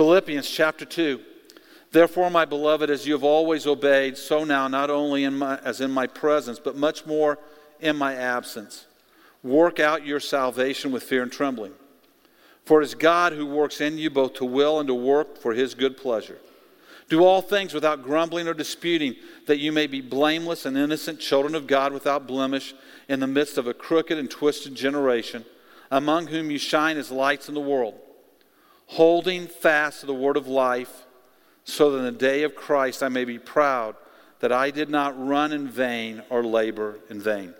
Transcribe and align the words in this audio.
Philippians 0.00 0.48
chapter 0.48 0.86
2. 0.86 1.20
Therefore, 1.92 2.30
my 2.30 2.46
beloved, 2.46 2.88
as 2.88 3.06
you 3.06 3.12
have 3.12 3.22
always 3.22 3.66
obeyed, 3.66 4.16
so 4.16 4.44
now, 4.44 4.66
not 4.66 4.88
only 4.88 5.24
in 5.24 5.36
my, 5.36 5.58
as 5.58 5.82
in 5.82 5.90
my 5.90 6.06
presence, 6.06 6.58
but 6.58 6.74
much 6.74 7.04
more 7.04 7.38
in 7.80 7.96
my 7.96 8.14
absence, 8.14 8.86
work 9.42 9.78
out 9.78 10.06
your 10.06 10.18
salvation 10.18 10.90
with 10.90 11.02
fear 11.02 11.22
and 11.22 11.30
trembling. 11.30 11.74
For 12.64 12.80
it 12.80 12.86
is 12.86 12.94
God 12.94 13.34
who 13.34 13.44
works 13.44 13.82
in 13.82 13.98
you 13.98 14.08
both 14.08 14.32
to 14.36 14.46
will 14.46 14.80
and 14.80 14.86
to 14.86 14.94
work 14.94 15.36
for 15.36 15.52
his 15.52 15.74
good 15.74 15.98
pleasure. 15.98 16.38
Do 17.10 17.22
all 17.22 17.42
things 17.42 17.74
without 17.74 18.02
grumbling 18.02 18.48
or 18.48 18.54
disputing, 18.54 19.16
that 19.48 19.58
you 19.58 19.70
may 19.70 19.86
be 19.86 20.00
blameless 20.00 20.64
and 20.64 20.78
innocent 20.78 21.20
children 21.20 21.54
of 21.54 21.66
God 21.66 21.92
without 21.92 22.26
blemish 22.26 22.72
in 23.06 23.20
the 23.20 23.26
midst 23.26 23.58
of 23.58 23.66
a 23.66 23.74
crooked 23.74 24.16
and 24.16 24.30
twisted 24.30 24.74
generation, 24.74 25.44
among 25.90 26.28
whom 26.28 26.50
you 26.50 26.56
shine 26.56 26.96
as 26.96 27.10
lights 27.10 27.50
in 27.50 27.54
the 27.54 27.60
world, 27.60 28.00
holding 28.90 29.46
fast 29.46 30.00
to 30.00 30.06
the 30.06 30.12
word 30.12 30.36
of 30.36 30.48
life 30.48 31.06
so 31.62 31.92
that 31.92 31.98
in 31.98 32.04
the 32.04 32.10
day 32.10 32.42
of 32.42 32.56
Christ 32.56 33.04
I 33.04 33.08
may 33.08 33.24
be 33.24 33.38
proud 33.38 33.94
that 34.40 34.50
I 34.50 34.72
did 34.72 34.90
not 34.90 35.14
run 35.16 35.52
in 35.52 35.68
vain 35.68 36.24
or 36.28 36.42
labor 36.42 36.98
in 37.08 37.20
vain. 37.20 37.54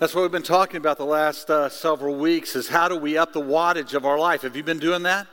That's 0.00 0.12
what 0.12 0.22
we've 0.22 0.32
been 0.32 0.42
talking 0.42 0.78
about 0.78 0.98
the 0.98 1.04
last 1.04 1.48
uh, 1.50 1.68
several 1.68 2.16
weeks 2.16 2.56
is 2.56 2.66
how 2.66 2.88
do 2.88 2.96
we 2.96 3.16
up 3.16 3.32
the 3.32 3.40
wattage 3.40 3.94
of 3.94 4.04
our 4.04 4.18
life? 4.18 4.42
Have 4.42 4.56
you 4.56 4.64
been 4.64 4.80
doing 4.80 5.04
that? 5.04 5.28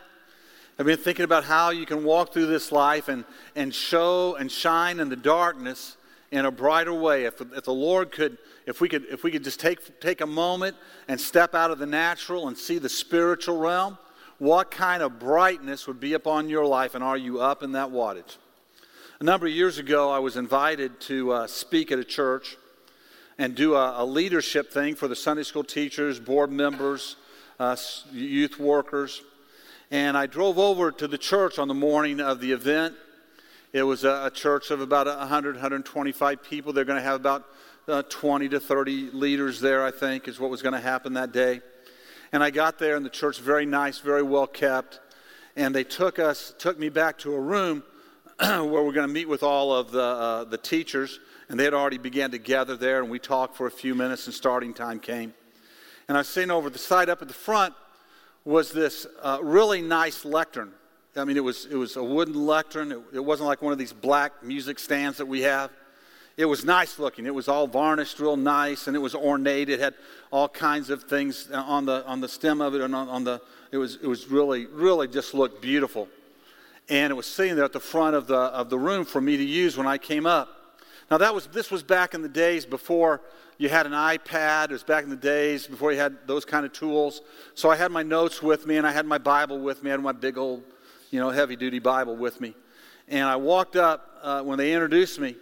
Have 0.77 0.87
you 0.87 0.95
been 0.95 1.03
thinking 1.03 1.25
about 1.25 1.45
how 1.45 1.71
you 1.71 1.87
can 1.87 2.03
walk 2.03 2.31
through 2.31 2.45
this 2.45 2.71
life 2.71 3.07
and, 3.07 3.25
and 3.55 3.73
show 3.73 4.35
and 4.35 4.51
shine 4.51 4.99
in 4.99 5.09
the 5.09 5.15
darkness 5.15 5.97
in 6.29 6.45
a 6.45 6.51
brighter 6.51 6.93
way? 6.93 7.25
If, 7.25 7.41
if 7.41 7.63
the 7.63 7.73
Lord 7.73 8.11
could, 8.11 8.37
if 8.67 8.81
we 8.81 8.87
could, 8.87 9.05
if 9.09 9.23
we 9.23 9.31
could 9.31 9.43
just 9.43 9.59
take, 9.59 9.99
take 9.99 10.21
a 10.21 10.27
moment 10.27 10.77
and 11.07 11.19
step 11.19 11.55
out 11.55 11.71
of 11.71 11.79
the 11.79 11.87
natural 11.87 12.47
and 12.49 12.55
see 12.55 12.77
the 12.77 12.89
spiritual 12.89 13.57
realm, 13.57 13.97
what 14.39 14.69
kind 14.69 15.01
of 15.01 15.19
brightness 15.19 15.87
would 15.87 15.99
be 15.99 16.13
upon 16.13 16.49
your 16.49 16.65
life, 16.65 16.95
and 16.95 17.03
are 17.03 17.17
you 17.17 17.41
up 17.41 17.63
in 17.63 17.71
that 17.71 17.89
wattage? 17.89 18.37
A 19.19 19.23
number 19.23 19.47
of 19.47 19.53
years 19.53 19.79
ago, 19.79 20.11
I 20.11 20.19
was 20.19 20.37
invited 20.37 20.99
to 21.01 21.31
uh, 21.31 21.47
speak 21.47 21.91
at 21.91 21.97
a 21.97 22.03
church 22.03 22.55
and 23.39 23.55
do 23.55 23.75
a, 23.75 24.03
a, 24.03 24.05
leadership 24.05 24.71
thing 24.71 24.95
for 24.95 25.07
the 25.07 25.15
Sunday 25.15 25.43
school 25.43 25.63
teachers, 25.63 26.19
board 26.19 26.51
members, 26.51 27.15
uh, 27.59 27.75
youth 28.11 28.59
workers. 28.59 29.23
And 29.89 30.15
I 30.15 30.27
drove 30.27 30.59
over 30.59 30.91
to 30.91 31.07
the 31.07 31.17
church 31.17 31.57
on 31.57 31.67
the 31.67 31.73
morning 31.73 32.19
of 32.19 32.39
the 32.39 32.51
event. 32.51 32.93
It 33.73 33.83
was 33.83 34.03
a, 34.03 34.25
a 34.25 34.31
church 34.31 34.69
of 34.69 34.81
about 34.81 35.07
100, 35.07 35.55
125 35.55 36.43
people. 36.43 36.73
They're 36.73 36.85
going 36.85 36.99
to 36.99 37.03
have 37.03 37.19
about 37.19 37.47
uh, 37.87 38.03
20 38.09 38.49
to 38.49 38.59
30 38.59 39.11
leaders 39.11 39.59
there, 39.61 39.83
I 39.83 39.91
think, 39.91 40.27
is 40.27 40.39
what 40.39 40.51
was 40.51 40.61
going 40.61 40.73
to 40.73 40.79
happen 40.79 41.13
that 41.13 41.31
day. 41.31 41.61
And 42.31 42.43
I 42.43 42.49
got 42.49 42.77
there, 42.77 42.95
and 42.95 43.05
the 43.05 43.09
church 43.09 43.39
very 43.39 43.65
nice, 43.65 43.99
very 43.99 44.23
well 44.23 44.47
kept. 44.47 44.99
And 45.55 45.73
they 45.73 45.83
took 45.83 46.19
us, 46.19 46.53
took 46.57 46.77
me 46.77 46.89
back 46.89 47.17
to 47.19 47.33
a 47.33 47.39
room 47.39 47.83
where 48.39 48.65
we're 48.65 48.91
going 48.91 49.07
to 49.07 49.13
meet 49.13 49.29
with 49.29 49.43
all 49.43 49.73
of 49.73 49.91
the, 49.91 50.01
uh, 50.01 50.43
the 50.43 50.57
teachers. 50.57 51.19
And 51.49 51.59
they 51.59 51.63
had 51.63 51.73
already 51.73 51.97
began 51.97 52.31
to 52.31 52.37
gather 52.37 52.75
there, 52.75 53.01
and 53.01 53.09
we 53.09 53.19
talked 53.19 53.55
for 53.55 53.67
a 53.67 53.71
few 53.71 53.95
minutes, 53.95 54.25
and 54.25 54.33
starting 54.33 54.73
time 54.73 54.99
came. 54.99 55.33
And 56.07 56.17
I 56.17 56.21
was 56.21 56.27
sitting 56.27 56.51
over 56.51 56.69
the 56.69 56.79
side 56.79 57.09
up 57.09 57.21
at 57.21 57.27
the 57.27 57.33
front 57.33 57.73
was 58.45 58.71
this 58.71 59.05
uh, 59.21 59.39
really 59.41 59.81
nice 59.81 60.23
lectern. 60.23 60.71
I 61.15 61.25
mean, 61.25 61.35
it 61.35 61.43
was, 61.43 61.65
it 61.65 61.75
was 61.75 61.95
a 61.95 62.03
wooden 62.03 62.45
lectern. 62.45 62.91
It, 62.91 62.99
it 63.13 63.25
wasn't 63.25 63.47
like 63.47 63.61
one 63.61 63.73
of 63.73 63.79
these 63.79 63.93
black 63.93 64.43
music 64.43 64.79
stands 64.79 65.17
that 65.17 65.25
we 65.25 65.41
have 65.41 65.71
it 66.37 66.45
was 66.45 66.63
nice 66.63 66.99
looking. 66.99 67.25
It 67.25 67.33
was 67.33 67.47
all 67.47 67.65
varnished 67.65 68.19
real 68.19 68.37
nice 68.37 68.85
and 68.85 68.95
it 68.95 68.99
was 68.99 69.15
ornate. 69.15 69.69
It 69.69 69.79
had 69.79 69.95
all 70.31 70.47
kinds 70.47 70.91
of 70.91 71.03
things 71.03 71.49
on 71.51 71.85
the, 71.87 72.05
on 72.05 72.21
the 72.21 72.27
stem 72.27 72.61
of 72.61 72.75
it 72.75 72.81
and 72.81 72.93
on, 72.95 73.09
on 73.09 73.23
the, 73.23 73.41
it 73.71 73.77
was, 73.77 73.95
it 73.95 74.05
was 74.05 74.27
really, 74.27 74.67
really 74.67 75.07
just 75.07 75.33
looked 75.33 75.63
beautiful. 75.63 76.07
And 76.89 77.11
it 77.11 77.15
was 77.15 77.25
sitting 77.25 77.55
there 77.55 77.65
at 77.65 77.73
the 77.73 77.79
front 77.79 78.15
of 78.15 78.27
the, 78.27 78.37
of 78.37 78.69
the 78.69 78.77
room 78.77 79.03
for 79.03 79.19
me 79.19 79.35
to 79.35 79.43
use 79.43 79.75
when 79.75 79.87
I 79.87 79.97
came 79.97 80.27
up. 80.27 80.77
Now 81.09 81.17
that 81.17 81.33
was, 81.33 81.47
this 81.47 81.71
was 81.71 81.81
back 81.81 82.13
in 82.13 82.21
the 82.21 82.29
days 82.29 82.67
before 82.67 83.21
you 83.57 83.67
had 83.67 83.87
an 83.87 83.93
iPad. 83.93 84.65
It 84.65 84.73
was 84.73 84.83
back 84.83 85.03
in 85.03 85.09
the 85.09 85.15
days 85.15 85.65
before 85.65 85.91
you 85.91 85.97
had 85.97 86.15
those 86.27 86.45
kind 86.45 86.67
of 86.67 86.71
tools. 86.71 87.21
So 87.55 87.71
I 87.71 87.75
had 87.75 87.91
my 87.91 88.03
notes 88.03 88.43
with 88.43 88.67
me 88.67 88.77
and 88.77 88.85
I 88.85 88.91
had 88.91 89.07
my 89.07 89.17
Bible 89.17 89.57
with 89.59 89.83
me. 89.83 89.89
I 89.89 89.93
had 89.93 90.01
my 90.01 90.11
big 90.11 90.37
old, 90.37 90.63
you 91.09 91.19
know, 91.19 91.31
heavy 91.31 91.55
duty 91.55 91.79
Bible 91.79 92.15
with 92.15 92.39
me. 92.39 92.53
And 93.07 93.23
I 93.23 93.37
walked 93.37 93.75
up 93.75 94.19
uh, 94.21 94.43
when 94.43 94.59
they 94.59 94.73
introduced 94.73 95.19
me 95.19 95.35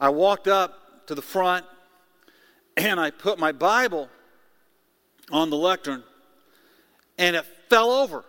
I 0.00 0.10
walked 0.10 0.48
up 0.48 1.06
to 1.06 1.14
the 1.14 1.22
front 1.22 1.64
and 2.76 3.00
I 3.00 3.10
put 3.10 3.38
my 3.38 3.52
Bible 3.52 4.08
on 5.30 5.50
the 5.50 5.56
lectern 5.56 6.04
and 7.18 7.34
it 7.34 7.44
fell 7.68 7.90
over. 7.90 8.24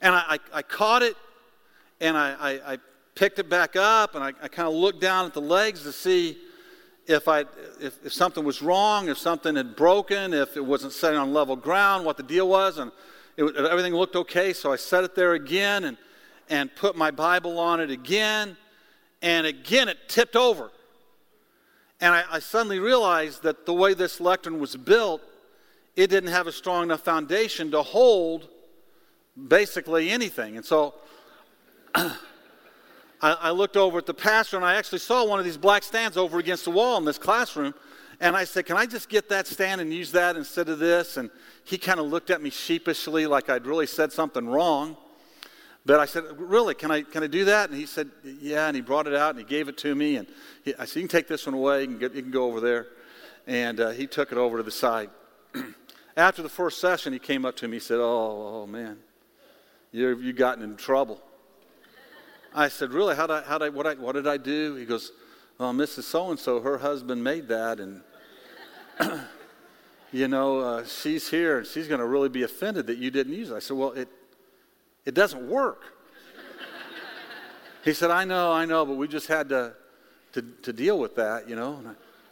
And 0.00 0.14
I, 0.14 0.24
I, 0.28 0.38
I 0.58 0.62
caught 0.62 1.02
it 1.02 1.16
and 2.00 2.16
I, 2.16 2.60
I, 2.66 2.78
picked 3.14 3.38
it 3.38 3.48
back 3.48 3.76
up 3.76 4.16
and 4.16 4.24
I, 4.24 4.32
kind 4.32 4.66
of 4.66 4.74
looked 4.74 5.00
down 5.00 5.24
at 5.24 5.34
the 5.34 5.40
legs 5.40 5.84
to 5.84 5.92
see 5.92 6.36
if, 7.06 7.28
I, 7.28 7.44
if, 7.80 8.04
if 8.04 8.12
something 8.12 8.44
was 8.44 8.60
wrong, 8.60 9.08
if 9.08 9.18
something 9.18 9.54
had 9.54 9.76
broken, 9.76 10.34
if 10.34 10.56
it 10.56 10.64
wasn't 10.64 10.92
sitting 10.92 11.16
on 11.16 11.32
level 11.32 11.54
ground, 11.54 12.04
what 12.04 12.16
the 12.16 12.24
deal 12.24 12.48
was. 12.48 12.78
And 12.78 12.90
it, 13.36 13.54
everything 13.54 13.94
looked 13.94 14.16
okay, 14.16 14.52
so 14.52 14.72
I 14.72 14.76
set 14.76 15.04
it 15.04 15.14
there 15.14 15.34
again 15.34 15.84
and, 15.84 15.96
and 16.50 16.74
put 16.74 16.96
my 16.96 17.12
Bible 17.12 17.60
on 17.60 17.78
it 17.78 17.90
again 17.90 18.56
and 19.24 19.46
again 19.46 19.88
it 19.88 19.98
tipped 20.06 20.36
over. 20.36 20.70
And 22.00 22.14
I, 22.14 22.24
I, 22.32 22.38
suddenly 22.40 22.78
realized 22.78 23.42
that 23.44 23.64
the 23.64 23.72
way 23.72 23.94
this 23.94 24.20
lectern 24.20 24.60
was 24.60 24.76
built, 24.76 25.22
it 25.96 26.08
didn't 26.08 26.30
have 26.30 26.46
a 26.46 26.52
strong 26.52 26.82
enough 26.84 27.00
foundation 27.00 27.70
to 27.70 27.82
hold 27.82 28.48
basically 29.48 30.10
anything. 30.10 30.56
And 30.56 30.64
so 30.64 30.94
I, 31.94 32.10
I 33.22 33.50
looked 33.52 33.78
over 33.78 33.98
at 33.98 34.06
the 34.06 34.12
pastor 34.12 34.56
and 34.56 34.66
I 34.66 34.74
actually 34.74 34.98
saw 34.98 35.24
one 35.24 35.38
of 35.38 35.46
these 35.46 35.56
black 35.56 35.84
stands 35.84 36.18
over 36.18 36.38
against 36.38 36.66
the 36.66 36.70
wall 36.70 36.98
in 36.98 37.06
this 37.06 37.18
classroom. 37.18 37.72
And 38.20 38.36
I 38.36 38.44
said, 38.44 38.66
Can 38.66 38.76
I 38.76 38.84
just 38.84 39.08
get 39.08 39.30
that 39.30 39.46
stand 39.46 39.80
and 39.80 39.92
use 39.92 40.12
that 40.12 40.36
instead 40.36 40.68
of 40.68 40.78
this? 40.78 41.16
And 41.16 41.30
he 41.64 41.78
kind 41.78 41.98
of 41.98 42.06
looked 42.06 42.28
at 42.28 42.42
me 42.42 42.50
sheepishly 42.50 43.26
like 43.26 43.48
I'd 43.48 43.66
really 43.66 43.86
said 43.86 44.12
something 44.12 44.46
wrong. 44.46 44.98
But 45.86 46.00
I 46.00 46.06
said, 46.06 46.24
Really, 46.38 46.74
can 46.74 46.90
I, 46.90 47.02
can 47.02 47.22
I 47.22 47.26
do 47.26 47.44
that? 47.46 47.70
And 47.70 47.78
he 47.78 47.86
said, 47.86 48.10
Yeah. 48.22 48.66
And 48.66 48.76
he 48.76 48.82
brought 48.82 49.06
it 49.06 49.14
out 49.14 49.30
and 49.30 49.38
he 49.38 49.44
gave 49.44 49.68
it 49.68 49.76
to 49.78 49.94
me. 49.94 50.16
And 50.16 50.26
he, 50.64 50.74
I 50.76 50.84
said, 50.84 50.96
You 50.96 51.02
can 51.02 51.18
take 51.18 51.28
this 51.28 51.46
one 51.46 51.54
away. 51.54 51.82
You 51.82 51.88
can, 51.88 51.98
get, 51.98 52.14
you 52.14 52.22
can 52.22 52.30
go 52.30 52.46
over 52.46 52.60
there. 52.60 52.88
And 53.46 53.80
uh, 53.80 53.90
he 53.90 54.06
took 54.06 54.32
it 54.32 54.38
over 54.38 54.56
to 54.56 54.62
the 54.62 54.70
side. 54.70 55.10
After 56.16 56.42
the 56.42 56.48
first 56.48 56.80
session, 56.80 57.12
he 57.12 57.18
came 57.18 57.44
up 57.44 57.56
to 57.56 57.68
me. 57.68 57.76
He 57.76 57.80
said, 57.80 57.98
Oh, 57.98 58.62
oh 58.62 58.66
man, 58.66 58.98
you 59.92 60.18
you 60.18 60.32
gotten 60.32 60.62
in 60.62 60.76
trouble. 60.76 61.20
I 62.54 62.68
said, 62.68 62.92
Really? 62.92 63.16
How 63.16 63.26
did 63.26 63.34
I, 63.34 63.42
how 63.42 63.58
did 63.58 63.66
I, 63.66 63.68
what, 63.70 63.86
I, 63.86 63.94
what 63.94 64.12
did 64.12 64.26
I 64.26 64.36
do? 64.36 64.76
He 64.76 64.86
goes, 64.86 65.12
Well, 65.58 65.74
Mrs. 65.74 66.04
So 66.04 66.30
and 66.30 66.38
so, 66.38 66.60
her 66.60 66.78
husband 66.78 67.22
made 67.22 67.48
that. 67.48 67.80
And, 67.80 68.02
you 70.12 70.28
know, 70.28 70.60
uh, 70.60 70.84
she's 70.84 71.28
here 71.28 71.58
and 71.58 71.66
she's 71.66 71.88
going 71.88 71.98
to 72.00 72.06
really 72.06 72.28
be 72.28 72.44
offended 72.44 72.86
that 72.86 72.98
you 72.98 73.10
didn't 73.10 73.34
use 73.34 73.50
it. 73.50 73.54
I 73.54 73.58
said, 73.58 73.76
Well, 73.76 73.92
it, 73.92 74.08
it 75.04 75.14
doesn't 75.14 75.48
work. 75.48 75.82
he 77.84 77.92
said, 77.92 78.10
I 78.10 78.24
know, 78.24 78.52
I 78.52 78.64
know, 78.64 78.84
but 78.86 78.96
we 78.96 79.08
just 79.08 79.26
had 79.26 79.48
to, 79.50 79.74
to, 80.32 80.42
to 80.62 80.72
deal 80.72 80.98
with 80.98 81.16
that, 81.16 81.48
you 81.48 81.56
know. 81.56 81.82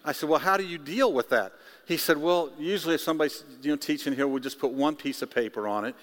I, 0.05 0.11
I, 0.11 0.13
said, 0.13 0.29
Well, 0.29 0.39
how 0.39 0.57
do 0.57 0.65
you 0.65 0.79
deal 0.79 1.13
with 1.13 1.29
that? 1.31 1.53
He 1.87 1.97
said, 1.97 2.17
Well, 2.17 2.51
usually 2.59 2.95
if 2.95 3.01
somebody's 3.01 3.45
you 3.61 3.71
know, 3.71 3.77
teaching 3.77 4.15
here, 4.15 4.27
we 4.27 4.41
just 4.41 4.59
put 4.59 4.73
one 4.73 4.97
piece 4.97 5.23
of 5.23 5.31
paper 5.31 5.69
on 5.69 5.85
it. 5.85 5.95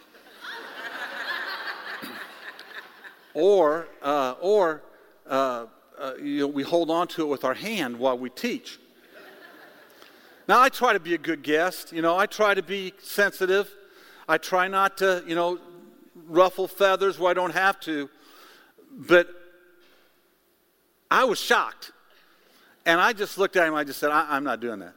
or 3.34 3.88
uh, 4.02 4.35
or 4.41 4.84
uh, 5.28 5.66
uh, 6.00 6.13
you 6.22 6.41
know, 6.41 6.47
we 6.47 6.63
hold 6.63 6.90
on 6.90 7.08
to 7.08 7.24
it 7.24 7.28
with 7.28 7.44
our 7.44 7.53
hand 7.53 7.97
while 7.97 8.18
we 8.18 8.29
teach. 8.29 8.79
Now, 10.47 10.59
I 10.59 10.69
try 10.69 10.94
to 10.94 11.00
be 11.00 11.13
a 11.13 11.18
good 11.18 11.44
guest. 11.44 11.94
You 11.94 12.02
know, 12.02 12.18
I 12.18 12.25
try 12.25 12.56
to 12.56 12.63
be 12.63 12.94
sensitive. 13.03 13.69
I 14.28 14.38
try 14.38 14.68
not 14.68 14.97
to, 14.97 15.24
you 15.28 15.35
know, 15.35 15.59
ruffle 16.29 16.67
feathers 16.67 17.19
where 17.19 17.31
I 17.31 17.34
don't 17.34 17.53
have 17.53 17.79
to. 17.81 18.09
But 18.91 19.29
I 21.11 21.26
was 21.26 21.40
shocked. 21.40 21.91
And 22.85 22.99
I 22.99 23.14
just 23.14 23.37
looked 23.37 23.55
at 23.55 23.67
him. 23.67 23.76
I 23.76 23.84
just 23.84 23.99
said, 23.99 24.11
I, 24.11 24.37
am 24.37 24.43
not 24.43 24.59
doing 24.59 24.79
that. 24.79 24.93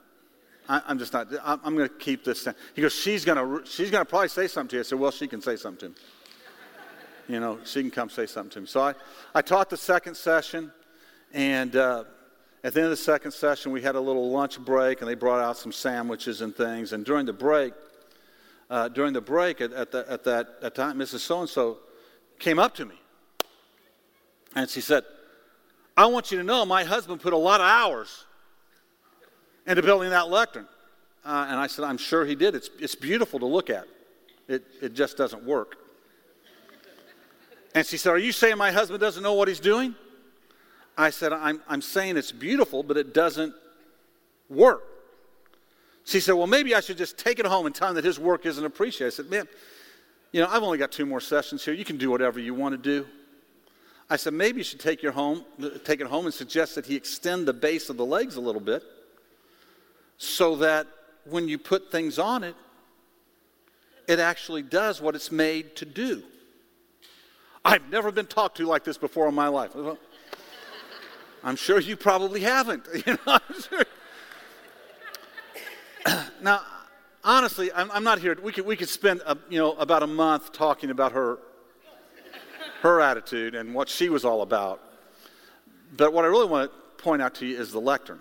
I, 0.69 0.83
am 0.89 0.99
just 0.99 1.13
not. 1.13 1.29
I'm, 1.45 1.61
I'm 1.65 1.77
going 1.77 1.89
to 1.89 1.95
keep 1.95 2.25
this. 2.25 2.43
Thing. 2.43 2.55
He 2.75 2.83
goes, 2.83 2.95
she's 2.95 3.25
going 3.25 3.37
to 3.37 3.67
she's 3.69 3.91
going 3.91 4.05
to 4.05 4.09
probably 4.09 4.29
say 4.29 4.47
something 4.47 4.69
to 4.71 4.77
you. 4.77 4.81
I 4.81 4.85
said, 4.85 4.99
well, 4.99 5.11
she 5.11 5.27
can 5.27 5.43
say 5.43 5.57
something 5.57 5.81
to 5.81 5.87
him. 5.87 5.95
You 7.29 7.41
know, 7.41 7.59
she 7.65 7.83
can 7.83 7.91
come 7.91 8.09
say 8.09 8.27
something 8.27 8.51
to 8.51 8.59
him. 8.61 8.67
So 8.67 8.81
I, 8.81 8.95
I 9.35 9.43
taught 9.43 9.71
the 9.71 9.77
second 9.77 10.17
session. 10.17 10.73
And 11.33 11.77
uh, 11.77 12.05
at 12.63 12.75
the 12.75 12.81
end 12.81 12.87
of 12.87 12.91
the 12.91 12.97
second 12.97 13.33
session, 13.33 13.73
we 13.73 13.83
had 13.83 13.95
a 13.95 14.01
little 14.01 14.31
lunch 14.31 14.59
break. 14.61 15.01
And 15.01 15.11
they 15.11 15.15
brought 15.15 15.41
out 15.41 15.57
some 15.57 15.73
sandwiches 15.73 16.41
and 16.41 16.55
things. 16.55 16.93
And 16.93 17.05
during 17.05 17.27
the 17.27 17.33
break, 17.33 17.75
uh, 18.73 18.89
during 18.89 19.13
the 19.13 19.21
break 19.21 19.61
at, 19.61 19.71
at, 19.75 19.93
the, 19.93 20.11
at 20.11 20.25
that 20.25 20.49
at 20.63 20.75
time, 20.75 20.99
Mrs. 20.99 21.19
So 21.19 21.41
and 21.41 21.49
so 21.49 21.79
came 22.39 22.59
up 22.59 22.75
to 22.77 22.87
me. 22.87 22.95
And 24.57 24.69
she 24.69 24.81
said, 24.81 25.05
I 25.95 26.07
want 26.07 26.33
you 26.33 26.39
to 26.39 26.45
know 26.45 26.65
my 26.65 26.83
husband 26.83 27.21
put 27.21 27.35
a 27.35 27.39
lot 27.39 27.61
of 27.61 27.67
hours 27.67 28.25
into 29.67 29.83
building 29.83 30.09
that 30.09 30.31
lectern. 30.31 30.67
Uh, 31.23 31.47
and 31.51 31.61
I 31.61 31.67
said, 31.67 31.85
I'm 31.85 31.99
sure 31.99 32.25
he 32.25 32.35
did. 32.35 32.55
It's, 32.55 32.71
it's 32.79 32.95
beautiful 32.95 33.39
to 33.41 33.47
look 33.47 33.69
at. 33.69 33.85
It, 34.49 34.65
it 34.81 34.95
just 34.95 35.19
doesn't 35.19 35.45
work. 35.45 35.77
And 37.75 37.87
she 37.87 37.99
said, 37.99 38.13
Are 38.13 38.19
you 38.19 38.33
saying 38.33 38.57
my 38.57 38.73
husband 38.73 39.01
doesn't 39.01 39.23
know 39.23 39.35
what 39.35 39.49
he's 39.49 39.61
doing? 39.61 39.95
I 40.97 41.11
said, 41.11 41.35
I'm, 41.35 41.61
I'm 41.69 41.83
saying 41.83 42.17
it's 42.17 42.33
beautiful, 42.33 42.83
but 42.83 42.97
it 42.97 43.13
doesn't 43.13 43.55
work. 44.49 44.83
She 46.05 46.21
said, 46.21 46.33
Well, 46.33 46.47
maybe 46.47 46.75
I 46.75 46.81
should 46.81 46.99
just 46.99 47.19
take 47.19 47.39
it 47.39 47.47
home 47.47 47.67
and 47.67 47.75
tell 47.75 47.89
him 47.89 47.95
that 47.95 48.05
his 48.05 48.19
work 48.19 48.47
isn't 48.47 48.65
appreciated. 48.65 49.13
I 49.13 49.17
said, 49.17 49.31
Man, 49.31 49.47
you 50.33 50.41
know, 50.41 50.49
I've 50.49 50.63
only 50.63 50.79
got 50.79 50.91
two 50.91 51.07
more 51.07 51.21
sessions 51.21 51.65
here. 51.65 51.75
You 51.75 51.85
can 51.85 51.99
do 51.99 52.11
whatever 52.11 52.41
you 52.41 52.55
want 52.55 52.73
to 52.73 52.79
do. 52.79 53.07
I 54.13 54.17
said, 54.17 54.35
maybe 54.35 54.59
you 54.59 54.65
should 54.65 54.81
take, 54.81 55.03
your 55.03 55.13
home, 55.13 55.45
take 55.85 56.01
it 56.01 56.07
home 56.07 56.27
and 56.27 56.35
suggest 56.35 56.75
that 56.75 56.85
he 56.85 56.97
extend 56.97 57.49
the 57.49 57.55
base 57.55 57.89
of 57.89 57.97
the 57.97 58.05
legs 58.05 58.37
a 58.37 58.41
little 58.41 58.61
bit 58.61 58.83
so 60.19 60.57
that 60.57 60.87
when 61.25 61.49
you 61.49 61.57
put 61.59 61.91
things 61.91 62.19
on 62.19 62.45
it, 62.45 62.55
it 64.09 64.19
actually 64.19 64.63
does 64.63 65.01
what 65.01 65.15
it's 65.15 65.33
made 65.33 65.77
to 65.77 65.85
do. 65.85 66.23
I've 67.65 67.89
never 67.91 68.11
been 68.11 68.27
talked 68.27 68.57
to 68.59 68.67
like 68.67 68.85
this 68.85 68.99
before 68.99 69.29
in 69.29 69.35
my 69.35 69.49
life. 69.49 69.75
I'm 71.45 71.57
sure 71.57 71.81
you 71.81 71.97
probably 71.97 72.41
haven't. 72.41 72.87
You 73.07 73.19
know, 73.27 73.39
sure. 73.69 73.85
Now, 76.43 76.63
honestly, 77.25 77.73
I'm, 77.73 77.91
I'm, 77.91 78.05
not 78.05 78.19
here. 78.19 78.37
We 78.43 78.53
could, 78.53 78.67
we 78.67 78.77
could 78.77 78.89
spend 78.89 79.23
a, 79.27 79.37
you 79.49 79.59
know, 79.59 79.73
about 79.75 80.03
a 80.03 80.07
month 80.07 80.53
talking 80.53 80.91
about 80.91 81.13
her, 81.13 81.39
her 82.81 83.01
attitude 83.01 83.55
and 83.55 83.75
what 83.75 83.89
she 83.89 84.09
was 84.09 84.25
all 84.25 84.43
about. 84.43 84.81
But 85.97 86.13
what 86.13 86.25
I 86.25 86.29
really 86.29 86.47
want 86.47 86.71
to 86.71 87.03
point 87.03 87.23
out 87.23 87.37
to 87.37 87.47
you 87.47 87.59
is 87.59 87.73
the 87.73 87.81
lectern. 87.81 88.21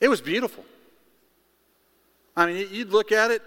It 0.00 0.08
was 0.08 0.20
beautiful. 0.20 0.64
I 2.36 2.46
mean, 2.46 2.68
you'd 2.70 2.90
look 2.90 3.12
at 3.12 3.30
it, 3.30 3.42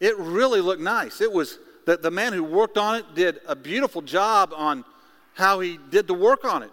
it 0.00 0.16
really 0.18 0.60
looked 0.60 0.82
nice. 0.82 1.20
It 1.20 1.32
was 1.32 1.58
the, 1.86 1.96
the 1.96 2.10
man 2.10 2.32
who 2.32 2.44
worked 2.44 2.76
on 2.76 2.96
it 2.96 3.14
did 3.14 3.40
a 3.46 3.56
beautiful 3.56 4.02
job 4.02 4.52
on 4.54 4.84
how 5.34 5.60
he 5.60 5.78
did 5.90 6.06
the 6.06 6.14
work 6.14 6.44
on 6.44 6.62
it. 6.62 6.70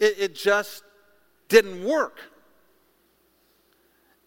It, 0.00 0.14
it 0.18 0.34
just 0.34 0.82
didn't 1.48 1.84
work. 1.84 2.18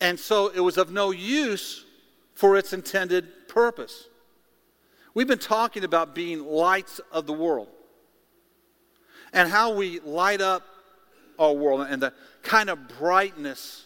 And 0.02 0.20
so 0.20 0.48
it 0.48 0.60
was 0.60 0.78
of 0.78 0.92
no 0.92 1.12
use 1.12 1.86
for 2.34 2.58
its 2.58 2.74
intended 2.74 3.48
purpose. 3.48 4.08
We've 5.14 5.28
been 5.28 5.40
talking 5.40 5.84
about 5.84 6.16
being 6.16 6.46
lights 6.46 7.02
of 7.12 7.26
the 7.26 7.34
world 7.34 7.68
and 9.34 9.50
how 9.50 9.74
we 9.74 10.00
light 10.00 10.42
up 10.42 10.66
our 11.38 11.54
world 11.54 11.88
and 11.90 12.02
the 12.02 12.14
kind 12.44 12.70
of 12.70 12.88
brightness 13.00 13.86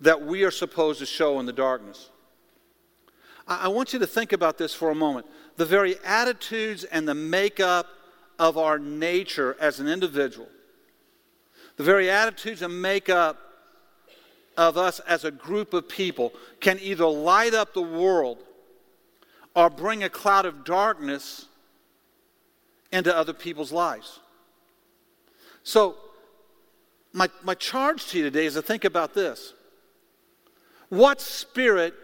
that 0.00 0.22
we 0.22 0.42
are 0.42 0.50
supposed 0.50 0.98
to 0.98 1.06
show 1.06 1.38
in 1.38 1.46
the 1.46 1.52
darkness. 1.52 2.10
I 3.46 3.68
want 3.68 3.92
you 3.92 3.98
to 3.98 4.06
think 4.06 4.32
about 4.32 4.58
this 4.58 4.74
for 4.74 4.90
a 4.90 4.94
moment. 4.94 5.26
The 5.56 5.64
very 5.64 5.96
attitudes 6.04 6.84
and 6.84 7.06
the 7.06 7.14
makeup 7.14 7.86
of 8.38 8.56
our 8.56 8.78
nature 8.78 9.56
as 9.60 9.78
an 9.80 9.88
individual, 9.88 10.48
the 11.76 11.84
very 11.84 12.10
attitudes 12.10 12.62
and 12.62 12.82
makeup 12.82 13.38
of 14.56 14.76
us 14.76 15.00
as 15.00 15.24
a 15.24 15.30
group 15.30 15.72
of 15.72 15.88
people 15.88 16.32
can 16.60 16.78
either 16.80 17.06
light 17.06 17.54
up 17.54 17.74
the 17.74 17.82
world 17.82 18.38
or 19.54 19.70
bring 19.70 20.02
a 20.02 20.08
cloud 20.08 20.46
of 20.46 20.64
darkness 20.64 21.46
into 22.90 23.14
other 23.14 23.32
people's 23.32 23.72
lives. 23.72 24.20
So, 25.62 25.96
my, 27.12 27.28
my 27.42 27.54
charge 27.54 28.06
to 28.08 28.18
you 28.18 28.24
today 28.24 28.46
is 28.46 28.54
to 28.54 28.62
think 28.62 28.84
about 28.84 29.14
this. 29.14 29.52
What 30.88 31.20
spirit 31.20 31.94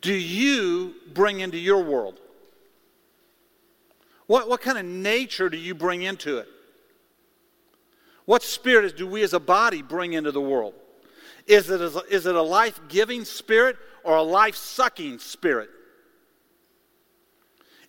do 0.00 0.12
you 0.12 0.94
bring 1.12 1.40
into 1.40 1.58
your 1.58 1.82
world? 1.82 2.20
What, 4.26 4.48
what 4.48 4.60
kind 4.60 4.78
of 4.78 4.84
nature 4.84 5.48
do 5.48 5.56
you 5.56 5.74
bring 5.74 6.02
into 6.02 6.38
it? 6.38 6.48
What 8.24 8.42
spirit 8.42 8.96
do 8.96 9.06
we 9.06 9.22
as 9.22 9.34
a 9.34 9.40
body 9.40 9.82
bring 9.82 10.14
into 10.14 10.32
the 10.32 10.40
world? 10.40 10.74
Is 11.46 11.68
it 11.70 11.80
a, 11.80 11.98
is 12.10 12.26
it 12.26 12.34
a 12.34 12.42
life 12.42 12.80
giving 12.88 13.24
spirit 13.24 13.76
or 14.02 14.16
a 14.16 14.22
life 14.22 14.56
sucking 14.56 15.18
spirit? 15.18 15.68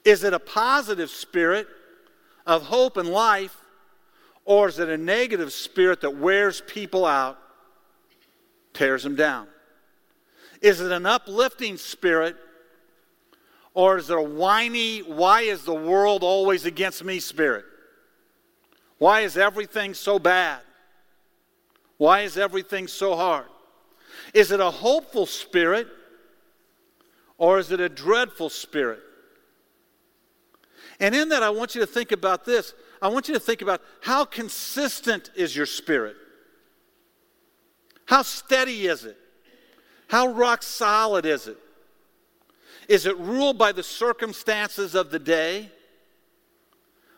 Is 0.03 0.23
it 0.23 0.33
a 0.33 0.39
positive 0.39 1.09
spirit 1.09 1.67
of 2.45 2.63
hope 2.63 2.97
and 2.97 3.09
life, 3.09 3.57
or 4.43 4.67
is 4.67 4.77
it 4.77 4.89
a 4.89 4.97
negative 4.97 5.51
spirit 5.51 6.01
that 6.01 6.15
wears 6.15 6.61
people 6.67 7.05
out, 7.05 7.39
tears 8.73 9.03
them 9.03 9.15
down? 9.15 9.47
Is 10.61 10.79
it 10.79 10.91
an 10.91 11.05
uplifting 11.05 11.77
spirit, 11.77 12.35
or 13.73 13.97
is 13.97 14.09
it 14.09 14.17
a 14.17 14.21
whiny, 14.21 14.99
why 14.99 15.41
is 15.41 15.63
the 15.63 15.73
world 15.73 16.23
always 16.23 16.65
against 16.65 17.03
me 17.03 17.19
spirit? 17.19 17.65
Why 18.97 19.21
is 19.21 19.37
everything 19.37 19.93
so 19.93 20.19
bad? 20.19 20.61
Why 21.97 22.21
is 22.21 22.37
everything 22.37 22.87
so 22.87 23.15
hard? 23.15 23.45
Is 24.33 24.51
it 24.51 24.59
a 24.59 24.71
hopeful 24.71 25.25
spirit 25.25 25.87
or 27.37 27.59
is 27.59 27.71
it 27.71 27.79
a 27.79 27.89
dreadful 27.89 28.49
spirit? 28.49 28.99
And 30.99 31.13
in 31.13 31.29
that, 31.29 31.43
I 31.43 31.49
want 31.49 31.75
you 31.75 31.81
to 31.81 31.87
think 31.87 32.11
about 32.11 32.45
this. 32.45 32.73
I 33.01 33.09
want 33.09 33.27
you 33.27 33.33
to 33.33 33.39
think 33.39 33.61
about 33.61 33.81
how 34.01 34.25
consistent 34.25 35.29
is 35.35 35.55
your 35.55 35.65
spirit? 35.65 36.15
How 38.05 38.21
steady 38.21 38.87
is 38.87 39.03
it? 39.03 39.17
How 40.07 40.27
rock 40.27 40.63
solid 40.63 41.25
is 41.25 41.47
it? 41.47 41.57
Is 42.87 43.05
it 43.05 43.17
ruled 43.17 43.57
by 43.57 43.71
the 43.71 43.83
circumstances 43.83 44.95
of 44.95 45.09
the 45.09 45.19
day? 45.19 45.71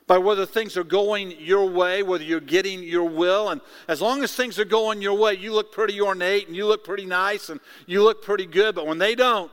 By 0.07 0.17
whether 0.17 0.45
things 0.45 0.77
are 0.77 0.85
going 0.85 1.31
your 1.39 1.69
way, 1.69 2.01
whether 2.01 2.23
you're 2.23 2.39
getting 2.39 2.81
your 2.81 3.03
will. 3.03 3.49
And 3.49 3.59
as 3.89 4.01
long 4.01 4.23
as 4.23 4.33
things 4.33 4.57
are 4.57 4.65
going 4.65 5.01
your 5.01 5.17
way, 5.17 5.33
you 5.33 5.53
look 5.53 5.73
pretty 5.73 5.99
ornate 5.99 6.47
and 6.47 6.55
you 6.55 6.65
look 6.65 6.85
pretty 6.85 7.05
nice 7.05 7.49
and 7.49 7.59
you 7.85 8.01
look 8.01 8.23
pretty 8.23 8.45
good. 8.45 8.73
But 8.73 8.87
when 8.87 8.97
they 8.97 9.15
don't, 9.15 9.51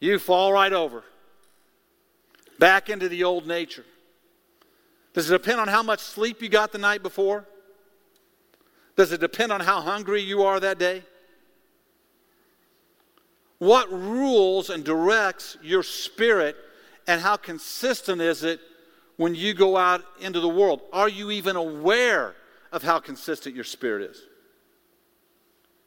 you 0.00 0.18
fall 0.18 0.52
right 0.52 0.72
over 0.72 1.02
back 2.58 2.90
into 2.90 3.08
the 3.08 3.24
old 3.24 3.46
nature. 3.46 3.84
Does 5.14 5.30
it 5.30 5.32
depend 5.32 5.60
on 5.60 5.68
how 5.68 5.82
much 5.82 6.00
sleep 6.00 6.42
you 6.42 6.48
got 6.48 6.70
the 6.70 6.78
night 6.78 7.02
before? 7.02 7.46
Does 8.96 9.12
it 9.12 9.20
depend 9.20 9.52
on 9.52 9.60
how 9.60 9.80
hungry 9.80 10.20
you 10.20 10.42
are 10.42 10.60
that 10.60 10.78
day? 10.78 11.04
What 13.58 13.90
rules 13.90 14.70
and 14.70 14.84
directs 14.84 15.56
your 15.62 15.82
spirit, 15.82 16.56
and 17.06 17.20
how 17.20 17.36
consistent 17.36 18.20
is 18.20 18.44
it 18.44 18.60
when 19.18 19.34
you 19.34 19.52
go 19.52 19.76
out 19.76 20.02
into 20.20 20.40
the 20.40 20.48
world? 20.48 20.80
Are 20.92 21.08
you 21.08 21.30
even 21.30 21.56
aware 21.56 22.34
of 22.72 22.82
how 22.82 22.98
consistent 23.00 23.54
your 23.54 23.64
spirit 23.64 24.10
is? 24.10 24.22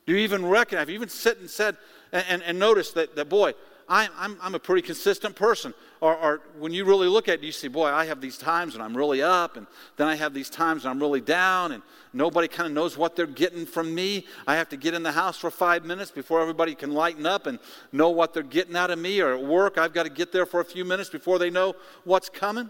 Do 0.06 0.14
you 0.14 0.20
even 0.20 0.46
recognize? 0.46 0.82
Have 0.82 0.90
you 0.90 0.96
even 0.96 1.10
sit 1.10 1.40
and 1.40 1.50
said 1.50 1.78
and, 2.12 2.26
and, 2.30 2.44
and 2.44 2.60
noticed 2.60 2.94
that, 2.96 3.16
that 3.16 3.30
boy, 3.30 3.54
I, 3.88 4.10
I'm, 4.18 4.38
I'm 4.42 4.54
a 4.54 4.60
pretty 4.60 4.82
consistent 4.82 5.36
person? 5.36 5.74
Or, 6.02 6.16
or, 6.16 6.42
when 6.58 6.74
you 6.74 6.84
really 6.84 7.08
look 7.08 7.30
at 7.30 7.36
it, 7.36 7.44
you 7.44 7.52
see, 7.52 7.68
boy, 7.68 7.88
I 7.88 8.06
have 8.06 8.20
these 8.20 8.38
times 8.38 8.74
when 8.74 8.82
I'm 8.82 8.98
really 8.98 9.22
up, 9.22 9.56
and 9.56 9.68
then 9.98 10.08
I 10.08 10.16
have 10.16 10.34
these 10.34 10.50
times 10.50 10.84
when 10.84 10.92
I'm 10.92 11.00
really 11.00 11.22
down, 11.22 11.72
and 11.72 11.84
nobody 12.12 12.48
kind 12.48 12.68
of 12.68 12.74
knows 12.74 12.98
what 12.98 13.16
they're 13.16 13.28
getting 13.28 13.66
from 13.66 13.94
me. 13.94 14.26
I 14.48 14.56
have 14.56 14.68
to 14.70 14.78
get 14.78 14.94
in 14.94 15.04
the 15.04 15.12
house 15.12 15.38
for 15.38 15.52
five 15.52 15.86
minutes 15.86 16.10
before 16.10 16.42
everybody 16.42 16.74
can 16.74 16.92
lighten 16.92 17.26
up 17.26 17.46
and 17.46 17.60
know 17.92 18.10
what 18.10 18.34
they're 18.34 18.44
getting 18.44 18.76
out 18.76 18.90
of 18.90 19.00
me. 19.00 19.22
Or 19.22 19.36
at 19.36 19.44
work, 19.44 19.78
I've 19.78 19.94
got 19.94 20.04
to 20.04 20.10
get 20.10 20.32
there 20.32 20.46
for 20.46 20.60
a 20.60 20.66
few 20.66 20.84
minutes 20.84 21.10
before 21.10 21.38
they 21.38 21.52
know 21.52 21.76
what's 22.04 22.28
coming. 22.28 22.70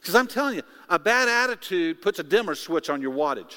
Because 0.00 0.14
I'm 0.14 0.26
telling 0.26 0.56
you, 0.56 0.62
a 0.88 0.98
bad 0.98 1.28
attitude 1.28 2.00
puts 2.00 2.18
a 2.18 2.22
dimmer 2.22 2.54
switch 2.54 2.88
on 2.88 3.02
your 3.02 3.12
wattage. 3.12 3.56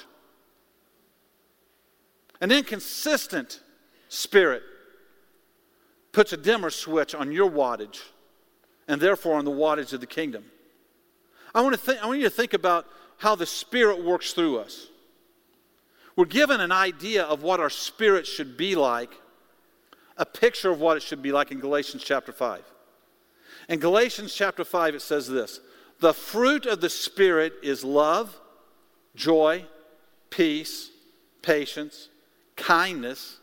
An 2.40 2.52
inconsistent 2.52 3.60
spirit 4.08 4.62
puts 6.12 6.32
a 6.32 6.36
dimmer 6.36 6.70
switch 6.70 7.14
on 7.14 7.32
your 7.32 7.50
wattage 7.50 8.00
and 8.86 9.00
therefore 9.00 9.38
on 9.38 9.44
the 9.44 9.50
wattage 9.50 9.92
of 9.92 10.00
the 10.00 10.06
kingdom. 10.06 10.44
I 11.54 11.62
want, 11.62 11.80
to 11.80 12.02
I 12.02 12.06
want 12.06 12.18
you 12.18 12.24
to 12.24 12.30
think 12.30 12.52
about 12.52 12.86
how 13.18 13.34
the 13.34 13.46
Spirit 13.46 14.04
works 14.04 14.32
through 14.32 14.58
us. 14.58 14.88
We're 16.16 16.24
given 16.26 16.60
an 16.60 16.72
idea 16.72 17.24
of 17.24 17.42
what 17.42 17.60
our 17.60 17.70
spirit 17.70 18.26
should 18.26 18.56
be 18.56 18.74
like, 18.74 19.10
a 20.16 20.26
picture 20.26 20.70
of 20.70 20.80
what 20.80 20.96
it 20.96 21.02
should 21.02 21.22
be 21.22 21.32
like 21.32 21.50
in 21.50 21.58
Galatians 21.58 22.04
chapter 22.04 22.32
5. 22.32 22.62
In 23.68 23.80
Galatians 23.80 24.34
chapter 24.34 24.64
5, 24.64 24.96
it 24.96 25.02
says 25.02 25.28
this 25.28 25.60
the 26.04 26.12
fruit 26.12 26.66
of 26.66 26.82
the 26.82 26.90
Spirit 26.90 27.54
is 27.62 27.82
love, 27.82 28.38
joy, 29.16 29.64
peace, 30.28 30.90
patience, 31.40 32.10
kindness, 32.56 33.38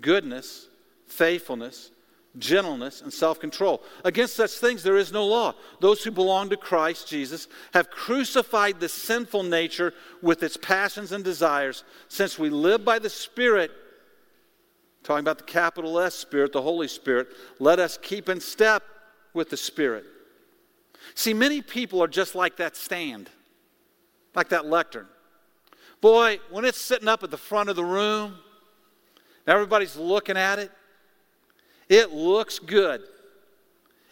goodness, 0.00 0.68
faithfulness, 1.08 1.90
gentleness, 2.38 3.02
and 3.02 3.12
self 3.12 3.40
control. 3.40 3.82
Against 4.04 4.36
such 4.36 4.52
things 4.52 4.84
there 4.84 4.96
is 4.96 5.10
no 5.10 5.26
law. 5.26 5.54
Those 5.80 6.04
who 6.04 6.12
belong 6.12 6.50
to 6.50 6.56
Christ 6.56 7.08
Jesus 7.08 7.48
have 7.72 7.90
crucified 7.90 8.78
the 8.78 8.88
sinful 8.88 9.42
nature 9.42 9.92
with 10.22 10.44
its 10.44 10.56
passions 10.56 11.10
and 11.10 11.24
desires. 11.24 11.82
Since 12.06 12.38
we 12.38 12.48
live 12.48 12.84
by 12.84 13.00
the 13.00 13.10
Spirit, 13.10 13.72
talking 15.02 15.24
about 15.24 15.38
the 15.38 15.52
capital 15.52 15.98
S 15.98 16.14
Spirit, 16.14 16.52
the 16.52 16.62
Holy 16.62 16.86
Spirit, 16.86 17.26
let 17.58 17.80
us 17.80 17.98
keep 18.00 18.28
in 18.28 18.40
step 18.40 18.84
with 19.32 19.50
the 19.50 19.56
Spirit. 19.56 20.04
See, 21.14 21.34
many 21.34 21.62
people 21.62 22.02
are 22.02 22.08
just 22.08 22.34
like 22.34 22.56
that 22.56 22.76
stand, 22.76 23.30
like 24.34 24.48
that 24.48 24.66
lectern. 24.66 25.06
Boy, 26.00 26.38
when 26.50 26.64
it's 26.64 26.80
sitting 26.80 27.08
up 27.08 27.22
at 27.22 27.30
the 27.30 27.36
front 27.36 27.68
of 27.68 27.76
the 27.76 27.84
room, 27.84 28.34
everybody's 29.46 29.96
looking 29.96 30.36
at 30.36 30.58
it, 30.58 30.70
it 31.88 32.12
looks 32.12 32.58
good. 32.58 33.02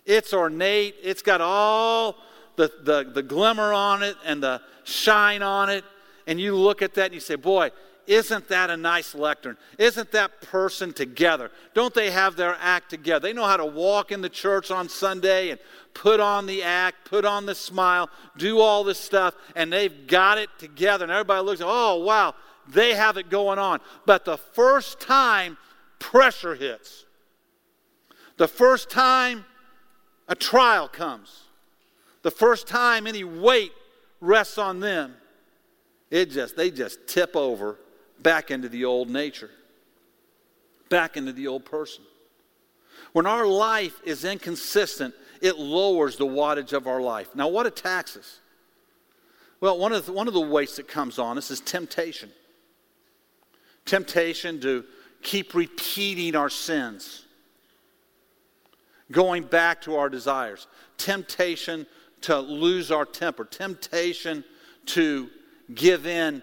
It's 0.05 0.33
ornate, 0.33 0.97
it's 1.03 1.23
got 1.23 1.41
all 1.41 2.17
the, 2.57 2.71
the, 2.83 3.11
the 3.13 3.23
glimmer 3.23 3.73
on 3.73 4.03
it 4.03 4.17
and 4.25 4.43
the 4.43 4.61
shine 4.85 5.43
on 5.43 5.69
it. 5.69 5.85
And 6.27 6.41
you 6.41 6.57
look 6.57 6.83
at 6.83 6.95
that 6.95 7.07
and 7.07 7.15
you 7.15 7.21
say, 7.21 7.35
Boy, 7.35 7.71
isn't 8.07 8.49
that 8.49 8.71
a 8.71 8.77
nice 8.77 9.15
lectern? 9.15 9.57
Isn't 9.79 10.11
that 10.13 10.41
person 10.43 10.93
together? 10.93 11.51
Don't 11.75 11.95
they 11.95 12.11
have 12.11 12.37
their 12.37 12.57
act 12.61 12.91
together? 12.91 13.29
They 13.29 13.33
know 13.33 13.47
how 13.47 13.57
to 13.57 13.67
walk 13.67 14.11
in 14.11 14.21
the 14.21 14.29
church 14.29 14.71
on 14.71 14.89
Sunday 14.89 15.51
and 15.51 15.61
put 15.95 16.19
on 16.19 16.47
the 16.47 16.63
act, 16.63 17.05
put 17.05 17.25
on 17.25 17.47
the 17.47 17.55
smile, 17.55 18.11
do 18.37 18.61
all 18.61 18.83
this 18.83 18.99
stuff, 18.99 19.35
and 19.55 19.73
they've 19.73 20.07
got 20.07 20.39
it 20.39 20.51
together. 20.59 21.05
And 21.05 21.13
everybody 21.13 21.45
looks, 21.45 21.61
oh, 21.65 22.03
wow, 22.03 22.35
they 22.69 22.95
have 22.95 23.17
it 23.17 23.31
going 23.31 23.59
on. 23.59 23.81
But 24.05 24.25
the 24.25 24.37
first 24.37 25.01
time 25.01 25.57
pressure 25.99 26.55
hits, 26.55 27.05
the 28.37 28.49
first 28.49 28.91
time 28.91 29.45
a 30.29 30.35
trial 30.35 30.89
comes, 30.89 31.43
the 32.23 32.31
first 32.31 32.67
time 32.67 33.07
any 33.07 33.23
weight 33.25 33.73
rests 34.21 34.59
on 34.59 34.81
them, 34.81 35.15
it 36.11 36.31
just 36.31 36.57
they 36.57 36.71
just 36.71 37.07
tip 37.07 37.37
over 37.37 37.79
back 38.23 38.51
into 38.51 38.69
the 38.69 38.85
old 38.85 39.11
nature, 39.11 39.51
back 40.89 41.17
into 41.17 41.33
the 41.33 41.47
old 41.47 41.65
person. 41.65 42.05
When 43.13 43.27
our 43.27 43.47
life 43.47 44.01
is 44.05 44.25
inconsistent, 44.25 45.15
it 45.41 45.59
lowers 45.59 46.17
the 46.17 46.27
wattage 46.27 46.73
of 46.73 46.87
our 46.87 47.01
life. 47.01 47.35
Now, 47.35 47.49
what 47.49 47.67
attacks 47.67 48.17
us? 48.17 48.41
Well, 49.61 49.79
one 49.79 49.93
of 49.93 50.07
the, 50.07 50.13
one 50.13 50.29
of 50.29 50.35
the 50.35 50.41
weights 50.41 50.77
that 50.77 50.89
comes 50.89 51.19
on 51.19 51.39
us 51.39 51.51
is 51.51 51.61
temptation. 51.61 52.31
Temptation 53.85 54.61
to 54.61 54.85
keep 55.23 55.55
repeating 55.55 56.37
our 56.37 56.51
sins, 56.51 57.27
going 59.11 59.45
back 59.45 59.83
to 59.83 59.97
our 59.97 60.09
desires. 60.09 60.67
Temptation 60.99 61.87
to 62.23 62.39
lose 62.39 62.91
our 62.91 63.05
temper. 63.05 63.45
Temptation 63.45 64.45
to 64.87 65.29
give 65.75 66.07
in 66.07 66.43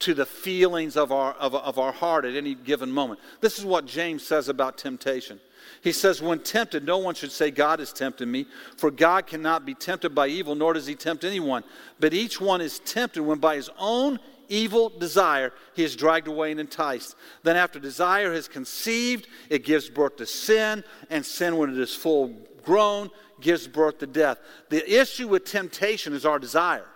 to 0.00 0.14
the 0.14 0.26
feelings 0.26 0.96
of 0.96 1.12
our, 1.12 1.32
of, 1.34 1.54
of 1.54 1.78
our 1.78 1.92
heart 1.92 2.24
at 2.24 2.34
any 2.34 2.54
given 2.54 2.90
moment. 2.90 3.20
This 3.40 3.58
is 3.58 3.64
what 3.64 3.86
James 3.86 4.26
says 4.26 4.48
about 4.48 4.78
temptation. 4.78 5.40
He 5.82 5.92
says, 5.92 6.20
When 6.20 6.40
tempted, 6.40 6.84
no 6.84 6.98
one 6.98 7.14
should 7.14 7.32
say, 7.32 7.50
God 7.50 7.78
has 7.78 7.92
tempted 7.92 8.26
me, 8.26 8.46
for 8.76 8.90
God 8.90 9.26
cannot 9.26 9.64
be 9.64 9.74
tempted 9.74 10.14
by 10.14 10.28
evil, 10.28 10.54
nor 10.54 10.74
does 10.74 10.86
he 10.86 10.94
tempt 10.94 11.24
anyone. 11.24 11.64
But 11.98 12.14
each 12.14 12.40
one 12.40 12.60
is 12.60 12.80
tempted 12.80 13.22
when 13.22 13.38
by 13.38 13.56
his 13.56 13.70
own 13.78 14.18
evil 14.48 14.90
desire 14.90 15.52
he 15.74 15.84
is 15.84 15.96
dragged 15.96 16.28
away 16.28 16.50
and 16.50 16.60
enticed. 16.60 17.14
Then, 17.42 17.56
after 17.56 17.78
desire 17.78 18.32
has 18.32 18.48
conceived, 18.48 19.28
it 19.48 19.64
gives 19.64 19.88
birth 19.88 20.16
to 20.16 20.26
sin, 20.26 20.84
and 21.08 21.24
sin, 21.24 21.56
when 21.56 21.70
it 21.70 21.78
is 21.78 21.94
full 21.94 22.34
grown, 22.64 23.10
gives 23.40 23.66
birth 23.66 23.98
to 23.98 24.06
death. 24.06 24.38
The 24.68 25.00
issue 25.00 25.28
with 25.28 25.44
temptation 25.44 26.12
is 26.12 26.26
our 26.26 26.38
desire. 26.38 26.86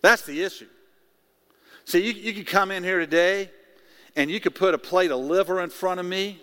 That's 0.00 0.22
the 0.22 0.42
issue. 0.42 0.68
See, 1.84 2.06
you, 2.06 2.12
you 2.12 2.32
could 2.32 2.46
come 2.46 2.70
in 2.70 2.82
here 2.82 2.98
today 2.98 3.50
and 4.16 4.30
you 4.30 4.40
could 4.40 4.54
put 4.54 4.74
a 4.74 4.78
plate 4.78 5.10
of 5.10 5.20
liver 5.20 5.60
in 5.60 5.70
front 5.70 6.00
of 6.00 6.06
me, 6.06 6.40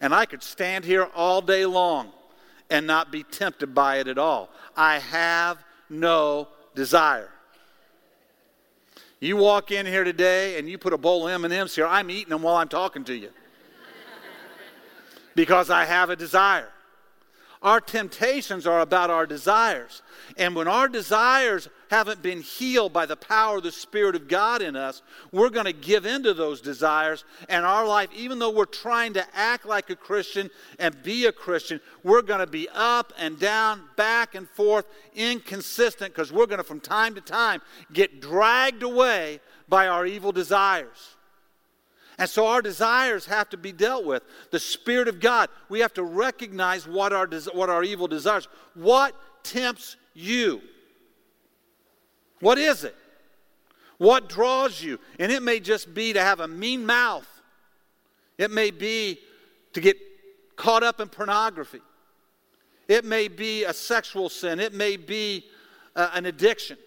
and 0.00 0.14
I 0.14 0.24
could 0.24 0.42
stand 0.42 0.84
here 0.84 1.08
all 1.14 1.42
day 1.42 1.66
long 1.66 2.12
and 2.70 2.86
not 2.86 3.10
be 3.10 3.22
tempted 3.22 3.74
by 3.74 3.96
it 3.96 4.08
at 4.08 4.18
all. 4.18 4.50
I 4.76 4.98
have 4.98 5.58
no 5.90 6.48
desire. 6.74 7.30
You 9.20 9.36
walk 9.36 9.72
in 9.72 9.84
here 9.84 10.04
today 10.04 10.58
and 10.58 10.68
you 10.68 10.78
put 10.78 10.92
a 10.92 10.98
bowl 10.98 11.26
of 11.26 11.44
M&Ms 11.44 11.74
here, 11.74 11.86
I'm 11.86 12.10
eating 12.10 12.28
them 12.28 12.42
while 12.42 12.56
I'm 12.56 12.68
talking 12.68 13.04
to 13.04 13.14
you. 13.14 13.30
because 15.34 15.70
I 15.70 15.84
have 15.84 16.10
a 16.10 16.16
desire. 16.16 16.68
Our 17.60 17.80
temptations 17.80 18.66
are 18.66 18.80
about 18.80 19.10
our 19.10 19.26
desires. 19.26 20.02
And 20.36 20.54
when 20.54 20.68
our 20.68 20.88
desires 20.88 21.68
haven't 21.90 22.22
been 22.22 22.42
healed 22.42 22.92
by 22.92 23.06
the 23.06 23.16
power 23.16 23.58
of 23.58 23.62
the 23.62 23.72
Spirit 23.72 24.14
of 24.14 24.28
God 24.28 24.62
in 24.62 24.76
us, 24.76 25.02
we're 25.32 25.50
going 25.50 25.66
to 25.66 25.72
give 25.72 26.06
into 26.06 26.34
those 26.34 26.60
desires. 26.60 27.24
And 27.48 27.64
our 27.64 27.86
life, 27.86 28.08
even 28.14 28.38
though 28.38 28.50
we're 28.50 28.64
trying 28.64 29.14
to 29.14 29.26
act 29.34 29.66
like 29.66 29.90
a 29.90 29.96
Christian 29.96 30.50
and 30.78 31.02
be 31.02 31.26
a 31.26 31.32
Christian, 31.32 31.80
we're 32.02 32.22
going 32.22 32.40
to 32.40 32.46
be 32.46 32.68
up 32.74 33.12
and 33.18 33.38
down, 33.38 33.82
back 33.96 34.34
and 34.34 34.48
forth, 34.50 34.86
inconsistent, 35.14 36.12
because 36.12 36.32
we're 36.32 36.46
going 36.46 36.58
to, 36.58 36.64
from 36.64 36.80
time 36.80 37.14
to 37.14 37.20
time, 37.20 37.60
get 37.92 38.20
dragged 38.20 38.82
away 38.82 39.40
by 39.68 39.88
our 39.88 40.06
evil 40.06 40.32
desires. 40.32 41.16
And 42.18 42.28
so 42.28 42.46
our 42.48 42.60
desires 42.60 43.26
have 43.26 43.48
to 43.50 43.56
be 43.56 43.70
dealt 43.70 44.04
with. 44.04 44.24
The 44.50 44.58
Spirit 44.58 45.06
of 45.06 45.20
God, 45.20 45.50
we 45.68 45.80
have 45.80 45.94
to 45.94 46.02
recognize 46.02 46.86
what 46.86 47.12
our, 47.12 47.28
what 47.52 47.70
our 47.70 47.84
evil 47.84 48.08
desires. 48.08 48.48
What 48.74 49.14
tempts 49.44 49.96
you? 50.14 50.60
What 52.40 52.58
is 52.58 52.84
it? 52.84 52.94
What 53.98 54.28
draws 54.28 54.80
you? 54.80 55.00
And 55.18 55.32
it 55.32 55.42
may 55.42 55.60
just 55.60 55.92
be 55.92 56.12
to 56.12 56.20
have 56.20 56.40
a 56.40 56.48
mean 56.48 56.86
mouth. 56.86 57.26
It 58.36 58.50
may 58.50 58.70
be 58.70 59.18
to 59.72 59.80
get 59.80 59.96
caught 60.56 60.82
up 60.82 61.00
in 61.00 61.08
pornography. 61.08 61.80
It 62.86 63.04
may 63.04 63.28
be 63.28 63.64
a 63.64 63.72
sexual 63.72 64.28
sin. 64.28 64.60
It 64.60 64.72
may 64.72 64.96
be 64.96 65.44
uh, 65.96 66.10
an 66.14 66.26
addiction. 66.26 66.78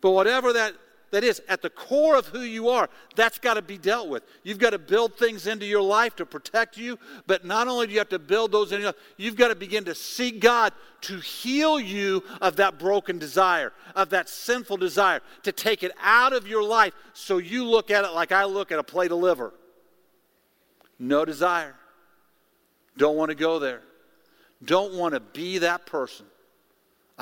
But 0.00 0.12
whatever 0.12 0.52
that 0.54 0.74
that 1.10 1.24
is 1.24 1.42
at 1.48 1.62
the 1.62 1.70
core 1.70 2.16
of 2.16 2.26
who 2.26 2.40
you 2.40 2.68
are, 2.68 2.88
that's 3.16 3.38
got 3.38 3.54
to 3.54 3.62
be 3.62 3.78
dealt 3.78 4.08
with. 4.08 4.22
You've 4.42 4.58
got 4.58 4.70
to 4.70 4.78
build 4.78 5.16
things 5.16 5.46
into 5.46 5.66
your 5.66 5.82
life 5.82 6.16
to 6.16 6.26
protect 6.26 6.76
you, 6.76 6.98
but 7.26 7.44
not 7.44 7.68
only 7.68 7.86
do 7.86 7.92
you 7.92 7.98
have 7.98 8.08
to 8.10 8.18
build 8.18 8.52
those 8.52 8.72
in 8.72 8.92
you've 9.16 9.36
got 9.36 9.48
to 9.48 9.54
begin 9.54 9.84
to 9.84 9.94
seek 9.94 10.40
God 10.40 10.72
to 11.02 11.18
heal 11.18 11.80
you 11.80 12.22
of 12.40 12.56
that 12.56 12.78
broken 12.78 13.18
desire, 13.18 13.72
of 13.94 14.10
that 14.10 14.28
sinful 14.28 14.76
desire, 14.76 15.20
to 15.42 15.52
take 15.52 15.82
it 15.82 15.92
out 16.00 16.32
of 16.32 16.46
your 16.46 16.62
life 16.62 16.94
so 17.12 17.38
you 17.38 17.64
look 17.64 17.90
at 17.90 18.04
it 18.04 18.12
like 18.12 18.32
I 18.32 18.44
look 18.44 18.72
at 18.72 18.78
a 18.78 18.84
plate 18.84 19.10
of 19.10 19.18
liver. 19.18 19.52
No 20.98 21.24
desire. 21.24 21.74
Don't 22.96 23.16
want 23.16 23.30
to 23.30 23.34
go 23.34 23.58
there. 23.58 23.82
Don't 24.62 24.94
want 24.94 25.14
to 25.14 25.20
be 25.20 25.58
that 25.58 25.86
person. 25.86 26.26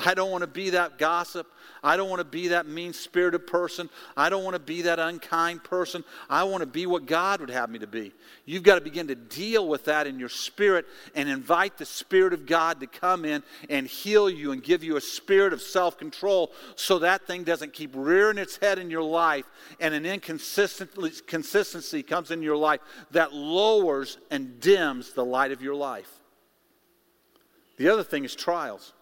I 0.05 0.13
don't 0.13 0.31
want 0.31 0.43
to 0.43 0.47
be 0.47 0.69
that 0.71 0.97
gossip. 0.97 1.47
I 1.83 1.97
don't 1.97 2.09
want 2.09 2.19
to 2.19 2.25
be 2.25 2.49
that 2.49 2.67
mean 2.67 2.93
spirited 2.93 3.47
person. 3.47 3.89
I 4.15 4.29
don't 4.29 4.43
want 4.43 4.55
to 4.55 4.59
be 4.59 4.83
that 4.83 4.99
unkind 4.99 5.63
person. 5.63 6.03
I 6.29 6.43
want 6.43 6.61
to 6.61 6.67
be 6.67 6.85
what 6.85 7.05
God 7.05 7.41
would 7.41 7.49
have 7.49 7.69
me 7.69 7.79
to 7.79 7.87
be. 7.87 8.13
You've 8.45 8.63
got 8.63 8.75
to 8.75 8.81
begin 8.81 9.07
to 9.07 9.15
deal 9.15 9.67
with 9.67 9.85
that 9.85 10.07
in 10.07 10.19
your 10.19 10.29
spirit 10.29 10.85
and 11.15 11.27
invite 11.27 11.77
the 11.77 11.85
Spirit 11.85 12.33
of 12.33 12.45
God 12.45 12.79
to 12.79 12.87
come 12.87 13.25
in 13.25 13.43
and 13.69 13.87
heal 13.87 14.29
you 14.29 14.51
and 14.51 14.63
give 14.63 14.83
you 14.83 14.95
a 14.95 15.01
spirit 15.01 15.53
of 15.53 15.61
self 15.61 15.97
control 15.97 16.51
so 16.75 16.99
that 16.99 17.27
thing 17.27 17.43
doesn't 17.43 17.73
keep 17.73 17.91
rearing 17.93 18.37
its 18.37 18.57
head 18.57 18.79
in 18.79 18.89
your 18.89 19.03
life 19.03 19.45
and 19.79 19.93
an 19.93 20.05
inconsistency 20.05 22.03
comes 22.03 22.31
in 22.31 22.41
your 22.41 22.57
life 22.57 22.79
that 23.11 23.33
lowers 23.33 24.17
and 24.31 24.59
dims 24.59 25.11
the 25.13 25.25
light 25.25 25.51
of 25.51 25.61
your 25.61 25.75
life. 25.75 26.11
The 27.77 27.89
other 27.89 28.03
thing 28.03 28.25
is 28.25 28.35
trials. 28.35 28.93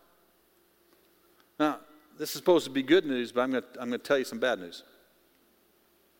Now, 1.59 1.79
this 2.17 2.29
is 2.29 2.35
supposed 2.35 2.65
to 2.65 2.71
be 2.71 2.83
good 2.83 3.05
news, 3.05 3.31
but 3.31 3.41
I'm 3.41 3.51
going 3.51 3.63
to, 3.63 3.81
I'm 3.81 3.89
going 3.89 3.99
to 3.99 4.05
tell 4.05 4.17
you 4.17 4.25
some 4.25 4.39
bad 4.39 4.59
news. 4.59 4.83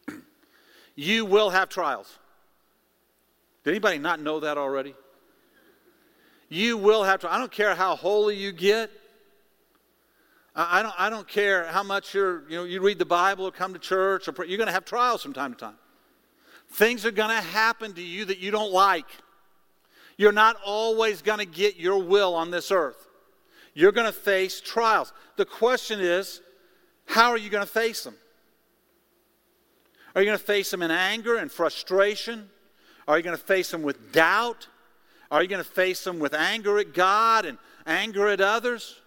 you 0.95 1.25
will 1.25 1.49
have 1.49 1.69
trials. 1.69 2.19
Did 3.63 3.71
anybody 3.71 3.97
not 3.97 4.21
know 4.21 4.39
that 4.39 4.57
already? 4.57 4.95
You 6.49 6.77
will 6.77 7.03
have 7.03 7.21
to. 7.21 7.31
I 7.33 7.37
don't 7.37 7.51
care 7.51 7.75
how 7.75 7.95
holy 7.95 8.35
you 8.35 8.51
get. 8.51 8.89
I, 10.55 10.79
I 10.79 10.83
don't, 10.83 10.95
I 10.97 11.09
don't 11.09 11.27
care 11.27 11.65
how 11.65 11.83
much 11.83 12.13
you're, 12.13 12.49
you 12.49 12.57
know, 12.57 12.63
you 12.63 12.81
read 12.81 12.99
the 12.99 13.05
Bible 13.05 13.45
or 13.45 13.51
come 13.51 13.73
to 13.73 13.79
church 13.79 14.27
or 14.27 14.31
pray. 14.31 14.47
You're 14.47 14.57
going 14.57 14.67
to 14.67 14.73
have 14.73 14.85
trials 14.85 15.21
from 15.21 15.33
time 15.33 15.53
to 15.53 15.59
time. 15.59 15.75
Things 16.71 17.05
are 17.05 17.11
going 17.11 17.29
to 17.29 17.41
happen 17.41 17.93
to 17.93 18.01
you 18.01 18.25
that 18.25 18.39
you 18.39 18.51
don't 18.51 18.71
like. 18.71 19.07
You're 20.17 20.31
not 20.31 20.57
always 20.65 21.21
going 21.21 21.39
to 21.39 21.45
get 21.45 21.77
your 21.77 22.01
will 22.01 22.33
on 22.33 22.51
this 22.51 22.71
earth. 22.71 23.06
You're 23.77 23.91
going 23.91 24.07
to 24.07 24.11
face 24.11 24.59
trials. 24.59 25.13
The 25.35 25.45
question 25.45 25.99
is, 25.99 26.41
how 27.05 27.29
are 27.29 27.37
you 27.37 27.51
going 27.51 27.63
to 27.63 27.71
face 27.71 28.03
them? 28.03 28.15
Are 30.15 30.21
you 30.23 30.25
going 30.25 30.37
to 30.39 30.43
face 30.43 30.71
them 30.71 30.81
in 30.81 30.89
anger 30.89 31.35
and 31.35 31.51
frustration? 31.51 32.49
Are 33.07 33.17
you 33.17 33.23
going 33.23 33.37
to 33.37 33.43
face 33.43 33.69
them 33.69 33.83
with 33.83 34.11
doubt? 34.11 34.67
Are 35.29 35.43
you 35.43 35.47
going 35.47 35.63
to 35.63 35.69
face 35.69 36.03
them 36.03 36.17
with 36.17 36.33
anger 36.33 36.79
at 36.79 36.95
God 36.95 37.45
and 37.45 37.59
anger 37.85 38.27
at 38.29 38.41
others? 38.41 38.99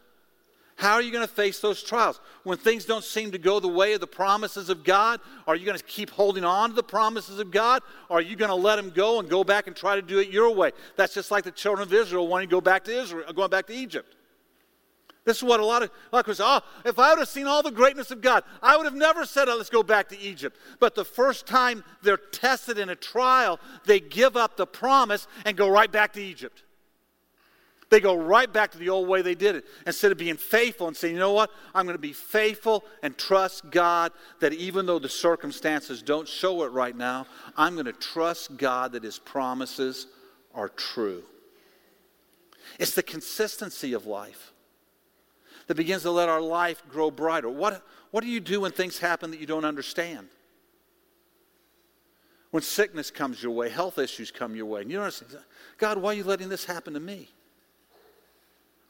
How 0.76 0.92
are 0.94 1.02
you 1.02 1.10
going 1.10 1.26
to 1.26 1.34
face 1.34 1.58
those 1.58 1.82
trials? 1.82 2.20
When 2.44 2.56
things 2.56 2.84
don't 2.84 3.02
seem 3.02 3.32
to 3.32 3.38
go 3.38 3.58
the 3.58 3.66
way 3.66 3.94
of 3.94 4.00
the 4.00 4.06
promises 4.06 4.68
of 4.68 4.84
God, 4.84 5.18
are 5.48 5.56
you 5.56 5.66
going 5.66 5.78
to 5.78 5.84
keep 5.84 6.10
holding 6.10 6.44
on 6.44 6.70
to 6.70 6.76
the 6.76 6.84
promises 6.84 7.40
of 7.40 7.50
God? 7.50 7.82
Are 8.08 8.20
you 8.20 8.36
going 8.36 8.50
to 8.50 8.54
let 8.54 8.76
them 8.76 8.90
go 8.90 9.18
and 9.18 9.28
go 9.28 9.42
back 9.42 9.66
and 9.66 9.74
try 9.74 9.96
to 9.96 10.02
do 10.02 10.20
it 10.20 10.28
your 10.28 10.54
way? 10.54 10.70
That's 10.94 11.12
just 11.12 11.32
like 11.32 11.42
the 11.42 11.50
children 11.50 11.88
of 11.88 11.92
Israel 11.92 12.28
wanting 12.28 12.48
to 12.48 12.52
go 12.52 12.60
back 12.60 12.84
to 12.84 12.96
Israel, 12.96 13.32
going 13.32 13.50
back 13.50 13.66
to 13.66 13.74
Egypt. 13.74 14.14
This 15.30 15.36
is 15.36 15.44
what 15.44 15.60
a 15.60 15.64
lot 15.64 15.84
of, 15.84 15.92
a 16.12 16.16
lot 16.16 16.28
of 16.28 16.36
say, 16.36 16.42
oh, 16.42 16.60
ah, 16.60 16.64
if 16.84 16.98
I 16.98 17.10
would 17.10 17.20
have 17.20 17.28
seen 17.28 17.46
all 17.46 17.62
the 17.62 17.70
greatness 17.70 18.10
of 18.10 18.20
God, 18.20 18.42
I 18.60 18.76
would 18.76 18.84
have 18.84 18.96
never 18.96 19.24
said, 19.24 19.48
oh, 19.48 19.56
let's 19.56 19.70
go 19.70 19.84
back 19.84 20.08
to 20.08 20.18
Egypt. 20.18 20.56
But 20.80 20.96
the 20.96 21.04
first 21.04 21.46
time 21.46 21.84
they're 22.02 22.16
tested 22.16 22.78
in 22.78 22.88
a 22.88 22.96
trial, 22.96 23.60
they 23.86 24.00
give 24.00 24.36
up 24.36 24.56
the 24.56 24.66
promise 24.66 25.28
and 25.44 25.56
go 25.56 25.68
right 25.68 25.92
back 25.92 26.14
to 26.14 26.20
Egypt. 26.20 26.64
They 27.90 28.00
go 28.00 28.16
right 28.16 28.52
back 28.52 28.72
to 28.72 28.78
the 28.78 28.88
old 28.88 29.06
way 29.06 29.22
they 29.22 29.36
did 29.36 29.54
it. 29.54 29.66
Instead 29.86 30.10
of 30.10 30.18
being 30.18 30.36
faithful 30.36 30.88
and 30.88 30.96
saying, 30.96 31.14
you 31.14 31.20
know 31.20 31.32
what, 31.32 31.52
I'm 31.76 31.86
going 31.86 31.94
to 31.94 32.02
be 32.02 32.12
faithful 32.12 32.82
and 33.04 33.16
trust 33.16 33.70
God 33.70 34.10
that 34.40 34.52
even 34.52 34.84
though 34.84 34.98
the 34.98 35.08
circumstances 35.08 36.02
don't 36.02 36.26
show 36.26 36.64
it 36.64 36.72
right 36.72 36.96
now, 36.96 37.26
I'm 37.56 37.74
going 37.74 37.86
to 37.86 37.92
trust 37.92 38.56
God 38.56 38.90
that 38.94 39.04
His 39.04 39.20
promises 39.20 40.08
are 40.56 40.70
true. 40.70 41.22
It's 42.80 42.96
the 42.96 43.04
consistency 43.04 43.92
of 43.92 44.06
life 44.06 44.50
that 45.70 45.76
begins 45.76 46.02
to 46.02 46.10
let 46.10 46.28
our 46.28 46.40
life 46.40 46.82
grow 46.88 47.12
brighter. 47.12 47.48
What, 47.48 47.86
what 48.10 48.24
do 48.24 48.26
you 48.28 48.40
do 48.40 48.62
when 48.62 48.72
things 48.72 48.98
happen 48.98 49.30
that 49.30 49.38
you 49.38 49.46
don't 49.46 49.64
understand? 49.64 50.26
When 52.50 52.60
sickness 52.60 53.12
comes 53.12 53.40
your 53.40 53.52
way, 53.52 53.68
health 53.68 53.96
issues 53.96 54.32
come 54.32 54.56
your 54.56 54.66
way, 54.66 54.80
and 54.80 54.90
you 54.90 54.96
don't 54.96 55.04
understand, 55.04 55.44
God, 55.78 55.98
why 55.98 56.10
are 56.10 56.14
you 56.14 56.24
letting 56.24 56.48
this 56.48 56.64
happen 56.64 56.94
to 56.94 56.98
me? 56.98 57.28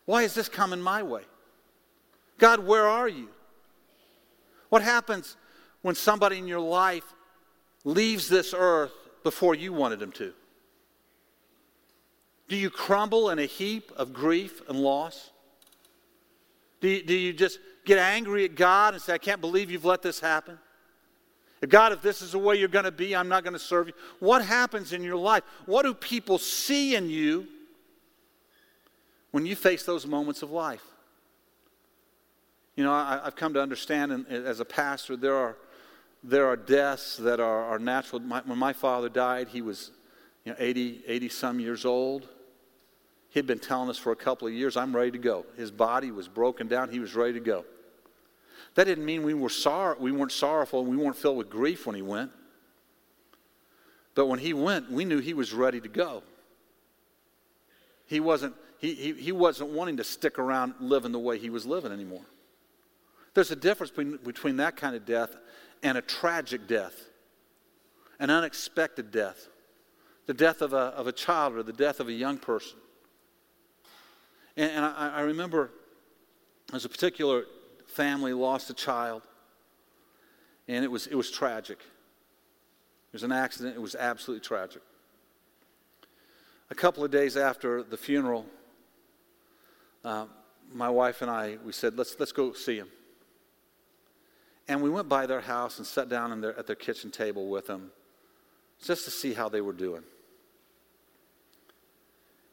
Why 0.06 0.22
is 0.22 0.32
this 0.32 0.48
coming 0.48 0.80
my 0.80 1.02
way? 1.02 1.20
God, 2.38 2.60
where 2.66 2.88
are 2.88 3.08
you? 3.08 3.28
What 4.70 4.80
happens 4.80 5.36
when 5.82 5.94
somebody 5.94 6.38
in 6.38 6.48
your 6.48 6.60
life 6.60 7.12
leaves 7.84 8.26
this 8.26 8.54
earth 8.56 8.94
before 9.22 9.54
you 9.54 9.74
wanted 9.74 9.98
them 9.98 10.12
to? 10.12 10.32
Do 12.48 12.56
you 12.56 12.70
crumble 12.70 13.28
in 13.28 13.38
a 13.38 13.44
heap 13.44 13.92
of 13.98 14.14
grief 14.14 14.62
and 14.66 14.80
loss? 14.80 15.32
Do 16.80 16.88
you, 16.88 17.02
do 17.02 17.14
you 17.14 17.32
just 17.32 17.58
get 17.84 17.98
angry 17.98 18.44
at 18.44 18.54
God 18.54 18.94
and 18.94 19.02
say, 19.02 19.12
I 19.12 19.18
can't 19.18 19.40
believe 19.40 19.70
you've 19.70 19.84
let 19.84 20.02
this 20.02 20.20
happen? 20.20 20.58
God, 21.68 21.92
if 21.92 22.00
this 22.00 22.22
is 22.22 22.32
the 22.32 22.38
way 22.38 22.56
you're 22.56 22.68
going 22.68 22.86
to 22.86 22.90
be, 22.90 23.14
I'm 23.14 23.28
not 23.28 23.44
going 23.44 23.52
to 23.52 23.58
serve 23.58 23.88
you. 23.88 23.92
What 24.18 24.42
happens 24.42 24.94
in 24.94 25.02
your 25.02 25.16
life? 25.16 25.42
What 25.66 25.82
do 25.82 25.92
people 25.92 26.38
see 26.38 26.94
in 26.94 27.10
you 27.10 27.46
when 29.30 29.46
you 29.46 29.56
face 29.56 29.84
those 29.84 30.06
moments 30.06 30.42
of 30.42 30.50
life. 30.50 30.84
You 32.76 32.84
know, 32.84 32.92
I, 32.92 33.20
have 33.24 33.36
come 33.36 33.54
to 33.54 33.62
understand 33.62 34.12
and, 34.12 34.26
as 34.26 34.60
a 34.60 34.64
pastor, 34.64 35.16
there 35.16 35.34
are, 35.34 35.56
there 36.22 36.46
are 36.46 36.56
deaths 36.56 37.16
that 37.18 37.40
are, 37.40 37.64
are 37.64 37.78
natural. 37.78 38.20
My, 38.20 38.42
when 38.44 38.58
my 38.58 38.72
father 38.72 39.08
died, 39.08 39.48
he 39.48 39.62
was 39.62 39.90
you 40.44 40.52
know, 40.52 40.56
80, 40.58 41.02
80 41.06 41.28
some 41.28 41.60
years 41.60 41.84
old. 41.84 42.28
He'd 43.30 43.46
been 43.46 43.60
telling 43.60 43.88
us 43.88 43.96
for 43.96 44.12
a 44.12 44.16
couple 44.16 44.48
of 44.48 44.54
years, 44.54 44.76
I'm 44.76 44.94
ready 44.94 45.12
to 45.12 45.18
go. 45.18 45.46
His 45.56 45.70
body 45.70 46.10
was 46.10 46.28
broken 46.28 46.68
down, 46.68 46.90
he 46.90 46.98
was 46.98 47.14
ready 47.14 47.34
to 47.34 47.40
go. 47.40 47.64
That 48.74 48.84
didn't 48.84 49.04
mean 49.04 49.22
we, 49.22 49.34
were 49.34 49.48
sor- 49.48 49.96
we 49.98 50.12
weren't 50.12 50.32
sorrowful 50.32 50.80
and 50.80 50.88
we 50.88 50.96
weren't 50.96 51.16
filled 51.16 51.36
with 51.36 51.50
grief 51.50 51.86
when 51.86 51.96
he 51.96 52.02
went. 52.02 52.30
But 54.14 54.26
when 54.26 54.38
he 54.38 54.52
went, 54.52 54.90
we 54.90 55.04
knew 55.04 55.18
he 55.18 55.34
was 55.34 55.52
ready 55.52 55.80
to 55.80 55.88
go. 55.88 56.22
He 58.06 58.18
wasn't, 58.20 58.54
he, 58.78 58.94
he, 58.94 59.12
he 59.12 59.32
wasn't 59.32 59.70
wanting 59.70 59.96
to 59.98 60.04
stick 60.04 60.38
around 60.38 60.74
living 60.80 61.12
the 61.12 61.18
way 61.18 61.38
he 61.38 61.50
was 61.50 61.64
living 61.64 61.92
anymore. 61.92 62.24
There's 63.34 63.52
a 63.52 63.56
difference 63.56 63.90
between, 63.90 64.16
between 64.16 64.56
that 64.56 64.76
kind 64.76 64.96
of 64.96 65.06
death 65.06 65.36
and 65.82 65.96
a 65.96 66.02
tragic 66.02 66.66
death, 66.66 66.94
an 68.18 68.30
unexpected 68.30 69.12
death, 69.12 69.48
the 70.26 70.34
death 70.34 70.60
of 70.60 70.72
a, 70.72 70.76
of 70.76 71.06
a 71.06 71.12
child 71.12 71.54
or 71.54 71.62
the 71.62 71.72
death 71.72 72.00
of 72.00 72.08
a 72.08 72.12
young 72.12 72.38
person. 72.38 72.76
And, 74.60 74.70
and 74.72 74.84
I, 74.84 75.12
I 75.14 75.20
remember 75.22 75.70
as 76.74 76.84
a 76.84 76.88
particular 76.90 77.44
family 77.86 78.34
lost 78.34 78.68
a 78.68 78.74
child, 78.74 79.22
and 80.68 80.84
it 80.84 80.90
was, 80.90 81.06
it 81.06 81.14
was 81.14 81.30
tragic. 81.30 81.78
It 81.78 83.14
was 83.14 83.22
an 83.22 83.32
accident, 83.32 83.74
it 83.74 83.80
was 83.80 83.94
absolutely 83.94 84.44
tragic. 84.46 84.82
A 86.68 86.74
couple 86.74 87.02
of 87.02 87.10
days 87.10 87.38
after 87.38 87.82
the 87.82 87.96
funeral, 87.96 88.44
uh, 90.04 90.26
my 90.74 90.90
wife 90.90 91.22
and 91.22 91.30
I, 91.30 91.56
we 91.64 91.72
said, 91.72 91.96
let's, 91.96 92.16
let's 92.18 92.32
go 92.32 92.52
see 92.52 92.76
him. 92.76 92.88
And 94.68 94.82
we 94.82 94.90
went 94.90 95.08
by 95.08 95.24
their 95.24 95.40
house 95.40 95.78
and 95.78 95.86
sat 95.86 96.10
down 96.10 96.38
their, 96.42 96.56
at 96.58 96.66
their 96.66 96.76
kitchen 96.76 97.10
table 97.10 97.48
with 97.48 97.66
them 97.66 97.92
just 98.84 99.06
to 99.06 99.10
see 99.10 99.32
how 99.32 99.48
they 99.48 99.62
were 99.62 99.72
doing. 99.72 100.02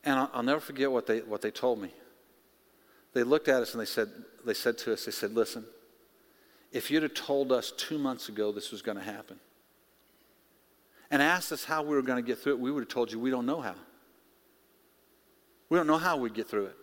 And 0.07 0.17
I'll, 0.17 0.31
I'll 0.35 0.43
never 0.43 0.61
forget 0.61 0.89
what 0.89 1.05
they, 1.05 1.19
what 1.19 1.41
they 1.41 1.51
told 1.51 1.81
me. 1.81 1.91
They 3.11 3.23
looked 3.23 3.49
at 3.49 3.61
us 3.61 3.73
and 3.73 3.81
they 3.81 3.85
said, 3.85 4.07
they 4.45 4.53
said 4.53 4.77
to 4.79 4.93
us, 4.93 5.03
they 5.03 5.11
said, 5.11 5.33
listen, 5.33 5.65
if 6.71 6.89
you'd 6.89 7.03
have 7.03 7.13
told 7.13 7.51
us 7.51 7.73
two 7.75 7.97
months 7.97 8.29
ago 8.29 8.53
this 8.53 8.71
was 8.71 8.81
going 8.81 8.97
to 8.97 9.03
happen 9.03 9.37
and 11.11 11.21
asked 11.21 11.51
us 11.51 11.65
how 11.65 11.83
we 11.83 11.93
were 11.93 12.01
going 12.01 12.23
to 12.23 12.25
get 12.25 12.39
through 12.39 12.53
it, 12.53 12.59
we 12.59 12.71
would 12.71 12.83
have 12.83 12.89
told 12.89 13.11
you 13.11 13.19
we 13.19 13.29
don't 13.29 13.45
know 13.45 13.59
how. 13.59 13.75
We 15.67 15.77
don't 15.77 15.87
know 15.87 15.97
how 15.97 16.15
we'd 16.15 16.33
get 16.33 16.47
through 16.47 16.67
it. 16.67 16.75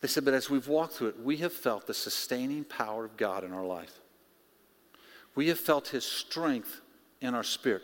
They 0.00 0.08
said, 0.08 0.24
but 0.24 0.34
as 0.34 0.50
we've 0.50 0.66
walked 0.66 0.94
through 0.94 1.08
it, 1.10 1.20
we 1.20 1.36
have 1.36 1.52
felt 1.52 1.86
the 1.86 1.94
sustaining 1.94 2.64
power 2.64 3.04
of 3.04 3.16
God 3.16 3.44
in 3.44 3.52
our 3.52 3.64
life. 3.64 4.00
We 5.36 5.46
have 5.48 5.60
felt 5.60 5.86
His 5.86 6.04
strength 6.04 6.80
in 7.20 7.36
our 7.36 7.44
spirit. 7.44 7.82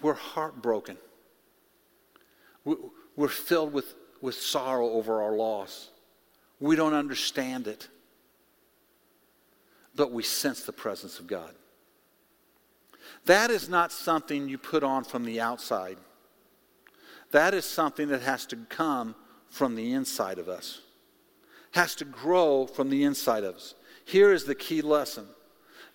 We're 0.00 0.14
heartbroken. 0.14 0.96
We're 2.64 3.28
filled 3.28 3.72
with, 3.72 3.94
with 4.20 4.34
sorrow 4.34 4.90
over 4.90 5.22
our 5.22 5.36
loss. 5.36 5.90
We 6.60 6.76
don't 6.76 6.94
understand 6.94 7.66
it. 7.66 7.88
But 9.94 10.10
we 10.10 10.22
sense 10.22 10.62
the 10.62 10.72
presence 10.72 11.18
of 11.18 11.26
God. 11.26 11.54
That 13.26 13.50
is 13.50 13.68
not 13.68 13.92
something 13.92 14.48
you 14.48 14.58
put 14.58 14.82
on 14.82 15.04
from 15.04 15.24
the 15.24 15.40
outside. 15.40 15.98
That 17.30 17.54
is 17.54 17.64
something 17.64 18.08
that 18.08 18.22
has 18.22 18.46
to 18.46 18.56
come 18.56 19.14
from 19.48 19.74
the 19.74 19.92
inside 19.92 20.38
of 20.38 20.48
us 20.48 20.80
has 21.74 21.96
to 21.96 22.04
grow 22.04 22.66
from 22.66 22.88
the 22.88 23.02
inside 23.02 23.42
of 23.42 23.56
us. 23.56 23.74
Here 24.04 24.32
is 24.32 24.44
the 24.44 24.54
key 24.54 24.80
lesson 24.80 25.26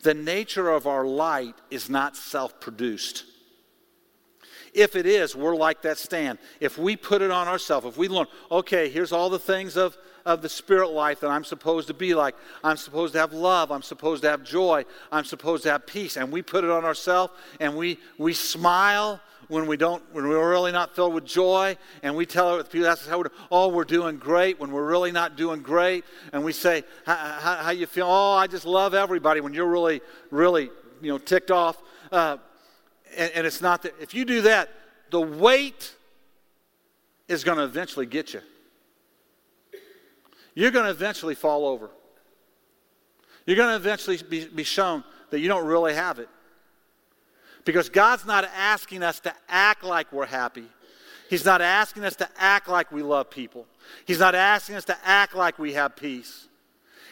the 0.02 0.14
nature 0.14 0.70
of 0.70 0.88
our 0.88 1.06
light 1.06 1.56
is 1.70 1.90
not 1.90 2.16
self 2.16 2.60
produced. 2.62 3.26
If 4.74 4.96
it 4.96 5.06
is, 5.06 5.36
we're 5.36 5.56
like 5.56 5.82
that 5.84 5.98
stand. 5.98 6.40
If 6.60 6.78
we 6.78 6.96
put 6.96 7.22
it 7.22 7.32
on 7.32 7.48
ourselves, 7.48 7.86
if 7.86 7.98
we 7.98 8.08
learn, 8.08 8.28
okay, 8.52 8.90
here's 8.90 9.12
all 9.12 9.30
the 9.30 9.40
things 9.40 9.78
of, 9.78 9.98
of 10.26 10.42
the 10.42 10.50
spirit 10.50 10.90
life 10.90 11.20
that 11.22 11.30
I'm 11.30 11.44
supposed 11.44 11.88
to 11.88 11.94
be 11.94 12.14
like. 12.14 12.36
I'm 12.64 12.78
supposed 12.78 13.14
to 13.14 13.20
have 13.20 13.34
love. 13.34 13.72
I'm 13.72 13.82
supposed 13.82 14.24
to 14.24 14.30
have 14.30 14.44
joy. 14.44 14.86
I'm 15.12 15.26
supposed 15.26 15.64
to 15.64 15.72
have 15.72 15.86
peace. 15.86 16.18
And 16.18 16.32
we 16.32 16.42
put 16.42 16.64
it 16.64 16.70
on 16.70 16.86
ourselves 16.86 17.34
and 17.60 17.76
we, 17.76 18.00
we 18.18 18.34
smile 18.34 19.22
when 19.50 19.66
we 19.66 19.78
don't, 19.78 20.04
when 20.14 20.28
we're 20.28 20.50
really 20.50 20.72
not 20.72 20.96
filled 20.96 21.14
with 21.14 21.26
joy, 21.26 21.76
and 22.04 22.16
we 22.16 22.26
tell 22.26 22.64
people 22.64 22.82
that's 22.82 23.08
how 23.08 23.18
we're, 23.18 23.32
oh, 23.52 23.68
we're 23.68 23.84
doing 23.84 24.18
great 24.18 24.60
when 24.60 24.72
we're 24.72 24.86
really 24.86 25.12
not 25.12 25.36
doing 25.36 25.62
great, 25.62 26.06
and 26.32 26.44
we 26.44 26.54
say, 26.54 26.84
how 27.06 27.72
you 27.72 27.88
feel? 27.88 28.06
Oh, 28.08 28.34
I 28.34 28.46
just 28.46 28.66
love 28.66 28.94
everybody 28.94 29.42
when 29.42 29.54
you're 29.54 29.66
really, 29.66 30.02
really, 30.30 30.70
you 31.02 31.12
know, 31.12 31.18
ticked 31.18 31.50
off. 31.50 31.82
Uh, 32.12 32.38
and, 33.16 33.32
and 33.34 33.48
it's 33.48 33.62
not 33.62 33.84
that, 33.84 33.94
if 34.00 34.14
you 34.14 34.26
do 34.26 34.42
that, 34.42 34.70
the 35.12 35.22
weight 35.22 35.96
is 37.28 37.44
going 37.44 37.58
to 37.58 37.64
eventually 37.64 38.06
get 38.06 38.34
you. 38.34 38.42
You're 40.56 40.72
going 40.72 40.86
to 40.86 40.92
eventually 40.92 41.36
fall 41.36 41.66
over. 41.66 41.90
You're 43.46 43.56
going 43.56 43.70
to 43.70 43.76
eventually 43.76 44.18
be, 44.18 44.46
be 44.46 44.64
shown 44.64 45.04
that 45.30 45.40
you 45.40 45.48
don't 45.48 45.66
really 45.66 45.94
have 45.94 46.20
it. 46.20 46.30
Because 47.66 47.90
God's 47.90 48.26
not 48.26 48.46
asking 48.56 49.04
us 49.04 49.20
to 49.22 49.34
act 49.48 49.84
like 49.84 50.12
we're 50.12 50.26
happy. 50.26 50.66
He's 51.30 51.46
not 51.46 51.62
asking 51.62 52.06
us 52.06 52.16
to 52.18 52.30
act 52.38 52.68
like 52.68 52.92
we 52.92 53.04
love 53.04 53.30
people. 53.30 53.68
He's 54.06 54.20
not 54.20 54.34
asking 54.34 54.76
us 54.76 54.86
to 54.86 54.98
act 55.04 55.36
like 55.36 55.60
we 55.60 55.74
have 55.74 55.96
peace. 55.96 56.48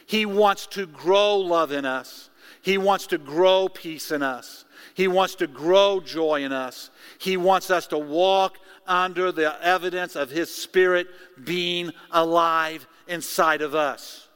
He 0.07 0.25
wants 0.25 0.65
to 0.67 0.87
grow 0.87 1.37
love 1.37 1.71
in 1.71 1.85
us. 1.85 2.29
He 2.61 2.77
wants 2.77 3.07
to 3.07 3.17
grow 3.17 3.69
peace 3.69 4.11
in 4.11 4.23
us. 4.23 4.65
He 4.97 5.07
wants 5.07 5.35
to 5.35 5.45
grow 5.45 5.99
joy 5.99 6.43
in 6.43 6.51
us. 6.51 6.89
He 7.19 7.37
wants 7.37 7.69
us 7.69 7.85
to 7.87 7.99
walk 7.99 8.57
under 8.87 9.31
the 9.31 9.55
evidence 9.63 10.15
of 10.15 10.31
His 10.31 10.51
Spirit 10.51 11.05
being 11.43 11.91
alive 12.09 12.87
inside 13.07 13.61
of 13.61 13.75
us. 13.75 14.27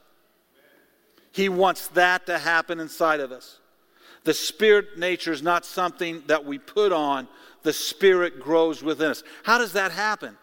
He 1.32 1.48
wants 1.48 1.88
that 1.88 2.26
to 2.26 2.38
happen 2.38 2.78
inside 2.78 3.18
of 3.18 3.32
us. 3.32 3.58
The 4.22 4.34
spirit 4.34 4.96
nature 4.96 5.32
is 5.32 5.42
not 5.42 5.64
something 5.64 6.22
that 6.28 6.44
we 6.44 6.58
put 6.58 6.92
on, 6.92 7.26
the 7.64 7.72
spirit 7.72 8.38
grows 8.38 8.84
within 8.84 9.10
us. 9.10 9.24
How 9.42 9.58
does 9.58 9.72
that 9.72 9.90
happen? 9.90 10.38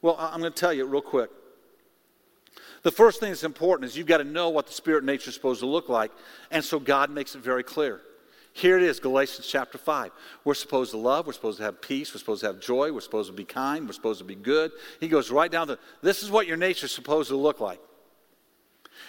Well, 0.00 0.16
I'm 0.18 0.40
going 0.40 0.52
to 0.52 0.58
tell 0.58 0.72
you 0.72 0.86
real 0.86 1.02
quick. 1.02 1.30
The 2.82 2.90
first 2.90 3.20
thing 3.20 3.28
that's 3.28 3.44
important 3.44 3.88
is 3.88 3.96
you've 3.96 4.08
got 4.08 4.18
to 4.18 4.24
know 4.24 4.48
what 4.48 4.66
the 4.66 4.72
spirit 4.72 5.04
nature 5.04 5.28
is 5.28 5.36
supposed 5.36 5.60
to 5.60 5.66
look 5.66 5.88
like. 5.88 6.10
And 6.50 6.64
so 6.64 6.80
God 6.80 7.10
makes 7.10 7.36
it 7.36 7.42
very 7.42 7.62
clear. 7.62 8.00
Here 8.54 8.76
it 8.76 8.82
is, 8.82 9.00
Galatians 9.00 9.46
chapter 9.46 9.78
5. 9.78 10.10
We're 10.44 10.54
supposed 10.54 10.90
to 10.90 10.98
love, 10.98 11.26
we're 11.26 11.32
supposed 11.32 11.58
to 11.58 11.64
have 11.64 11.80
peace, 11.80 12.12
we're 12.12 12.18
supposed 12.18 12.40
to 12.42 12.48
have 12.48 12.60
joy, 12.60 12.92
we're 12.92 13.00
supposed 13.00 13.30
to 13.30 13.36
be 13.36 13.44
kind, 13.44 13.86
we're 13.86 13.92
supposed 13.92 14.18
to 14.18 14.26
be 14.26 14.34
good. 14.34 14.72
He 15.00 15.08
goes 15.08 15.30
right 15.30 15.50
down 15.50 15.68
to 15.68 15.78
this 16.02 16.22
is 16.22 16.30
what 16.30 16.46
your 16.46 16.58
nature 16.58 16.86
is 16.86 16.92
supposed 16.92 17.30
to 17.30 17.36
look 17.36 17.60
like. 17.60 17.80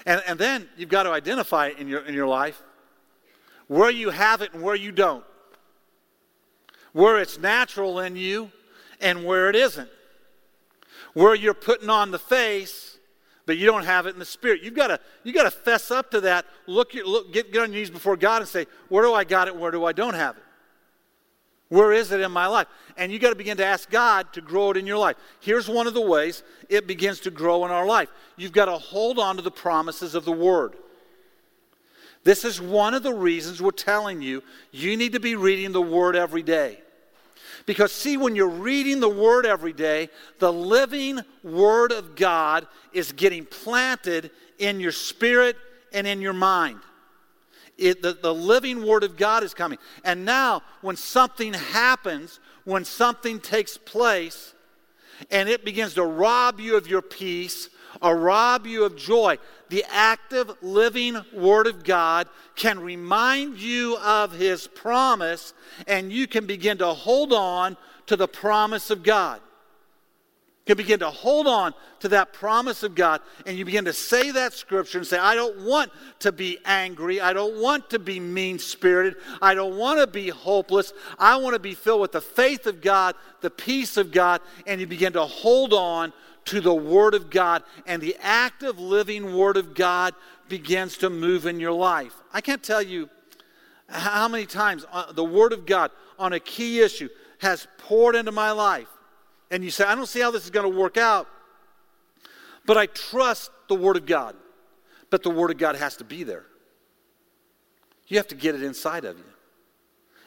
And, 0.05 0.21
and 0.27 0.39
then 0.39 0.69
you've 0.77 0.89
got 0.89 1.03
to 1.03 1.11
identify 1.11 1.71
in 1.77 1.87
your, 1.87 2.01
in 2.05 2.13
your 2.13 2.27
life 2.27 2.61
where 3.67 3.89
you 3.91 4.11
have 4.11 4.41
it 4.41 4.53
and 4.53 4.63
where 4.63 4.75
you 4.75 4.91
don't, 4.91 5.25
where 6.93 7.19
it's 7.19 7.37
natural 7.37 7.99
in 7.99 8.15
you 8.15 8.49
and 9.01 9.25
where 9.25 9.49
it 9.49 9.55
isn't, 9.55 9.89
where 11.13 11.35
you're 11.35 11.53
putting 11.53 11.89
on 11.89 12.11
the 12.11 12.19
face 12.19 12.92
but 13.45 13.57
you 13.57 13.65
don't 13.65 13.83
have 13.83 14.05
it 14.05 14.13
in 14.13 14.19
the 14.19 14.25
spirit. 14.25 14.61
You've 14.63 14.73
got 14.73 14.87
to 14.87 14.99
you 15.23 15.33
got 15.33 15.43
to 15.43 15.51
fess 15.51 15.91
up 15.91 16.11
to 16.11 16.21
that. 16.21 16.45
Look, 16.67 16.93
look 16.93 17.33
get, 17.33 17.51
get 17.51 17.61
on 17.61 17.71
your 17.71 17.79
knees 17.79 17.89
before 17.89 18.15
God 18.15 18.41
and 18.41 18.49
say, 18.49 18.67
where 18.89 19.03
do 19.03 19.13
I 19.13 19.23
got 19.23 19.47
it? 19.47 19.55
Where 19.55 19.71
do 19.71 19.85
I 19.85 19.91
don't 19.91 20.13
have 20.13 20.37
it? 20.37 20.43
Where 21.69 21.91
is 21.91 22.11
it 22.11 22.21
in 22.21 22.31
my 22.31 22.45
life? 22.45 22.67
And 22.97 23.11
you 23.11 23.17
got 23.17 23.31
to 23.31 23.35
begin 23.35 23.57
to 23.57 23.65
ask 23.65 23.89
God 23.89 24.31
to 24.33 24.41
grow 24.41 24.69
it 24.69 24.77
in 24.77 24.85
your 24.85 24.99
life. 24.99 25.15
Here's 25.39 25.67
one 25.67 25.87
of 25.87 25.95
the 25.95 26.01
ways 26.01 26.43
it 26.69 26.85
begins 26.85 27.19
to 27.21 27.31
grow 27.31 27.65
in 27.65 27.71
our 27.71 27.85
life. 27.85 28.09
You've 28.37 28.51
got 28.51 28.65
to 28.65 28.77
hold 28.77 29.17
on 29.17 29.37
to 29.37 29.41
the 29.41 29.49
promises 29.49 30.13
of 30.13 30.23
the 30.23 30.31
Word. 30.31 30.75
This 32.23 32.45
is 32.45 32.61
one 32.61 32.93
of 32.93 33.03
the 33.03 33.13
reasons 33.13 33.61
we're 33.61 33.71
telling 33.71 34.21
you 34.21 34.43
you 34.71 34.95
need 34.95 35.13
to 35.13 35.19
be 35.19 35.35
reading 35.35 35.71
the 35.71 35.81
Word 35.81 36.15
every 36.15 36.43
day. 36.43 36.79
Because, 37.65 37.91
see, 37.91 38.17
when 38.17 38.35
you're 38.35 38.47
reading 38.47 38.99
the 38.99 39.09
Word 39.09 39.45
every 39.45 39.73
day, 39.73 40.09
the 40.39 40.51
living 40.51 41.21
Word 41.43 41.91
of 41.91 42.15
God 42.15 42.67
is 42.91 43.11
getting 43.11 43.45
planted 43.45 44.31
in 44.59 44.79
your 44.79 44.91
spirit 44.91 45.55
and 45.93 46.05
in 46.05 46.21
your 46.21 46.33
mind. 46.33 46.79
It, 47.77 48.01
the, 48.01 48.13
the 48.13 48.33
living 48.33 48.85
Word 48.85 49.03
of 49.03 49.17
God 49.17 49.43
is 49.43 49.53
coming. 49.53 49.79
And 50.03 50.25
now, 50.25 50.61
when 50.81 50.95
something 50.95 51.53
happens, 51.53 52.39
when 52.65 52.85
something 52.85 53.39
takes 53.39 53.77
place, 53.77 54.53
and 55.31 55.47
it 55.47 55.63
begins 55.63 55.93
to 55.93 56.03
rob 56.03 56.59
you 56.59 56.75
of 56.75 56.87
your 56.87 57.01
peace 57.01 57.69
or 58.01 58.17
rob 58.17 58.67
you 58.67 58.83
of 58.83 58.97
joy, 58.97 59.37
the 59.73 59.83
active, 59.89 60.51
living 60.61 61.19
Word 61.33 61.65
of 61.65 61.83
God 61.83 62.27
can 62.55 62.79
remind 62.79 63.57
you 63.57 63.97
of 63.97 64.31
His 64.31 64.67
promise, 64.67 65.55
and 65.87 66.11
you 66.11 66.27
can 66.27 66.45
begin 66.45 66.77
to 66.77 66.93
hold 66.93 67.33
on 67.33 67.75
to 68.05 68.15
the 68.15 68.27
promise 68.27 68.91
of 68.91 69.01
God. 69.01 69.41
You 70.67 70.75
can 70.75 70.77
begin 70.77 70.99
to 70.99 71.09
hold 71.09 71.47
on 71.47 71.73
to 72.01 72.09
that 72.09 72.33
promise 72.33 72.83
of 72.83 72.93
God, 72.93 73.21
and 73.47 73.57
you 73.57 73.65
begin 73.65 73.85
to 73.85 73.93
say 73.93 74.29
that 74.29 74.53
scripture 74.53 74.99
and 74.99 75.07
say, 75.07 75.17
I 75.17 75.33
don't 75.33 75.65
want 75.65 75.91
to 76.19 76.31
be 76.31 76.59
angry. 76.65 77.19
I 77.19 77.33
don't 77.33 77.59
want 77.59 77.89
to 77.89 77.99
be 77.99 78.19
mean 78.19 78.59
spirited. 78.59 79.15
I 79.41 79.55
don't 79.55 79.75
want 79.79 79.99
to 79.99 80.05
be 80.05 80.29
hopeless. 80.29 80.93
I 81.17 81.37
want 81.37 81.55
to 81.55 81.59
be 81.59 81.73
filled 81.73 82.01
with 82.01 82.11
the 82.11 82.21
faith 82.21 82.67
of 82.67 82.79
God, 82.79 83.15
the 83.41 83.49
peace 83.49 83.97
of 83.97 84.11
God, 84.11 84.41
and 84.67 84.79
you 84.79 84.85
begin 84.85 85.13
to 85.13 85.25
hold 85.25 85.73
on 85.73 86.13
to 86.45 86.61
the 86.61 86.73
Word 86.73 87.13
of 87.13 87.29
God, 87.29 87.63
and 87.85 88.01
the 88.01 88.15
active, 88.21 88.79
living 88.79 89.35
Word 89.35 89.57
of 89.57 89.73
God 89.73 90.13
begins 90.49 90.97
to 90.97 91.09
move 91.09 91.45
in 91.45 91.59
your 91.59 91.71
life. 91.71 92.13
I 92.33 92.41
can't 92.41 92.63
tell 92.63 92.81
you 92.81 93.09
how 93.87 94.27
many 94.27 94.45
times 94.45 94.85
uh, 94.91 95.11
the 95.11 95.23
Word 95.23 95.53
of 95.53 95.65
God 95.65 95.91
on 96.19 96.33
a 96.33 96.39
key 96.39 96.81
issue 96.81 97.09
has 97.39 97.67
poured 97.77 98.15
into 98.15 98.31
my 98.31 98.51
life. 98.51 98.87
And 99.51 99.63
you 99.63 99.71
say, 99.71 99.85
I 99.85 99.95
don't 99.95 100.07
see 100.07 100.19
how 100.19 100.31
this 100.31 100.43
is 100.43 100.49
going 100.49 100.69
to 100.69 100.77
work 100.77 100.97
out, 100.97 101.27
but 102.65 102.77
I 102.77 102.87
trust 102.87 103.51
the 103.67 103.75
Word 103.75 103.97
of 103.97 104.05
God. 104.05 104.35
But 105.09 105.23
the 105.23 105.29
Word 105.29 105.51
of 105.51 105.57
God 105.57 105.75
has 105.75 105.97
to 105.97 106.03
be 106.03 106.23
there. 106.23 106.45
You 108.07 108.17
have 108.17 108.27
to 108.29 108.35
get 108.35 108.55
it 108.55 108.63
inside 108.63 109.05
of 109.05 109.17
you. 109.17 109.23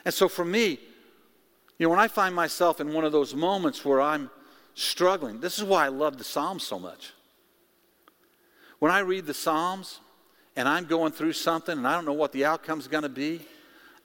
And 0.05 0.15
so 0.15 0.29
for 0.29 0.45
me, 0.45 0.79
you 1.79 1.87
know, 1.87 1.91
when 1.91 1.99
I 1.99 2.09
find 2.09 2.35
myself 2.35 2.81
in 2.81 2.93
one 2.93 3.05
of 3.05 3.13
those 3.13 3.35
moments 3.35 3.85
where 3.85 4.01
I'm 4.01 4.31
struggling. 4.77 5.41
This 5.41 5.59
is 5.59 5.65
why 5.65 5.87
I 5.87 5.89
love 5.89 6.19
the 6.19 6.25
Psalms 6.25 6.63
so 6.63 6.79
much. 6.79 7.13
When 8.79 8.93
I 8.93 9.01
read 9.01 9.27
the 9.27 9.35
Psalms 9.35 10.01
and 10.55 10.69
I'm 10.69 10.85
going 10.85 11.13
through 11.13 11.33
something 11.33 11.77
and 11.77 11.89
I 11.89 11.95
don't 11.95 12.05
know 12.05 12.13
what 12.13 12.31
the 12.33 12.45
outcome's 12.45 12.87
going 12.87 13.03
to 13.03 13.09
be, 13.09 13.41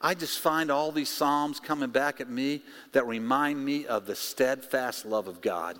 I 0.00 0.14
just 0.14 0.40
find 0.40 0.70
all 0.70 0.90
these 0.90 1.10
Psalms 1.10 1.60
coming 1.60 1.90
back 1.90 2.20
at 2.20 2.28
me 2.28 2.62
that 2.92 3.06
remind 3.06 3.64
me 3.64 3.86
of 3.86 4.06
the 4.06 4.16
steadfast 4.16 5.04
love 5.04 5.28
of 5.28 5.40
God. 5.40 5.78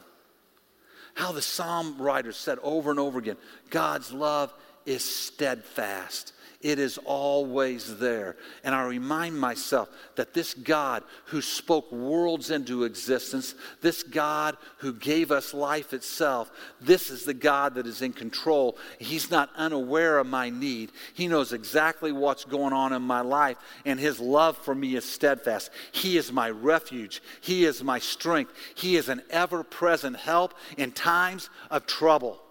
How 1.15 1.33
the 1.33 1.43
Psalm 1.43 1.97
writers 2.01 2.37
said 2.37 2.59
over 2.63 2.91
and 2.91 3.01
over 3.01 3.19
again 3.19 3.37
God's 3.71 4.13
love 4.13 4.53
is 4.85 5.05
steadfast. 5.05 6.35
It 6.63 6.79
is 6.79 6.97
always 6.99 7.99
there. 7.99 8.37
And 8.63 8.73
I 8.73 8.85
remind 8.85 9.37
myself 9.37 9.91
that 10.15 10.33
this 10.33 10.55
God 10.55 11.03
who 11.27 11.43
spoke 11.43 11.91
worlds 11.91 12.51
into 12.51 12.85
existence, 12.85 13.57
this 13.81 14.05
God 14.05 14.57
who 14.79 14.93
gave 14.93 15.33
us 15.33 15.53
life 15.53 15.93
itself, 15.93 16.53
this 16.81 17.11
is 17.11 17.25
the 17.25 17.35
God 17.35 17.75
that 17.75 17.87
is 17.87 18.01
in 18.01 18.13
control. 18.13 18.79
He's 19.01 19.29
not 19.29 19.51
unaware 19.57 20.19
of 20.19 20.29
my 20.29 20.51
need. 20.51 20.93
He 21.15 21.27
knows 21.27 21.53
exactly 21.53 22.13
what's 22.13 22.45
going 22.45 22.73
on 22.73 22.93
in 22.93 23.03
my 23.03 23.23
life, 23.23 23.57
and 23.85 23.99
His 23.99 24.21
love 24.21 24.57
for 24.57 24.75
me 24.75 24.95
is 24.95 25.05
steadfast. 25.05 25.71
He 25.91 26.17
is 26.17 26.31
my 26.31 26.49
refuge, 26.51 27.23
He 27.41 27.65
is 27.65 27.83
my 27.83 27.99
strength, 27.99 28.53
He 28.77 28.97
is 28.97 29.09
an 29.09 29.23
ever 29.31 29.65
present 29.65 30.17
help 30.17 30.55
in 30.79 30.93
times 30.93 31.51
of 31.71 31.87
trouble 31.87 32.42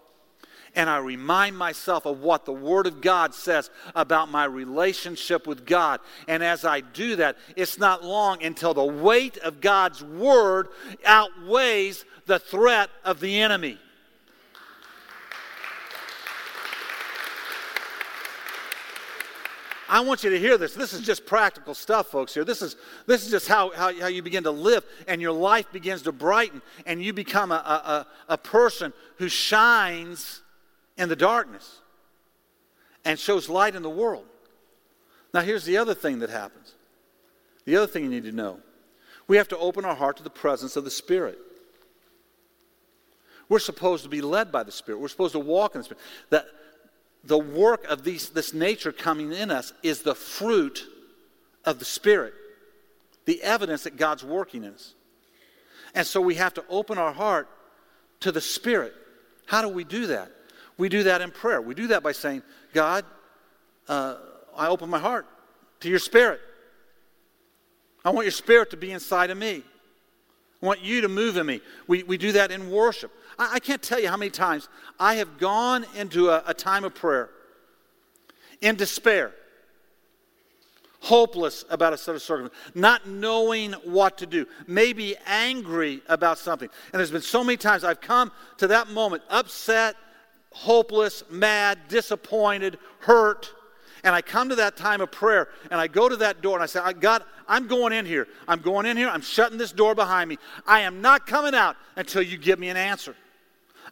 and 0.76 0.90
I 0.90 0.98
remind 0.98 1.58
myself 1.58 2.06
of 2.06 2.22
what 2.22 2.46
the 2.46 2.54
Word 2.54 2.88
of 2.88 3.02
God 3.02 3.34
says 3.34 3.70
about 3.94 4.30
my 4.30 4.46
relationship 4.46 5.46
with 5.46 5.66
God. 5.66 6.00
And 6.28 6.44
as 6.44 6.64
I 6.64 6.82
do 6.82 7.18
that, 7.18 7.38
it's 7.56 7.78
not 7.78 8.04
long 8.04 8.44
until 8.44 8.74
the 8.74 8.84
weight 8.84 9.38
of 9.38 9.60
God's 9.60 10.04
Word 10.04 10.70
outweighs 11.06 12.06
the 12.26 12.40
threat 12.40 12.90
of 13.04 13.20
the 13.20 13.42
enemy. 13.42 13.78
I 19.90 20.00
want 20.00 20.24
you 20.24 20.30
to 20.30 20.40
hear 20.40 20.58
this. 20.58 20.74
This 20.74 20.94
is 20.94 21.02
just 21.02 21.26
practical 21.26 21.74
stuff, 21.74 22.08
folks, 22.08 22.34
here. 22.34 22.46
This 22.46 22.62
is, 22.62 22.78
this 23.08 23.26
is 23.26 23.30
just 23.30 23.50
how, 23.50 23.72
how, 23.72 23.94
how 24.00 24.08
you 24.08 24.22
begin 24.22 24.44
to 24.46 24.52
live, 24.52 24.86
and 25.06 25.22
your 25.22 25.34
life 25.34 25.70
begins 25.74 26.04
to 26.04 26.14
brighten, 26.14 26.62
and 26.86 27.04
you 27.04 27.12
become 27.12 27.52
a, 27.52 27.56
a, 27.56 28.08
a 28.30 28.38
person 28.38 28.94
who 29.18 29.28
shines 29.28 30.41
in 31.02 31.10
the 31.10 31.16
darkness 31.16 31.82
and 33.04 33.18
shows 33.18 33.50
light 33.50 33.76
in 33.76 33.82
the 33.82 33.90
world. 33.90 34.26
Now, 35.34 35.42
here's 35.42 35.66
the 35.66 35.78
other 35.78 35.96
thing 35.96 36.20
that 36.20 36.30
happens. 36.30 36.76
The 37.66 37.76
other 37.76 37.88
thing 37.88 38.04
you 38.04 38.10
need 38.10 38.24
to 38.24 38.32
know 38.32 38.60
we 39.28 39.38
have 39.38 39.48
to 39.48 39.58
open 39.58 39.86
our 39.86 39.96
heart 39.96 40.18
to 40.18 40.24
the 40.24 40.30
presence 40.30 40.76
of 40.76 40.84
the 40.84 40.92
Spirit. 40.92 41.38
We're 43.48 43.60
supposed 43.60 44.04
to 44.04 44.10
be 44.10 44.22
led 44.22 44.52
by 44.52 44.64
the 44.64 44.72
Spirit. 44.72 45.00
We're 45.00 45.08
supposed 45.08 45.34
to 45.34 45.40
walk 45.40 45.74
in 45.74 45.80
the 45.80 45.86
Spirit. 45.86 46.04
That 46.30 46.46
the 47.24 47.38
work 47.38 47.86
of 47.86 48.04
these, 48.04 48.30
this 48.30 48.54
nature 48.54 48.92
coming 48.92 49.32
in 49.32 49.50
us 49.50 49.74
is 49.84 50.02
the 50.02 50.16
fruit 50.16 50.86
of 51.66 51.80
the 51.80 51.86
Spirit, 51.86 52.34
the 53.26 53.42
evidence 53.42 53.84
that 53.84 53.96
God's 53.96 54.24
working 54.24 54.64
in 54.64 54.74
us. 54.74 54.96
And 55.96 56.06
so 56.06 56.20
we 56.20 56.36
have 56.36 56.54
to 56.56 56.66
open 56.70 56.98
our 56.98 57.14
heart 57.14 57.48
to 58.22 58.32
the 58.32 58.42
Spirit. 58.42 58.94
How 59.46 59.62
do 59.62 59.70
we 59.70 59.84
do 59.84 60.08
that? 60.08 60.32
We 60.82 60.90
do 60.90 61.04
that 61.04 61.22
in 61.22 61.30
prayer. 61.30 61.62
We 61.62 61.76
do 61.76 61.86
that 61.90 62.02
by 62.02 62.12
saying, 62.12 62.42
God, 62.74 63.06
uh, 63.88 64.16
I 64.58 64.68
open 64.68 64.90
my 64.90 64.98
heart 64.98 65.28
to 65.82 65.90
your 65.90 66.00
spirit. 66.00 66.42
I 68.04 68.10
want 68.10 68.26
your 68.26 68.32
spirit 68.32 68.72
to 68.72 68.78
be 68.78 68.92
inside 68.92 69.30
of 69.30 69.38
me. 69.38 69.62
I 70.60 70.66
want 70.66 70.82
you 70.82 71.02
to 71.02 71.08
move 71.08 71.38
in 71.38 71.46
me. 71.46 71.62
We, 71.86 72.02
we 72.02 72.18
do 72.18 72.32
that 72.32 72.50
in 72.50 72.72
worship. 72.72 73.12
I, 73.38 73.52
I 73.54 73.60
can't 73.60 73.84
tell 73.84 74.00
you 74.00 74.08
how 74.08 74.18
many 74.18 74.32
times 74.32 74.70
I 75.00 75.18
have 75.18 75.38
gone 75.38 75.86
into 75.96 76.30
a, 76.30 76.42
a 76.48 76.54
time 76.56 76.84
of 76.84 76.96
prayer 76.96 77.30
in 78.60 78.76
despair, 78.76 79.34
hopeless 81.00 81.64
about 81.70 81.94
a 81.94 81.98
set 82.00 82.16
of 82.16 82.24
circumstances, 82.24 82.72
not 82.74 83.08
knowing 83.08 83.74
what 83.84 84.18
to 84.18 84.26
do, 84.26 84.48
maybe 84.66 85.16
angry 85.28 86.02
about 86.10 86.40
something. 86.40 86.70
And 86.92 87.00
there's 87.00 87.12
been 87.12 87.22
so 87.22 87.44
many 87.44 87.58
times 87.58 87.84
I've 87.84 88.02
come 88.02 88.32
to 88.58 88.66
that 88.66 88.90
moment 88.90 89.22
upset 89.30 89.96
hopeless, 90.52 91.24
mad, 91.30 91.80
disappointed, 91.88 92.78
hurt. 93.00 93.52
And 94.04 94.16
I 94.16 94.22
come 94.22 94.50
to 94.50 94.56
that 94.56 94.78
time 94.78 95.02
of 95.02 95.12
prayer 95.12 95.50
and 95.70 95.80
I 95.80 95.88
go 95.88 96.10
to 96.10 96.16
that 96.18 96.42
door 96.42 96.56
and 96.56 96.64
I 96.64 96.66
say, 96.66 96.80
I 96.80 96.94
God, 96.94 97.24
I'm 97.48 97.68
going 97.68 97.94
in 97.94 98.06
here. 98.06 98.28
I'm 98.48 98.60
going 98.60 98.86
in 98.86 98.98
here. 98.98 99.10
I'm 99.10 99.22
shutting 99.22 99.58
this 99.58 99.72
door 99.72 99.94
behind 99.94 100.30
me. 100.30 100.38
I 100.66 100.82
am 100.82 101.02
not 101.02 101.28
coming 101.28 101.54
out 101.54 101.76
until 101.96 102.22
you 102.22 102.38
give 102.38 102.60
me 102.60 102.70
an 102.70 102.78
answer. 102.78 103.16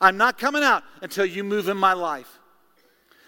I'm 0.02 0.17
not 0.17 0.38
coming 0.38 0.63
out 0.63 0.84
until 1.02 1.26
you 1.26 1.43
move 1.43 1.67
in 1.67 1.78
my 1.78 1.93
life. 1.93 2.39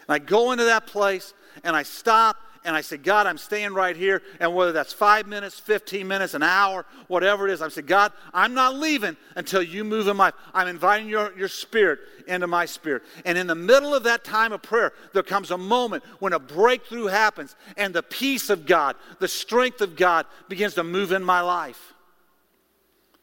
And 0.07 0.15
I 0.15 0.19
go 0.19 0.51
into 0.51 0.65
that 0.65 0.87
place 0.87 1.33
and 1.63 1.75
I 1.75 1.83
stop 1.83 2.37
and 2.63 2.75
I 2.75 2.81
say, 2.81 2.97
God, 2.97 3.25
I'm 3.25 3.39
staying 3.39 3.73
right 3.73 3.95
here. 3.95 4.21
And 4.39 4.53
whether 4.53 4.71
that's 4.71 4.93
five 4.93 5.25
minutes, 5.25 5.59
15 5.59 6.07
minutes, 6.07 6.35
an 6.35 6.43
hour, 6.43 6.85
whatever 7.07 7.47
it 7.47 7.53
is, 7.53 7.61
I 7.61 7.69
say, 7.69 7.81
God, 7.81 8.11
I'm 8.33 8.53
not 8.53 8.75
leaving 8.75 9.17
until 9.35 9.63
you 9.63 9.83
move 9.83 10.07
in 10.07 10.15
my 10.15 10.31
I'm 10.53 10.67
inviting 10.67 11.09
your, 11.09 11.35
your 11.35 11.47
spirit 11.47 11.99
into 12.27 12.45
my 12.45 12.65
spirit. 12.65 13.01
And 13.25 13.37
in 13.37 13.47
the 13.47 13.55
middle 13.55 13.95
of 13.95 14.03
that 14.03 14.23
time 14.23 14.51
of 14.53 14.61
prayer, 14.61 14.93
there 15.13 15.23
comes 15.23 15.49
a 15.49 15.57
moment 15.57 16.03
when 16.19 16.33
a 16.33 16.39
breakthrough 16.39 17.07
happens 17.07 17.55
and 17.77 17.95
the 17.95 18.03
peace 18.03 18.51
of 18.51 18.67
God, 18.67 18.95
the 19.19 19.27
strength 19.27 19.81
of 19.81 19.95
God 19.95 20.27
begins 20.47 20.75
to 20.75 20.83
move 20.83 21.11
in 21.11 21.23
my 21.23 21.41
life. 21.41 21.93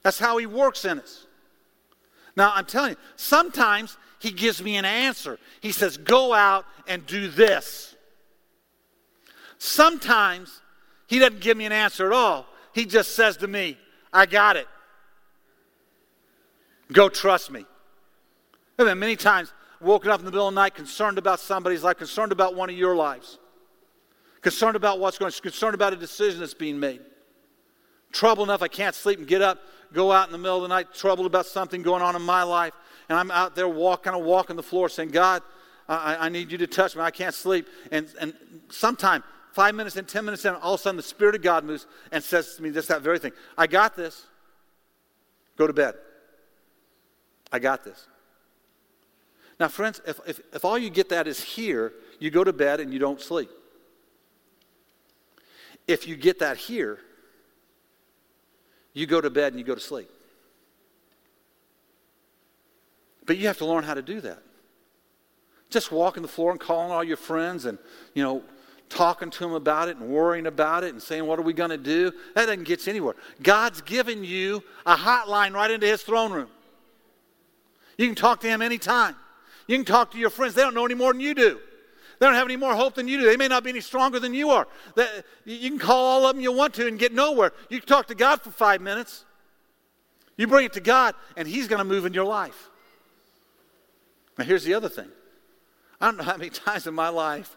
That's 0.02 0.18
how 0.18 0.38
He 0.38 0.46
works 0.46 0.84
in 0.84 0.98
us. 0.98 1.26
Now, 2.36 2.52
I'm 2.54 2.66
telling 2.66 2.90
you, 2.90 2.96
sometimes 3.14 3.96
He 4.18 4.32
gives 4.32 4.60
me 4.60 4.76
an 4.76 4.84
answer. 4.84 5.38
He 5.60 5.70
says, 5.70 5.96
Go 5.96 6.32
out 6.32 6.64
and 6.88 7.06
do 7.06 7.28
this. 7.28 7.94
Sometimes 9.58 10.60
He 11.06 11.18
doesn't 11.18 11.40
give 11.40 11.56
me 11.56 11.66
an 11.66 11.72
answer 11.72 12.06
at 12.06 12.12
all. 12.12 12.46
He 12.72 12.86
just 12.86 13.14
says 13.14 13.36
to 13.38 13.48
me, 13.48 13.76
I 14.12 14.26
got 14.26 14.56
it. 14.56 14.66
Go 16.92 17.08
trust 17.08 17.50
me. 17.50 17.66
Have 18.78 18.86
been 18.86 18.98
many 18.98 19.16
times 19.16 19.52
woken 19.80 20.10
up 20.10 20.20
in 20.20 20.24
the 20.24 20.30
middle 20.30 20.48
of 20.48 20.54
the 20.54 20.60
night 20.60 20.74
concerned 20.74 21.18
about 21.18 21.40
somebody's 21.40 21.82
life, 21.82 21.98
concerned 21.98 22.32
about 22.32 22.54
one 22.54 22.70
of 22.70 22.76
your 22.76 22.96
lives, 22.96 23.38
concerned 24.40 24.76
about 24.76 24.98
what's 24.98 25.18
going 25.18 25.32
on, 25.32 25.40
concerned 25.40 25.74
about 25.74 25.92
a 25.92 25.96
decision 25.96 26.40
that's 26.40 26.54
being 26.54 26.78
made. 26.78 27.00
Trouble 28.12 28.44
enough 28.44 28.62
I 28.62 28.68
can't 28.68 28.94
sleep 28.94 29.18
and 29.18 29.28
get 29.28 29.42
up, 29.42 29.60
go 29.92 30.12
out 30.12 30.28
in 30.28 30.32
the 30.32 30.38
middle 30.38 30.56
of 30.56 30.62
the 30.62 30.68
night, 30.68 30.94
troubled 30.94 31.26
about 31.26 31.46
something 31.46 31.82
going 31.82 32.02
on 32.02 32.16
in 32.16 32.22
my 32.22 32.42
life, 32.42 32.72
and 33.08 33.18
I'm 33.18 33.30
out 33.30 33.54
there 33.54 33.68
walk, 33.68 34.04
kind 34.04 34.16
of 34.16 34.24
walking 34.24 34.56
the 34.56 34.62
floor 34.62 34.88
saying, 34.88 35.10
God, 35.10 35.42
I, 35.88 36.26
I 36.26 36.28
need 36.28 36.52
you 36.52 36.58
to 36.58 36.66
touch 36.66 36.94
me. 36.96 37.02
I 37.02 37.10
can't 37.10 37.34
sleep. 37.34 37.66
And, 37.90 38.08
and 38.20 38.34
sometime, 38.70 39.22
five 39.52 39.74
minutes 39.74 39.96
and 39.96 40.06
ten 40.06 40.24
minutes 40.24 40.44
in, 40.44 40.54
all 40.54 40.74
of 40.74 40.80
a 40.80 40.82
sudden 40.82 40.96
the 40.96 41.02
Spirit 41.02 41.34
of 41.34 41.42
God 41.42 41.64
moves 41.64 41.86
and 42.12 42.22
says 42.22 42.56
to 42.56 42.62
me 42.62 42.70
just 42.70 42.88
that 42.88 43.02
very 43.02 43.18
thing. 43.18 43.32
I 43.56 43.66
got 43.66 43.96
this. 43.96 44.26
Go 45.56 45.66
to 45.66 45.72
bed. 45.72 45.94
I 47.52 47.58
got 47.58 47.84
this. 47.84 48.06
Now, 49.58 49.68
friends, 49.68 50.00
if, 50.06 50.20
if, 50.26 50.40
if 50.52 50.64
all 50.64 50.78
you 50.78 50.90
get 50.90 51.08
that 51.08 51.26
is 51.26 51.42
here, 51.42 51.92
you 52.20 52.30
go 52.30 52.44
to 52.44 52.52
bed 52.52 52.78
and 52.78 52.92
you 52.92 52.98
don't 52.98 53.20
sleep. 53.20 53.50
If 55.88 56.06
you 56.06 56.14
get 56.16 56.38
that 56.38 56.56
here, 56.56 56.98
you 58.92 59.06
go 59.06 59.20
to 59.20 59.30
bed 59.30 59.52
and 59.52 59.58
you 59.58 59.64
go 59.64 59.74
to 59.74 59.80
sleep. 59.80 60.08
But 63.26 63.36
you 63.36 63.46
have 63.46 63.58
to 63.58 63.66
learn 63.66 63.84
how 63.84 63.94
to 63.94 64.02
do 64.02 64.20
that. 64.20 64.42
Just 65.70 65.90
walking 65.90 66.22
the 66.22 66.28
floor 66.28 66.50
and 66.50 66.60
calling 66.60 66.92
all 66.92 67.04
your 67.04 67.16
friends 67.16 67.66
and, 67.66 67.78
you 68.14 68.22
know, 68.22 68.42
talking 68.88 69.30
to 69.30 69.40
them 69.40 69.52
about 69.52 69.88
it 69.88 69.96
and 69.96 70.08
worrying 70.08 70.46
about 70.46 70.84
it 70.84 70.92
and 70.92 71.02
saying, 71.02 71.26
What 71.26 71.38
are 71.38 71.42
we 71.42 71.52
going 71.52 71.70
to 71.70 71.78
do? 71.78 72.12
That 72.34 72.46
doesn't 72.46 72.64
get 72.64 72.86
you 72.86 72.90
anywhere. 72.90 73.14
God's 73.42 73.80
given 73.82 74.24
you 74.24 74.62
a 74.86 74.96
hotline 74.96 75.54
right 75.54 75.70
into 75.70 75.86
His 75.86 76.02
throne 76.02 76.32
room. 76.32 76.48
You 77.96 78.06
can 78.06 78.14
talk 78.14 78.40
to 78.40 78.48
Him 78.48 78.62
anytime. 78.62 79.16
You 79.66 79.76
can 79.76 79.84
talk 79.84 80.12
to 80.12 80.18
your 80.18 80.30
friends. 80.30 80.54
They 80.54 80.62
don't 80.62 80.74
know 80.74 80.84
any 80.84 80.94
more 80.94 81.12
than 81.12 81.20
you 81.20 81.34
do. 81.34 81.60
They 82.18 82.26
don't 82.26 82.34
have 82.34 82.46
any 82.46 82.56
more 82.56 82.74
hope 82.74 82.94
than 82.94 83.06
you 83.06 83.18
do. 83.18 83.26
They 83.26 83.36
may 83.36 83.48
not 83.48 83.62
be 83.62 83.70
any 83.70 83.80
stronger 83.80 84.18
than 84.18 84.34
you 84.34 84.50
are. 84.50 84.66
You 85.44 85.70
can 85.70 85.78
call 85.78 86.04
all 86.04 86.26
of 86.26 86.34
them 86.34 86.42
you 86.42 86.50
want 86.50 86.74
to 86.74 86.86
and 86.88 86.98
get 86.98 87.12
nowhere. 87.12 87.52
You 87.68 87.78
can 87.78 87.86
talk 87.86 88.08
to 88.08 88.14
God 88.14 88.42
for 88.42 88.50
five 88.50 88.80
minutes. 88.80 89.24
You 90.36 90.46
bring 90.46 90.64
it 90.64 90.72
to 90.74 90.80
God, 90.80 91.14
and 91.36 91.46
He's 91.46 91.68
going 91.68 91.78
to 91.78 91.84
move 91.84 92.06
in 92.06 92.14
your 92.14 92.24
life. 92.24 92.70
Now, 94.38 94.44
here's 94.44 94.64
the 94.64 94.74
other 94.74 94.88
thing 94.88 95.08
I 96.00 96.06
don't 96.06 96.16
know 96.16 96.24
how 96.24 96.36
many 96.36 96.50
times 96.50 96.86
in 96.86 96.94
my 96.94 97.08
life 97.08 97.56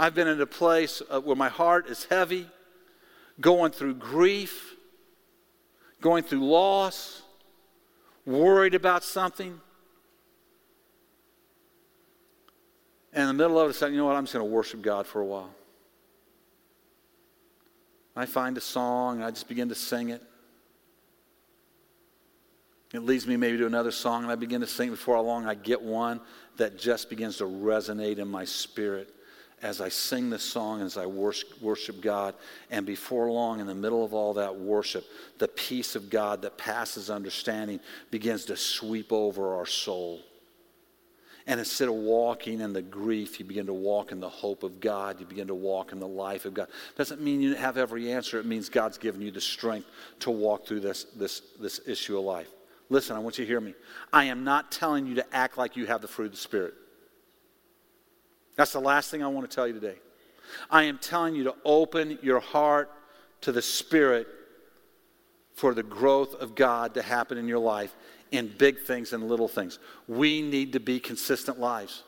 I've 0.00 0.14
been 0.14 0.28
in 0.28 0.40
a 0.40 0.46
place 0.46 1.02
uh, 1.10 1.20
where 1.20 1.36
my 1.36 1.50
heart 1.50 1.86
is 1.86 2.04
heavy, 2.04 2.46
going 3.38 3.70
through 3.70 3.96
grief, 3.96 4.74
going 6.00 6.24
through 6.24 6.48
loss, 6.48 7.20
worried 8.24 8.74
about 8.74 9.04
something. 9.04 9.60
And 13.12 13.28
in 13.28 13.28
the 13.28 13.34
middle 13.34 13.60
of 13.60 13.66
it, 13.66 13.68
I 13.68 13.78
said, 13.78 13.92
you 13.92 13.98
know 13.98 14.06
what, 14.06 14.16
I'm 14.16 14.24
just 14.24 14.32
going 14.32 14.46
to 14.46 14.50
worship 14.50 14.80
God 14.80 15.06
for 15.06 15.20
a 15.20 15.26
while. 15.26 15.50
I 18.16 18.24
find 18.24 18.56
a 18.56 18.62
song, 18.62 19.16
and 19.16 19.24
I 19.26 19.30
just 19.30 19.48
begin 19.48 19.68
to 19.68 19.74
sing 19.74 20.08
it. 20.08 20.22
It 22.94 23.00
leads 23.00 23.26
me 23.26 23.36
maybe 23.36 23.58
to 23.58 23.66
another 23.66 23.90
song, 23.90 24.22
and 24.22 24.32
I 24.32 24.36
begin 24.36 24.62
to 24.62 24.66
sing 24.66 24.88
before 24.88 25.20
long. 25.20 25.44
I 25.44 25.56
get 25.56 25.82
one 25.82 26.22
that 26.56 26.78
just 26.78 27.10
begins 27.10 27.36
to 27.36 27.44
resonate 27.44 28.16
in 28.16 28.28
my 28.28 28.46
spirit 28.46 29.14
as 29.62 29.80
I 29.80 29.88
sing 29.88 30.30
this 30.30 30.42
song, 30.42 30.80
as 30.80 30.96
I 30.96 31.06
worship 31.06 32.00
God. 32.00 32.34
And 32.70 32.86
before 32.86 33.30
long, 33.30 33.60
in 33.60 33.66
the 33.66 33.74
middle 33.74 34.04
of 34.04 34.14
all 34.14 34.34
that 34.34 34.56
worship, 34.56 35.04
the 35.38 35.48
peace 35.48 35.96
of 35.96 36.10
God 36.10 36.42
that 36.42 36.56
passes 36.56 37.10
understanding 37.10 37.80
begins 38.10 38.46
to 38.46 38.56
sweep 38.56 39.12
over 39.12 39.54
our 39.54 39.66
soul. 39.66 40.20
And 41.46 41.58
instead 41.58 41.88
of 41.88 41.94
walking 41.94 42.60
in 42.60 42.72
the 42.72 42.82
grief, 42.82 43.40
you 43.40 43.44
begin 43.44 43.66
to 43.66 43.72
walk 43.72 44.12
in 44.12 44.20
the 44.20 44.28
hope 44.28 44.62
of 44.62 44.78
God. 44.78 45.20
You 45.20 45.26
begin 45.26 45.48
to 45.48 45.54
walk 45.54 45.92
in 45.92 45.98
the 45.98 46.06
life 46.06 46.44
of 46.44 46.54
God. 46.54 46.68
Doesn't 46.96 47.20
mean 47.20 47.40
you 47.40 47.54
have 47.54 47.76
every 47.76 48.12
answer. 48.12 48.38
It 48.38 48.46
means 48.46 48.68
God's 48.68 48.98
given 48.98 49.20
you 49.20 49.30
the 49.30 49.40
strength 49.40 49.88
to 50.20 50.30
walk 50.30 50.66
through 50.66 50.80
this, 50.80 51.04
this, 51.16 51.42
this 51.58 51.80
issue 51.86 52.18
of 52.18 52.24
life. 52.24 52.48
Listen, 52.88 53.16
I 53.16 53.20
want 53.20 53.38
you 53.38 53.44
to 53.44 53.48
hear 53.48 53.60
me. 53.60 53.74
I 54.12 54.24
am 54.24 54.44
not 54.44 54.70
telling 54.70 55.06
you 55.06 55.14
to 55.16 55.34
act 55.34 55.58
like 55.58 55.76
you 55.76 55.86
have 55.86 56.02
the 56.02 56.08
fruit 56.08 56.26
of 56.26 56.32
the 56.32 56.38
Spirit. 56.38 56.74
That's 58.56 58.72
the 58.72 58.80
last 58.80 59.10
thing 59.10 59.22
I 59.22 59.28
want 59.28 59.50
to 59.50 59.54
tell 59.54 59.66
you 59.66 59.74
today. 59.74 59.96
I 60.70 60.84
am 60.84 60.98
telling 60.98 61.34
you 61.34 61.44
to 61.44 61.54
open 61.64 62.18
your 62.22 62.40
heart 62.40 62.90
to 63.42 63.52
the 63.52 63.62
Spirit 63.62 64.26
for 65.54 65.74
the 65.74 65.82
growth 65.82 66.34
of 66.34 66.54
God 66.54 66.94
to 66.94 67.02
happen 67.02 67.38
in 67.38 67.46
your 67.46 67.58
life 67.58 67.94
in 68.30 68.52
big 68.58 68.80
things 68.80 69.12
and 69.12 69.28
little 69.28 69.48
things. 69.48 69.78
We 70.08 70.42
need 70.42 70.72
to 70.74 70.80
be 70.80 71.00
consistent 71.00 71.58
lives. 71.58 72.02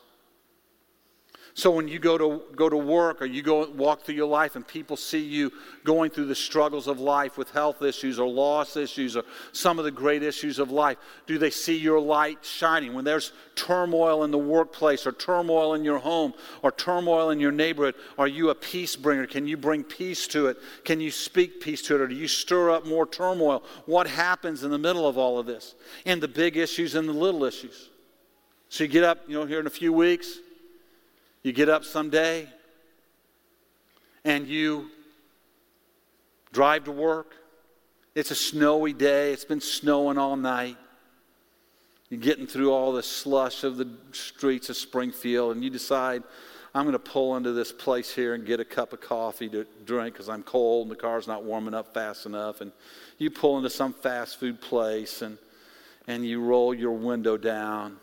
So 1.55 1.69
when 1.69 1.87
you 1.87 1.99
go 1.99 2.17
to 2.17 2.41
go 2.55 2.67
to 2.67 2.75
work 2.75 3.21
or 3.21 3.25
you 3.25 3.43
go 3.43 3.69
walk 3.69 4.01
through 4.01 4.15
your 4.15 4.27
life 4.27 4.55
and 4.55 4.67
people 4.67 4.97
see 4.97 5.19
you 5.19 5.51
going 5.83 6.09
through 6.09 6.25
the 6.25 6.35
struggles 6.35 6.87
of 6.87 6.99
life 6.99 7.37
with 7.37 7.51
health 7.51 7.83
issues 7.83 8.17
or 8.17 8.27
loss 8.27 8.75
issues 8.75 9.15
or 9.15 9.23
some 9.51 9.77
of 9.77 9.85
the 9.85 9.91
great 9.91 10.23
issues 10.23 10.57
of 10.57 10.71
life, 10.71 10.97
do 11.27 11.37
they 11.37 11.51
see 11.51 11.77
your 11.77 11.99
light 11.99 12.39
shining? 12.43 12.95
When 12.95 13.05
there's 13.05 13.33
turmoil 13.53 14.23
in 14.23 14.31
the 14.31 14.37
workplace 14.37 15.05
or 15.05 15.11
turmoil 15.11 15.75
in 15.75 15.83
your 15.83 15.99
home 15.99 16.33
or 16.63 16.71
turmoil 16.71 17.29
in 17.29 17.39
your 17.39 17.51
neighborhood, 17.51 17.95
are 18.17 18.27
you 18.27 18.49
a 18.49 18.55
peace 18.55 18.95
bringer? 18.95 19.27
Can 19.27 19.45
you 19.45 19.55
bring 19.55 19.83
peace 19.83 20.25
to 20.29 20.47
it? 20.47 20.57
Can 20.83 20.99
you 20.99 21.11
speak 21.11 21.61
peace 21.61 21.83
to 21.83 21.95
it 21.95 22.01
or 22.01 22.07
do 22.07 22.15
you 22.15 22.27
stir 22.27 22.71
up 22.71 22.87
more 22.87 23.05
turmoil? 23.05 23.63
What 23.85 24.07
happens 24.07 24.63
in 24.63 24.71
the 24.71 24.79
middle 24.79 25.07
of 25.07 25.19
all 25.19 25.37
of 25.37 25.45
this? 25.45 25.75
And 26.03 26.19
the 26.19 26.27
big 26.27 26.57
issues 26.57 26.95
and 26.95 27.07
the 27.07 27.13
little 27.13 27.43
issues. 27.43 27.91
So 28.69 28.85
you 28.85 28.89
get 28.89 29.03
up, 29.03 29.19
you 29.27 29.39
know, 29.39 29.45
here 29.45 29.59
in 29.59 29.67
a 29.67 29.69
few 29.69 29.93
weeks, 29.93 30.39
you 31.43 31.51
get 31.51 31.69
up 31.69 31.83
someday 31.83 32.47
and 34.23 34.47
you 34.47 34.89
drive 36.53 36.85
to 36.85 36.91
work. 36.91 37.35
It's 38.15 38.31
a 38.31 38.35
snowy 38.35 38.93
day, 38.93 39.33
it's 39.33 39.45
been 39.45 39.61
snowing 39.61 40.17
all 40.17 40.37
night. 40.37 40.77
You're 42.09 42.21
getting 42.21 42.47
through 42.47 42.71
all 42.71 42.93
the 42.93 43.03
slush 43.03 43.63
of 43.63 43.77
the 43.77 43.89
streets 44.11 44.69
of 44.69 44.77
Springfield, 44.77 45.55
and 45.55 45.63
you 45.63 45.71
decide, 45.71 46.21
I'm 46.75 46.83
going 46.83 46.93
to 46.93 46.99
pull 46.99 47.35
into 47.37 47.53
this 47.53 47.71
place 47.71 48.13
here 48.13 48.35
and 48.35 48.45
get 48.45 48.59
a 48.59 48.65
cup 48.65 48.93
of 48.93 49.01
coffee 49.01 49.49
to 49.49 49.65
drink 49.85 50.13
because 50.13 50.29
I'm 50.29 50.43
cold 50.43 50.87
and 50.87 50.91
the 50.91 50.99
car's 50.99 51.27
not 51.27 51.43
warming 51.43 51.73
up 51.73 51.93
fast 51.93 52.25
enough. 52.25 52.61
And 52.61 52.71
you 53.17 53.31
pull 53.31 53.57
into 53.57 53.69
some 53.69 53.93
fast 53.93 54.39
food 54.39 54.61
place 54.61 55.21
and, 55.21 55.37
and 56.07 56.25
you 56.25 56.41
roll 56.41 56.73
your 56.73 56.91
window 56.91 57.35
down 57.35 57.97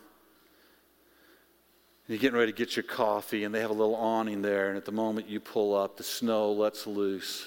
you're 2.11 2.19
getting 2.19 2.37
ready 2.37 2.51
to 2.51 2.57
get 2.57 2.75
your 2.75 2.83
coffee, 2.83 3.45
and 3.45 3.55
they 3.55 3.61
have 3.61 3.69
a 3.69 3.73
little 3.73 3.95
awning 3.95 4.41
there, 4.41 4.67
and 4.67 4.77
at 4.77 4.83
the 4.83 4.91
moment 4.91 5.29
you 5.29 5.39
pull 5.39 5.73
up, 5.73 5.95
the 5.95 6.03
snow 6.03 6.51
lets 6.51 6.85
loose, 6.85 7.45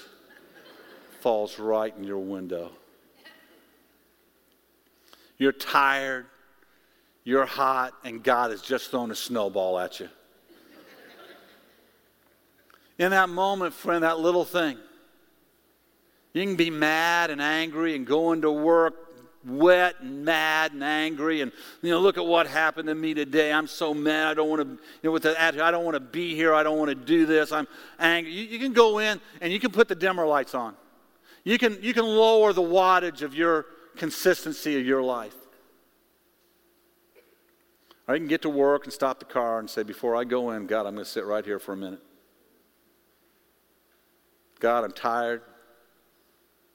falls 1.19 1.59
right 1.59 1.95
in 1.95 2.03
your 2.03 2.17
window. 2.17 2.71
You're 5.37 5.51
tired, 5.51 6.25
you're 7.23 7.45
hot, 7.45 7.93
and 8.03 8.23
God 8.23 8.51
has 8.51 8.61
just 8.61 8.89
thrown 8.89 9.11
a 9.11 9.15
snowball 9.15 9.77
at 9.77 9.99
you. 9.99 10.09
In 12.97 13.11
that 13.11 13.29
moment, 13.29 13.73
friend, 13.73 14.03
that 14.03 14.19
little 14.19 14.45
thing, 14.45 14.77
you 16.33 16.43
can 16.43 16.55
be 16.55 16.69
mad 16.69 17.29
and 17.29 17.41
angry 17.41 17.95
and 17.95 18.05
go 18.05 18.31
into 18.31 18.49
work 18.49 19.04
wet 19.45 19.95
and 20.01 20.25
mad 20.25 20.73
and 20.73 20.83
angry. 20.83 21.41
And 21.41 21.51
you 21.81 21.91
know 21.91 21.99
look 21.99 22.17
at 22.17 22.25
what 22.25 22.47
happened 22.47 22.87
to 22.87 22.95
me 22.95 23.13
today. 23.13 23.51
I'm 23.51 23.67
so 23.67 23.93
mad. 23.93 24.27
I 24.27 24.33
don't 24.33 24.49
want 24.49 24.61
to 24.61 24.69
you 24.69 24.79
know 25.03 25.11
with 25.11 25.23
the 25.23 25.39
attitude 25.39 25.61
i 25.61 25.71
don't 25.71 25.85
want 25.85 25.95
to 25.95 25.99
be 25.99 26.35
here. 26.35 26.53
I 26.53 26.63
don't 26.63 26.77
want 26.77 26.89
to 26.89 26.95
do 26.95 27.25
this. 27.25 27.51
I'm 27.51 27.67
angry. 27.99 28.31
You, 28.31 28.43
you, 28.45 28.59
can 28.59 28.73
go 28.73 28.99
in 28.99 29.21
and 29.41 29.51
you 29.51 29.59
can 29.59 29.71
put 29.71 29.87
the 29.87 29.95
dimmer 29.95 30.25
lights 30.25 30.55
on. 30.55 30.75
You 31.43 31.57
can 31.57 31.77
you 31.81 31.93
can 31.93 32.05
lower 32.05 32.53
the 32.53 32.61
wattage 32.61 33.21
of 33.21 33.33
your 33.33 33.65
consistency 33.95 34.79
of 34.79 34.85
your 34.85 35.01
life. 35.01 35.35
Or 38.07 38.15
you 38.15 38.19
can 38.19 38.27
get 38.27 38.43
to 38.43 38.49
work 38.49 38.83
and 38.83 38.93
stop 38.93 39.19
the 39.19 39.25
car 39.25 39.59
and 39.59 39.69
say 39.69 39.81
before 39.81 40.15
i 40.15 40.23
go 40.23 40.51
in 40.51 40.67
god 40.67 40.85
i'm 40.85 40.93
going 40.93 41.05
to 41.05 41.09
sit 41.09 41.25
right 41.25 41.43
here 41.43 41.59
for 41.59 41.73
a 41.73 41.77
minute. 41.77 42.01
God, 44.59 44.83
I'm 44.83 44.91
tired. 44.91 45.41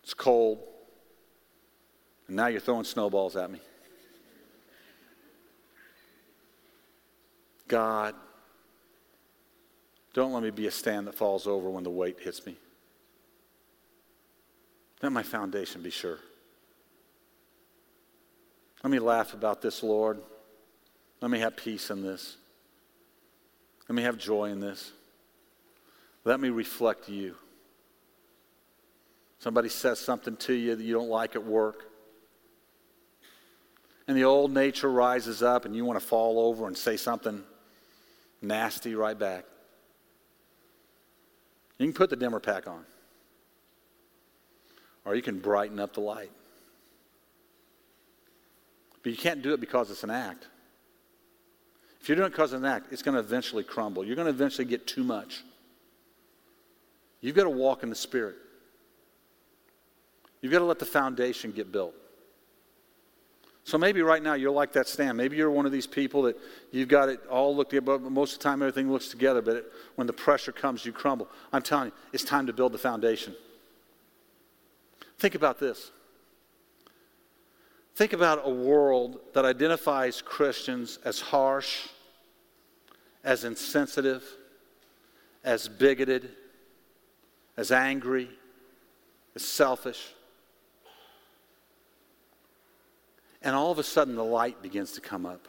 It's 0.02 0.14
cold. 0.14 0.60
And 2.30 2.36
now 2.36 2.46
you're 2.46 2.60
throwing 2.60 2.84
snowballs 2.84 3.34
at 3.34 3.50
me. 3.50 3.58
God, 7.66 8.14
don't 10.14 10.32
let 10.32 10.44
me 10.44 10.50
be 10.50 10.68
a 10.68 10.70
stand 10.70 11.08
that 11.08 11.16
falls 11.16 11.48
over 11.48 11.68
when 11.68 11.82
the 11.82 11.90
weight 11.90 12.20
hits 12.20 12.46
me. 12.46 12.54
Let 15.02 15.10
my 15.10 15.24
foundation 15.24 15.82
be 15.82 15.90
sure. 15.90 16.20
Let 18.84 18.92
me 18.92 19.00
laugh 19.00 19.34
about 19.34 19.60
this, 19.60 19.82
Lord. 19.82 20.20
Let 21.20 21.32
me 21.32 21.40
have 21.40 21.56
peace 21.56 21.90
in 21.90 22.00
this. 22.00 22.36
Let 23.88 23.96
me 23.96 24.04
have 24.04 24.16
joy 24.16 24.50
in 24.50 24.60
this. 24.60 24.92
Let 26.24 26.38
me 26.38 26.50
reflect 26.50 27.08
you. 27.08 27.34
Somebody 29.40 29.68
says 29.68 29.98
something 29.98 30.36
to 30.36 30.52
you 30.52 30.76
that 30.76 30.84
you 30.84 30.94
don't 30.94 31.10
like 31.10 31.34
at 31.34 31.44
work. 31.44 31.89
And 34.10 34.18
the 34.18 34.24
old 34.24 34.52
nature 34.52 34.90
rises 34.90 35.40
up, 35.40 35.66
and 35.66 35.76
you 35.76 35.84
want 35.84 35.96
to 35.96 36.04
fall 36.04 36.40
over 36.40 36.66
and 36.66 36.76
say 36.76 36.96
something 36.96 37.44
nasty 38.42 38.96
right 38.96 39.16
back. 39.16 39.44
You 41.78 41.86
can 41.86 41.92
put 41.92 42.10
the 42.10 42.16
dimmer 42.16 42.40
pack 42.40 42.66
on, 42.66 42.84
or 45.04 45.14
you 45.14 45.22
can 45.22 45.38
brighten 45.38 45.78
up 45.78 45.94
the 45.94 46.00
light. 46.00 46.32
But 49.04 49.12
you 49.12 49.16
can't 49.16 49.42
do 49.42 49.54
it 49.54 49.60
because 49.60 49.92
it's 49.92 50.02
an 50.02 50.10
act. 50.10 50.48
If 52.00 52.08
you're 52.08 52.16
doing 52.16 52.26
it 52.26 52.30
because 52.30 52.52
of 52.52 52.64
an 52.64 52.68
act, 52.68 52.92
it's 52.92 53.02
going 53.02 53.14
to 53.14 53.20
eventually 53.20 53.62
crumble. 53.62 54.04
You're 54.04 54.16
going 54.16 54.26
to 54.26 54.34
eventually 54.34 54.64
get 54.64 54.88
too 54.88 55.04
much. 55.04 55.44
You've 57.20 57.36
got 57.36 57.44
to 57.44 57.50
walk 57.50 57.84
in 57.84 57.90
the 57.90 57.94
Spirit. 57.94 58.34
You've 60.40 60.50
got 60.50 60.58
to 60.58 60.64
let 60.64 60.80
the 60.80 60.84
foundation 60.84 61.52
get 61.52 61.70
built. 61.70 61.94
So 63.70 63.78
maybe 63.78 64.02
right 64.02 64.20
now 64.20 64.34
you're 64.34 64.50
like 64.50 64.72
that 64.72 64.88
stand. 64.88 65.16
Maybe 65.16 65.36
you're 65.36 65.48
one 65.48 65.64
of 65.64 65.70
these 65.70 65.86
people 65.86 66.22
that 66.22 66.36
you've 66.72 66.88
got 66.88 67.08
it 67.08 67.20
all 67.30 67.54
looked 67.54 67.72
at, 67.72 67.84
but 67.84 68.02
most 68.02 68.32
of 68.32 68.38
the 68.40 68.42
time 68.42 68.62
everything 68.62 68.90
looks 68.90 69.06
together, 69.06 69.40
but 69.40 69.56
it, 69.58 69.72
when 69.94 70.08
the 70.08 70.12
pressure 70.12 70.50
comes, 70.50 70.84
you 70.84 70.90
crumble. 70.90 71.28
I'm 71.52 71.62
telling 71.62 71.86
you, 71.86 71.92
it's 72.12 72.24
time 72.24 72.48
to 72.48 72.52
build 72.52 72.72
the 72.72 72.78
foundation. 72.78 73.32
Think 75.20 75.36
about 75.36 75.60
this. 75.60 75.92
Think 77.94 78.12
about 78.12 78.42
a 78.44 78.50
world 78.50 79.20
that 79.34 79.44
identifies 79.44 80.20
Christians 80.20 80.98
as 81.04 81.20
harsh, 81.20 81.86
as 83.22 83.44
insensitive, 83.44 84.24
as 85.44 85.68
bigoted, 85.68 86.28
as 87.56 87.70
angry, 87.70 88.30
as 89.36 89.44
selfish. 89.44 90.12
And 93.42 93.56
all 93.56 93.70
of 93.70 93.78
a 93.78 93.82
sudden, 93.82 94.16
the 94.16 94.24
light 94.24 94.62
begins 94.62 94.92
to 94.92 95.00
come 95.00 95.24
up. 95.24 95.48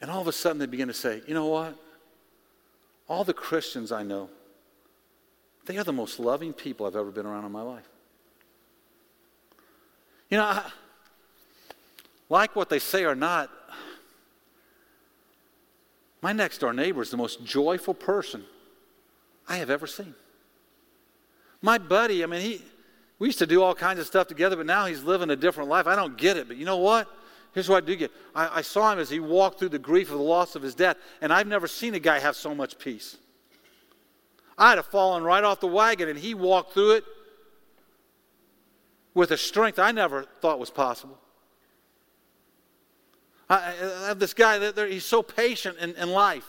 And 0.00 0.10
all 0.10 0.20
of 0.20 0.28
a 0.28 0.32
sudden, 0.32 0.58
they 0.58 0.66
begin 0.66 0.88
to 0.88 0.94
say, 0.94 1.22
you 1.26 1.34
know 1.34 1.46
what? 1.46 1.76
All 3.08 3.24
the 3.24 3.34
Christians 3.34 3.92
I 3.92 4.02
know, 4.02 4.28
they 5.64 5.78
are 5.78 5.84
the 5.84 5.92
most 5.92 6.20
loving 6.20 6.52
people 6.52 6.86
I've 6.86 6.96
ever 6.96 7.10
been 7.10 7.26
around 7.26 7.44
in 7.44 7.52
my 7.52 7.62
life. 7.62 7.88
You 10.30 10.38
know, 10.38 10.44
I, 10.44 10.70
like 12.28 12.54
what 12.54 12.68
they 12.68 12.78
say 12.78 13.04
or 13.04 13.14
not, 13.14 13.50
my 16.22 16.32
next 16.32 16.58
door 16.58 16.72
neighbor 16.72 17.02
is 17.02 17.10
the 17.10 17.16
most 17.16 17.44
joyful 17.44 17.94
person 17.94 18.44
I 19.48 19.56
have 19.58 19.70
ever 19.70 19.86
seen. 19.86 20.14
My 21.62 21.78
buddy, 21.78 22.22
I 22.22 22.26
mean, 22.26 22.40
he, 22.40 22.62
we 23.18 23.28
used 23.28 23.38
to 23.38 23.46
do 23.46 23.62
all 23.62 23.74
kinds 23.74 23.98
of 23.98 24.06
stuff 24.06 24.26
together, 24.28 24.56
but 24.56 24.66
now 24.66 24.86
he's 24.86 25.02
living 25.02 25.30
a 25.30 25.36
different 25.36 25.70
life. 25.70 25.86
I 25.86 25.96
don't 25.96 26.16
get 26.18 26.36
it, 26.36 26.48
but 26.48 26.56
you 26.56 26.64
know 26.64 26.76
what? 26.76 27.08
Here's 27.52 27.68
what 27.68 27.82
I 27.82 27.86
do 27.86 27.96
get. 27.96 28.10
I, 28.34 28.58
I 28.58 28.62
saw 28.62 28.92
him 28.92 28.98
as 28.98 29.08
he 29.08 29.20
walked 29.20 29.58
through 29.58 29.70
the 29.70 29.78
grief 29.78 30.10
of 30.10 30.18
the 30.18 30.24
loss 30.24 30.54
of 30.56 30.62
his 30.62 30.74
dad, 30.74 30.96
and 31.22 31.32
I've 31.32 31.46
never 31.46 31.66
seen 31.66 31.94
a 31.94 31.98
guy 31.98 32.18
have 32.18 32.36
so 32.36 32.54
much 32.54 32.78
peace. 32.78 33.16
I'd 34.58 34.76
have 34.76 34.86
fallen 34.86 35.22
right 35.22 35.42
off 35.42 35.60
the 35.60 35.66
wagon, 35.66 36.08
and 36.08 36.18
he 36.18 36.34
walked 36.34 36.72
through 36.72 36.92
it 36.92 37.04
with 39.14 39.30
a 39.30 39.38
strength 39.38 39.78
I 39.78 39.92
never 39.92 40.24
thought 40.42 40.58
was 40.58 40.68
possible. 40.68 41.18
I, 43.48 43.56
I 43.56 44.08
have 44.08 44.18
this 44.18 44.34
guy 44.34 44.58
he's 44.88 45.06
so 45.06 45.22
patient 45.22 45.78
in, 45.78 45.94
in 45.94 46.10
life. 46.10 46.46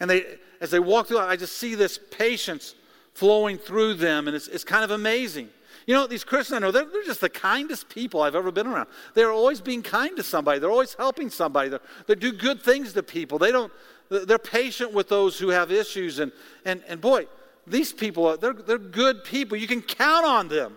And 0.00 0.10
they, 0.10 0.24
as 0.60 0.72
they 0.72 0.80
walk 0.80 1.06
through, 1.06 1.20
I 1.20 1.36
just 1.36 1.58
see 1.58 1.76
this 1.76 2.00
patience 2.10 2.74
flowing 3.14 3.58
through 3.58 3.94
them, 3.94 4.26
and 4.26 4.36
it's, 4.36 4.48
it's 4.48 4.64
kind 4.64 4.84
of 4.84 4.90
amazing. 4.90 5.48
You 5.86 5.94
know, 5.94 6.06
these 6.06 6.24
Christians 6.24 6.56
I 6.56 6.58
know, 6.60 6.70
they're, 6.70 6.84
they're 6.84 7.04
just 7.04 7.20
the 7.20 7.28
kindest 7.28 7.88
people 7.88 8.22
I've 8.22 8.36
ever 8.36 8.52
been 8.52 8.66
around. 8.66 8.88
They're 9.14 9.32
always 9.32 9.60
being 9.60 9.82
kind 9.82 10.16
to 10.16 10.22
somebody, 10.22 10.58
they're 10.58 10.70
always 10.70 10.94
helping 10.94 11.30
somebody, 11.30 11.70
they're, 11.70 11.80
they 12.06 12.14
do 12.14 12.32
good 12.32 12.62
things 12.62 12.92
to 12.92 13.02
people. 13.02 13.38
They 13.38 13.52
don't, 13.52 13.72
they're 14.08 14.38
patient 14.38 14.92
with 14.92 15.08
those 15.08 15.38
who 15.38 15.48
have 15.48 15.72
issues. 15.72 16.18
And, 16.18 16.32
and, 16.64 16.82
and 16.86 17.00
boy, 17.00 17.26
these 17.66 17.92
people, 17.92 18.36
they're, 18.36 18.52
they're 18.52 18.78
good 18.78 19.24
people. 19.24 19.56
You 19.56 19.66
can 19.68 19.82
count 19.82 20.26
on 20.26 20.48
them. 20.48 20.76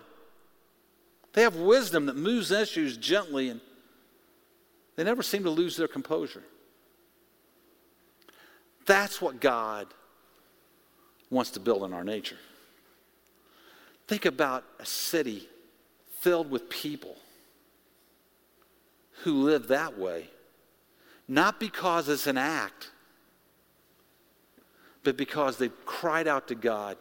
They 1.32 1.42
have 1.42 1.56
wisdom 1.56 2.06
that 2.06 2.16
moves 2.16 2.50
issues 2.50 2.96
gently, 2.96 3.50
and 3.50 3.60
they 4.96 5.04
never 5.04 5.22
seem 5.22 5.44
to 5.44 5.50
lose 5.50 5.76
their 5.76 5.88
composure. 5.88 6.42
That's 8.86 9.20
what 9.20 9.40
God 9.40 9.88
wants 11.30 11.50
to 11.52 11.60
build 11.60 11.82
in 11.84 11.92
our 11.92 12.04
nature. 12.04 12.38
Think 14.06 14.24
about 14.24 14.64
a 14.78 14.86
city 14.86 15.48
filled 16.20 16.50
with 16.50 16.70
people 16.70 17.16
who 19.24 19.42
live 19.42 19.68
that 19.68 19.98
way, 19.98 20.28
not 21.26 21.58
because 21.58 22.08
it's 22.08 22.26
an 22.26 22.38
act, 22.38 22.90
but 25.02 25.16
because 25.16 25.56
they've 25.56 25.84
cried 25.84 26.28
out 26.28 26.48
to 26.48 26.54
God, 26.54 26.96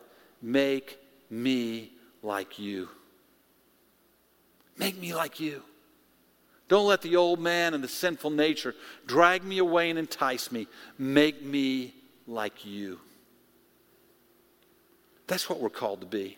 Make 0.46 1.00
me 1.30 1.92
like 2.22 2.60
you. 2.60 2.90
Make 4.78 5.00
me 5.00 5.16
like 5.16 5.40
you. 5.40 5.64
Don't 6.68 6.88
let 6.88 7.02
the 7.02 7.16
old 7.16 7.40
man 7.40 7.74
and 7.74 7.84
the 7.84 7.88
sinful 7.88 8.30
nature 8.30 8.76
drag 9.08 9.44
me 9.44 9.58
away 9.58 9.90
and 9.90 9.98
entice 9.98 10.52
me. 10.52 10.68
Make 11.00 11.44
me 11.44 11.96
like 12.28 12.64
you. 12.64 13.00
That's 15.28 15.50
what 15.50 15.60
we're 15.60 15.70
called 15.70 16.02
to 16.02 16.08
be. 16.08 16.38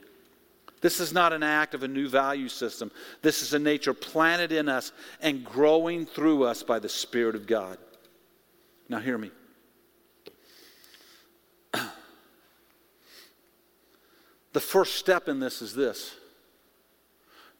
This 0.79 0.99
is 0.99 1.11
not 1.11 1.33
an 1.33 1.43
act 1.43 1.73
of 1.73 1.83
a 1.83 1.87
new 1.87 2.07
value 2.07 2.49
system. 2.49 2.91
This 3.21 3.41
is 3.41 3.53
a 3.53 3.59
nature 3.59 3.93
planted 3.93 4.51
in 4.51 4.69
us 4.69 4.91
and 5.21 5.43
growing 5.43 6.05
through 6.05 6.43
us 6.43 6.61
by 6.61 6.79
the 6.79 6.89
Spirit 6.89 7.35
of 7.35 7.47
God. 7.47 7.77
Now, 8.87 8.99
hear 8.99 9.17
me. 9.17 9.31
The 14.53 14.61
first 14.61 14.95
step 14.95 15.27
in 15.27 15.39
this 15.39 15.61
is 15.61 15.75
this 15.75 16.15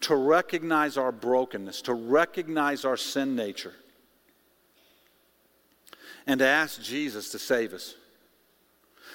to 0.02 0.16
recognize 0.16 0.98
our 0.98 1.12
brokenness, 1.12 1.84
to 1.84 1.94
recognize 1.94 2.86
our 2.86 2.98
sin 2.98 3.36
nature, 3.36 3.74
and 6.26 6.40
to 6.40 6.46
ask 6.48 6.82
Jesus 6.82 7.30
to 7.32 7.40
save 7.40 7.74
us. 7.74 7.94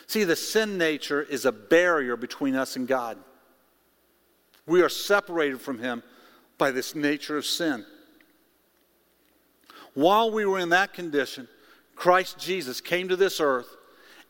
See, 0.06 0.24
the 0.24 0.36
sin 0.36 0.78
nature 0.78 1.22
is 1.22 1.44
a 1.44 1.52
barrier 1.52 2.16
between 2.16 2.54
us 2.54 2.76
and 2.76 2.86
God. 2.86 3.18
We 4.66 4.82
are 4.82 4.88
separated 4.88 5.60
from 5.60 5.78
Him 5.78 6.02
by 6.58 6.70
this 6.70 6.94
nature 6.94 7.36
of 7.36 7.46
sin. 7.46 7.84
While 9.94 10.30
we 10.30 10.44
were 10.44 10.58
in 10.58 10.70
that 10.70 10.92
condition, 10.92 11.48
Christ 11.96 12.38
Jesus 12.38 12.80
came 12.80 13.08
to 13.08 13.16
this 13.16 13.40
earth 13.40 13.76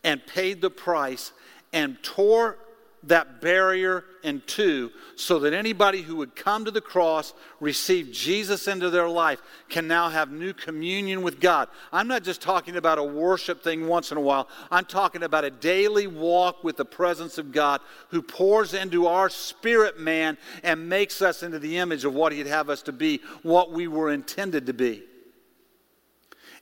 and 0.02 0.26
paid 0.26 0.60
the 0.60 0.70
price 0.70 1.32
and 1.72 2.02
tore 2.02 2.58
that 3.04 3.40
barrier 3.40 4.04
in 4.22 4.42
two 4.46 4.90
so 5.16 5.38
that 5.40 5.52
anybody 5.52 6.02
who 6.02 6.16
would 6.16 6.36
come 6.36 6.64
to 6.64 6.70
the 6.70 6.80
cross, 6.80 7.34
receive 7.60 8.12
Jesus 8.12 8.68
into 8.68 8.90
their 8.90 9.08
life, 9.08 9.42
can 9.68 9.88
now 9.88 10.08
have 10.08 10.30
new 10.30 10.52
communion 10.52 11.22
with 11.22 11.40
God. 11.40 11.68
I'm 11.92 12.08
not 12.08 12.22
just 12.22 12.40
talking 12.40 12.76
about 12.76 12.98
a 12.98 13.04
worship 13.04 13.62
thing 13.62 13.86
once 13.86 14.12
in 14.12 14.18
a 14.18 14.20
while, 14.20 14.48
I'm 14.70 14.84
talking 14.84 15.22
about 15.22 15.44
a 15.44 15.50
daily 15.50 16.06
walk 16.06 16.62
with 16.62 16.76
the 16.76 16.84
presence 16.84 17.38
of 17.38 17.52
God 17.52 17.80
who 18.08 18.22
pours 18.22 18.74
into 18.74 19.06
our 19.06 19.28
spirit 19.28 19.98
man 19.98 20.38
and 20.62 20.88
makes 20.88 21.22
us 21.22 21.42
into 21.42 21.58
the 21.58 21.78
image 21.78 22.04
of 22.04 22.14
what 22.14 22.32
He'd 22.32 22.46
have 22.46 22.70
us 22.70 22.82
to 22.82 22.92
be, 22.92 23.20
what 23.42 23.72
we 23.72 23.88
were 23.88 24.12
intended 24.12 24.66
to 24.66 24.72
be. 24.72 25.02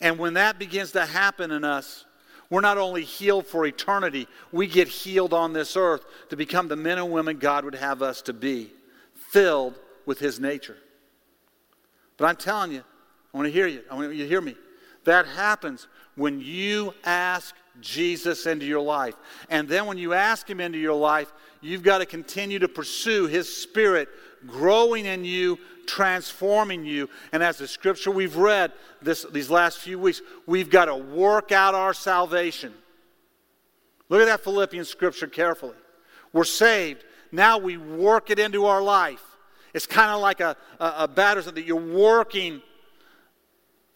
And 0.00 0.18
when 0.18 0.34
that 0.34 0.58
begins 0.58 0.92
to 0.92 1.04
happen 1.04 1.50
in 1.50 1.64
us, 1.64 2.06
we're 2.50 2.60
not 2.60 2.78
only 2.78 3.04
healed 3.04 3.46
for 3.46 3.64
eternity, 3.64 4.26
we 4.50 4.66
get 4.66 4.88
healed 4.88 5.32
on 5.32 5.52
this 5.52 5.76
earth 5.76 6.04
to 6.30 6.36
become 6.36 6.66
the 6.66 6.76
men 6.76 6.98
and 6.98 7.10
women 7.12 7.38
God 7.38 7.64
would 7.64 7.76
have 7.76 8.02
us 8.02 8.22
to 8.22 8.32
be, 8.32 8.72
filled 9.14 9.78
with 10.04 10.18
His 10.18 10.40
nature. 10.40 10.76
But 12.16 12.26
I'm 12.26 12.36
telling 12.36 12.72
you, 12.72 12.82
I 13.32 13.36
want 13.36 13.46
to 13.46 13.52
hear 13.52 13.68
you. 13.68 13.82
I 13.88 13.94
want 13.94 14.12
you 14.12 14.24
to 14.24 14.28
hear 14.28 14.40
me. 14.40 14.56
That 15.04 15.26
happens 15.26 15.86
when 16.16 16.40
you 16.40 16.92
ask 17.04 17.54
Jesus 17.80 18.46
into 18.46 18.66
your 18.66 18.82
life. 18.82 19.14
And 19.48 19.68
then 19.68 19.86
when 19.86 19.96
you 19.96 20.12
ask 20.12 20.50
Him 20.50 20.60
into 20.60 20.78
your 20.78 20.94
life, 20.94 21.32
you've 21.60 21.84
got 21.84 21.98
to 21.98 22.06
continue 22.06 22.58
to 22.58 22.68
pursue 22.68 23.26
His 23.26 23.54
Spirit 23.54 24.08
growing 24.46 25.06
in 25.06 25.24
you, 25.24 25.58
transforming 25.86 26.84
you. 26.84 27.08
And 27.32 27.42
as 27.42 27.58
the 27.58 27.68
scripture 27.68 28.10
we've 28.10 28.36
read 28.36 28.72
this, 29.02 29.24
these 29.32 29.50
last 29.50 29.78
few 29.78 29.98
weeks, 29.98 30.22
we've 30.46 30.70
got 30.70 30.86
to 30.86 30.96
work 30.96 31.52
out 31.52 31.74
our 31.74 31.94
salvation. 31.94 32.74
Look 34.08 34.20
at 34.20 34.26
that 34.26 34.42
Philippians 34.42 34.88
scripture 34.88 35.26
carefully. 35.26 35.76
We're 36.32 36.44
saved. 36.44 37.04
Now 37.32 37.58
we 37.58 37.76
work 37.76 38.30
it 38.30 38.38
into 38.38 38.66
our 38.66 38.82
life. 38.82 39.22
It's 39.72 39.86
kind 39.86 40.10
of 40.10 40.20
like 40.20 40.40
a, 40.40 40.56
a, 40.80 40.94
a 40.98 41.08
batter 41.08 41.42
that 41.42 41.64
you're 41.64 41.76
working, 41.76 42.60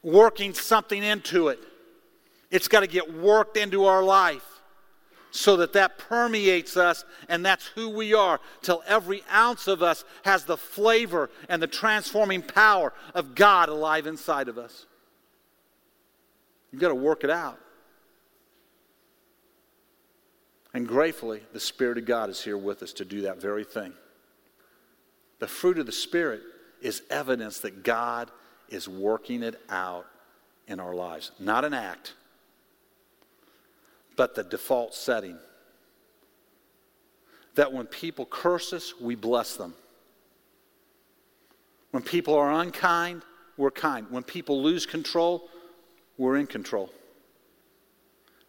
working 0.03 0.55
something 0.55 1.03
into 1.03 1.49
it. 1.49 1.59
It's 2.51 2.69
got 2.69 2.81
to 2.81 2.87
get 2.87 3.13
worked 3.13 3.57
into 3.57 3.87
our 3.87 4.03
life 4.03 4.54
so 5.35 5.57
that 5.57 5.73
that 5.73 5.99
permeates 5.99 6.77
us 6.77 7.05
and 7.29 7.45
that's 7.45 7.67
who 7.67 7.89
we 7.89 8.15
are 8.15 8.39
till 8.63 8.85
every 8.87 9.25
ounce 9.33 9.67
of 9.67 9.83
us 9.83 10.05
has 10.25 10.45
the 10.45 10.57
flavor 10.57 11.29
and 11.49 11.61
the 11.61 11.67
transforming 11.67 12.41
power 12.41 12.93
of 13.15 13.35
God 13.35 13.69
alive 13.69 14.07
inside 14.07 14.49
of 14.49 14.59
us. 14.59 14.87
You've 16.71 16.81
got 16.81 16.91
to 16.91 16.95
work 16.95 17.25
it 17.25 17.31
out. 17.31 17.59
And 20.73 20.87
gratefully, 20.87 21.43
the 21.53 21.61
Spirit 21.61 21.99
of 21.99 22.05
God 22.05 22.31
is 22.31 22.43
here 22.43 22.59
with 22.59 22.85
us 22.85 22.93
to 22.95 23.05
do 23.05 23.23
that 23.23 23.41
very 23.41 23.65
thing. 23.65 23.93
The 25.41 25.49
fruit 25.49 25.79
of 25.79 25.87
the 25.87 25.93
Spirit 25.93 26.43
is 26.81 27.03
evidence 27.11 27.59
that 27.59 27.83
God 27.83 28.31
is 28.69 28.89
working 28.89 29.43
it 29.43 29.61
out 29.69 30.07
in 30.69 30.79
our 30.79 30.95
lives, 30.95 31.33
not 31.41 31.65
an 31.65 31.75
act, 31.75 32.15
but 34.17 34.35
the 34.35 34.45
default 34.45 34.95
setting. 34.95 35.39
That 37.55 37.73
when 37.73 37.87
people 37.87 38.27
curse 38.27 38.73
us, 38.73 38.95
we 39.01 39.15
bless 39.15 39.57
them. 39.57 39.75
When 41.91 42.03
people 42.03 42.35
are 42.35 42.53
unkind, 42.53 43.23
we're 43.57 43.71
kind. 43.71 44.07
When 44.11 44.25
people 44.25 44.63
lose 44.63 44.87
control, 44.87 45.49
we're 46.19 46.37
in 46.37 46.47
control. 46.47 46.91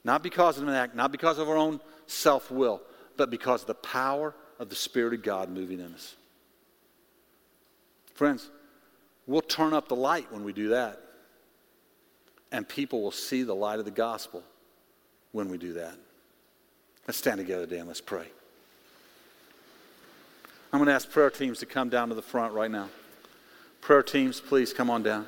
Not 0.03 0.23
because 0.23 0.57
of 0.57 0.67
an 0.67 0.73
act, 0.73 0.95
not 0.95 1.11
because 1.11 1.37
of 1.37 1.49
our 1.49 1.57
own 1.57 1.79
self 2.07 2.49
will, 2.51 2.81
but 3.17 3.29
because 3.29 3.61
of 3.61 3.67
the 3.67 3.75
power 3.75 4.35
of 4.59 4.69
the 4.69 4.75
Spirit 4.75 5.13
of 5.13 5.23
God 5.23 5.49
moving 5.49 5.79
in 5.79 5.93
us. 5.93 6.15
Friends, 8.13 8.49
we'll 9.27 9.41
turn 9.41 9.73
up 9.73 9.87
the 9.87 9.95
light 9.95 10.31
when 10.31 10.43
we 10.43 10.53
do 10.53 10.69
that, 10.69 11.01
and 12.51 12.67
people 12.67 13.01
will 13.01 13.11
see 13.11 13.43
the 13.43 13.55
light 13.55 13.79
of 13.79 13.85
the 13.85 13.91
gospel 13.91 14.43
when 15.35 15.49
we 15.49 15.57
do 15.57 15.73
that. 15.73 15.93
Let's 17.05 17.17
stand 17.17 17.39
together, 17.39 17.65
Dan. 17.65 17.87
Let's 17.87 17.99
pray. 17.99 18.25
I'm 20.71 20.79
going 20.79 20.87
to 20.87 20.93
ask 20.93 21.11
prayer 21.11 21.29
teams 21.29 21.59
to 21.59 21.65
come 21.65 21.89
down 21.89 22.07
to 22.07 22.15
the 22.15 22.21
front 22.21 22.53
right 22.53 22.71
now. 22.71 22.87
Prayer 23.81 24.01
teams, 24.01 24.39
please 24.39 24.71
come 24.71 24.89
on 24.89 25.03
down. 25.03 25.27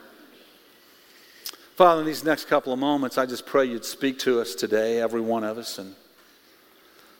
Father, 1.75 1.99
in 1.99 2.07
these 2.07 2.23
next 2.23 2.45
couple 2.45 2.71
of 2.71 2.79
moments, 2.79 3.17
I 3.17 3.25
just 3.25 3.45
pray 3.45 3.65
you'd 3.65 3.83
speak 3.83 4.17
to 4.19 4.39
us 4.39 4.55
today, 4.55 5.01
every 5.01 5.19
one 5.19 5.43
of 5.43 5.57
us. 5.57 5.77
And 5.77 5.93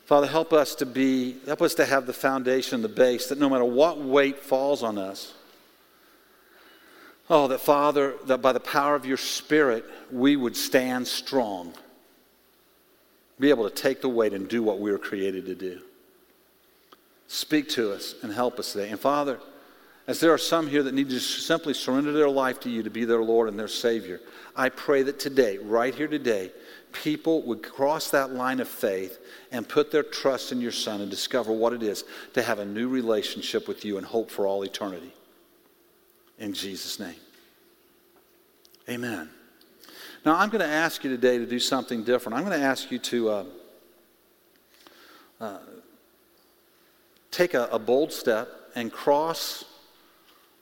Father, 0.06 0.26
help 0.26 0.54
us 0.54 0.74
to 0.76 0.86
be, 0.86 1.36
help 1.46 1.62
us 1.62 1.76
to 1.76 1.86
have 1.86 2.08
the 2.08 2.14
foundation, 2.14 2.82
the 2.82 2.88
base, 2.88 3.28
that 3.28 3.38
no 3.38 3.50
matter 3.50 3.66
what 3.66 4.00
weight 4.00 4.40
falls 4.40 4.82
on 4.82 4.98
us, 4.98 5.34
oh, 7.30 7.50
that 7.50 7.60
Father, 7.60 8.14
that 8.28 8.42
by 8.42 8.54
the 8.54 8.62
power 8.62 8.96
of 8.96 9.06
your 9.06 9.18
Spirit, 9.18 9.84
we 10.10 10.38
would 10.38 10.56
stand 10.56 11.06
strong, 11.06 11.74
be 13.40 13.50
able 13.50 13.70
to 13.70 13.76
take 13.76 14.02
the 14.02 14.10
weight 14.10 14.34
and 14.34 14.48
do 14.48 14.64
what 14.64 14.80
we 14.80 14.92
were 14.92 14.98
created 14.98 15.46
to 15.46 15.56
do. 15.56 15.82
Speak 17.28 17.70
to 17.70 17.92
us 17.92 18.16
and 18.24 18.32
help 18.32 18.58
us 18.58 18.74
today. 18.74 18.90
And 18.90 19.00
Father, 19.00 19.40
as 20.08 20.22
there 20.22 20.34
are 20.34 20.38
some 20.38 20.68
here 20.68 20.84
that 20.84 20.94
need 20.94 21.10
to 21.10 21.20
simply 21.20 21.74
surrender 21.74 22.14
their 22.14 22.30
life 22.30 22.62
to 22.62 22.70
you 22.70 22.82
to 22.84 22.90
be 22.90 23.04
their 23.04 23.22
Lord 23.22 23.50
and 23.50 23.60
their 23.60 23.68
Savior, 23.68 24.22
I 24.56 24.70
pray 24.70 25.04
that 25.04 25.20
today, 25.20 25.58
right 25.58 25.94
here 25.94 26.08
today, 26.08 26.52
people 26.94 27.42
would 27.44 27.62
cross 27.62 28.10
that 28.12 28.32
line 28.32 28.62
of 28.62 28.70
faith 28.70 29.20
and 29.52 29.68
put 29.68 29.92
their 29.92 30.04
trust 30.04 30.54
in 30.54 30.62
your 30.62 30.72
Son 30.72 31.02
and 31.02 31.12
discover 31.12 31.52
what 31.52 31.74
it 31.74 31.84
is 31.84 32.06
to 32.34 32.42
have 32.42 32.60
a 32.60 32.66
new 32.66 32.88
relationship 32.88 33.68
with 33.68 33.84
you 33.84 33.98
and 33.98 34.06
hope 34.06 34.32
for 34.32 34.48
all 34.48 34.64
eternity. 34.64 35.14
In 36.40 36.54
Jesus' 36.54 37.00
name. 37.00 37.16
Amen. 38.90 39.30
Now, 40.28 40.36
I'm 40.36 40.50
going 40.50 40.60
to 40.60 40.68
ask 40.68 41.06
you 41.06 41.10
today 41.10 41.38
to 41.38 41.46
do 41.46 41.58
something 41.58 42.04
different. 42.04 42.38
I'm 42.38 42.44
going 42.44 42.60
to 42.60 42.66
ask 42.66 42.92
you 42.92 43.00
to 43.00 43.30
uh, 43.30 43.46
uh, 45.40 45.58
take 47.32 47.54
a, 47.54 47.70
a 47.72 47.80
bold 47.80 48.12
step 48.12 48.50
and 48.76 48.92
cross 48.92 49.64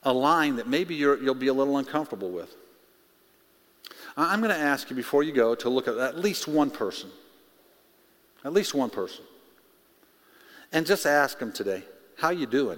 a 0.04 0.14
line 0.14 0.58
that 0.58 0.68
maybe 0.68 0.94
you 0.94 1.18
will 1.20 1.34
be 1.34 1.48
a 1.48 1.54
little 1.54 1.80
uncomfortable 1.80 2.30
with. 2.30 2.56
I'm 4.16 4.40
going 4.40 4.54
to 4.54 4.62
ask 4.62 4.88
you 4.92 4.96
before 4.96 5.24
you 5.24 5.32
go 5.32 5.56
to 5.56 5.68
look 5.68 5.88
at 5.88 5.98
at 5.98 6.20
least 6.20 6.48
one 6.48 6.70
person. 6.70 7.10
At 8.44 8.54
least 8.54 8.76
one 8.76 8.92
person. 8.92 9.26
And 10.74 10.86
just 10.86 11.08
ask 11.08 11.40
them 11.40 11.52
today, 11.52 11.82
how 12.20 12.30
you 12.30 12.46
doing? 12.46 12.78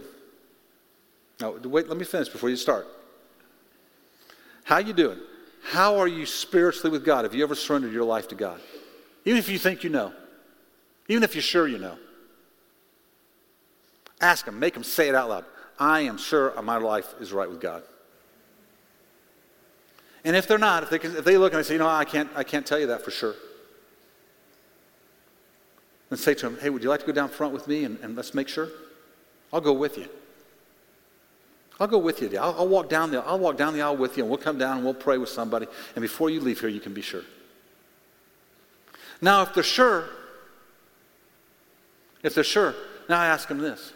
Now, 1.42 1.52
wait, 1.52 1.90
let 1.90 1.98
me 1.98 2.06
finish 2.06 2.30
before 2.30 2.50
you 2.50 2.56
start. 2.56 2.88
How 4.64 4.78
you 4.78 4.94
doing? 4.94 5.20
How 5.70 5.98
are 5.98 6.08
you 6.08 6.26
spiritually 6.26 6.90
with 6.90 7.04
God? 7.04 7.26
Have 7.26 7.36
you 7.36 7.44
ever 7.44 7.54
surrendered 7.54 7.92
your 7.92 8.06
life 8.06 8.30
to 8.30 8.36
God? 8.36 8.62
Even 9.26 9.38
if 9.38 9.50
you 9.50 9.60
think 9.60 9.84
you 9.84 9.90
know. 9.90 10.14
Even 11.10 11.24
if 11.24 11.36
you're 11.36 11.42
sure 11.42 11.68
you 11.68 11.78
know. 11.78 11.98
Ask 14.22 14.46
them, 14.46 14.60
make 14.60 14.74
them 14.74 14.86
say 14.86 15.10
it 15.10 15.16
out 15.16 15.28
loud. 15.28 15.46
I 15.78 16.02
am 16.02 16.18
sure 16.18 16.60
my 16.62 16.78
life 16.78 17.14
is 17.20 17.34
right 17.34 17.50
with 17.50 17.60
God. 17.60 17.84
And 20.24 20.38
if 20.38 20.48
they're 20.48 20.58
not, 20.58 20.84
if 20.84 20.90
they, 20.90 21.06
if 21.06 21.26
they 21.26 21.38
look 21.38 21.52
and 21.52 21.60
they 21.60 21.68
say, 21.68 21.74
you 21.74 21.80
know, 21.80 21.90
I 21.90 22.06
can't, 22.06 22.30
I 22.34 22.46
can't 22.46 22.66
tell 22.66 22.80
you 22.80 22.88
that 22.88 23.04
for 23.04 23.12
sure. 23.12 23.36
Then 26.10 26.18
say 26.18 26.34
to 26.34 26.50
them, 26.50 26.58
hey, 26.62 26.70
would 26.70 26.82
you 26.82 26.88
like 26.88 27.02
to 27.02 27.06
go 27.06 27.12
down 27.12 27.28
front 27.28 27.52
with 27.52 27.68
me 27.68 27.84
and, 27.84 28.00
and 28.02 28.16
let's 28.16 28.34
make 28.34 28.48
sure? 28.48 28.70
I'll 29.52 29.60
go 29.60 29.74
with 29.74 29.98
you. 29.98 30.08
I'll 31.80 31.88
go 31.88 31.98
with 31.98 32.22
you. 32.22 32.38
I'll, 32.38 32.56
I'll, 32.58 32.68
walk 32.68 32.90
down 32.90 33.12
the, 33.12 33.22
I'll 33.24 33.38
walk 33.38 33.58
down 33.58 33.74
the 33.74 33.82
aisle 33.82 33.98
with 33.98 34.18
you 34.18 34.24
and 34.24 34.30
we'll 34.30 34.40
come 34.40 34.58
down 34.58 34.78
and 34.78 34.86
we'll 34.86 34.94
pray 34.94 35.18
with 35.18 35.30
somebody. 35.30 35.68
And 35.96 36.02
before 36.02 36.30
you 36.30 36.40
leave 36.40 36.60
here, 36.60 36.70
you 36.70 36.80
can 36.80 36.94
be 36.94 37.02
sure. 37.02 37.24
Now, 39.22 39.44
if 39.44 39.54
they're 39.54 39.64
sure, 39.64 40.06
if 42.24 42.34
they're 42.34 42.44
sure, 42.44 42.74
now 43.10 43.20
I 43.20 43.28
ask 43.28 43.48
them 43.48 43.60
this. 43.60 43.94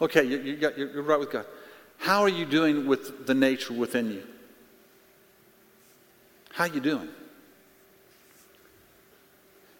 Okay, 0.00 0.24
you, 0.24 0.38
you 0.38 0.56
got, 0.56 0.78
you're 0.78 1.02
right 1.02 1.18
with 1.18 1.30
God. 1.30 1.46
How 1.98 2.22
are 2.22 2.28
you 2.28 2.44
doing 2.44 2.86
with 2.86 3.26
the 3.26 3.34
nature 3.34 3.72
within 3.72 4.10
you? 4.10 4.22
How 6.52 6.64
you 6.64 6.80
doing? 6.80 7.08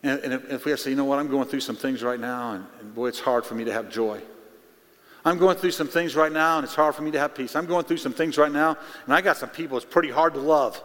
And, 0.02 0.20
and 0.20 0.32
if, 0.32 0.50
if, 0.50 0.64
we 0.64 0.76
say, 0.76 0.90
you 0.90 0.96
know 0.96 1.04
what, 1.04 1.18
I'm 1.18 1.28
going 1.28 1.48
through 1.48 1.60
some 1.60 1.76
things 1.76 2.02
right 2.02 2.20
now, 2.20 2.52
and, 2.52 2.66
and 2.80 2.94
boy, 2.94 3.08
it's 3.08 3.20
hard 3.20 3.44
for 3.44 3.54
me 3.54 3.64
to 3.64 3.72
have 3.72 3.90
joy. 3.90 4.20
I'm 5.26 5.38
going 5.38 5.56
through 5.56 5.72
some 5.72 5.88
things 5.88 6.14
right 6.14 6.30
now, 6.30 6.58
and 6.58 6.64
it's 6.64 6.76
hard 6.76 6.94
for 6.94 7.02
me 7.02 7.10
to 7.10 7.18
have 7.18 7.34
peace. 7.34 7.56
I'm 7.56 7.66
going 7.66 7.84
through 7.84 7.96
some 7.96 8.12
things 8.12 8.38
right 8.38 8.50
now, 8.50 8.78
and 9.04 9.12
I 9.12 9.20
got 9.20 9.36
some 9.36 9.48
people 9.48 9.76
it's 9.76 9.84
pretty 9.84 10.08
hard 10.08 10.34
to 10.34 10.40
love. 10.40 10.80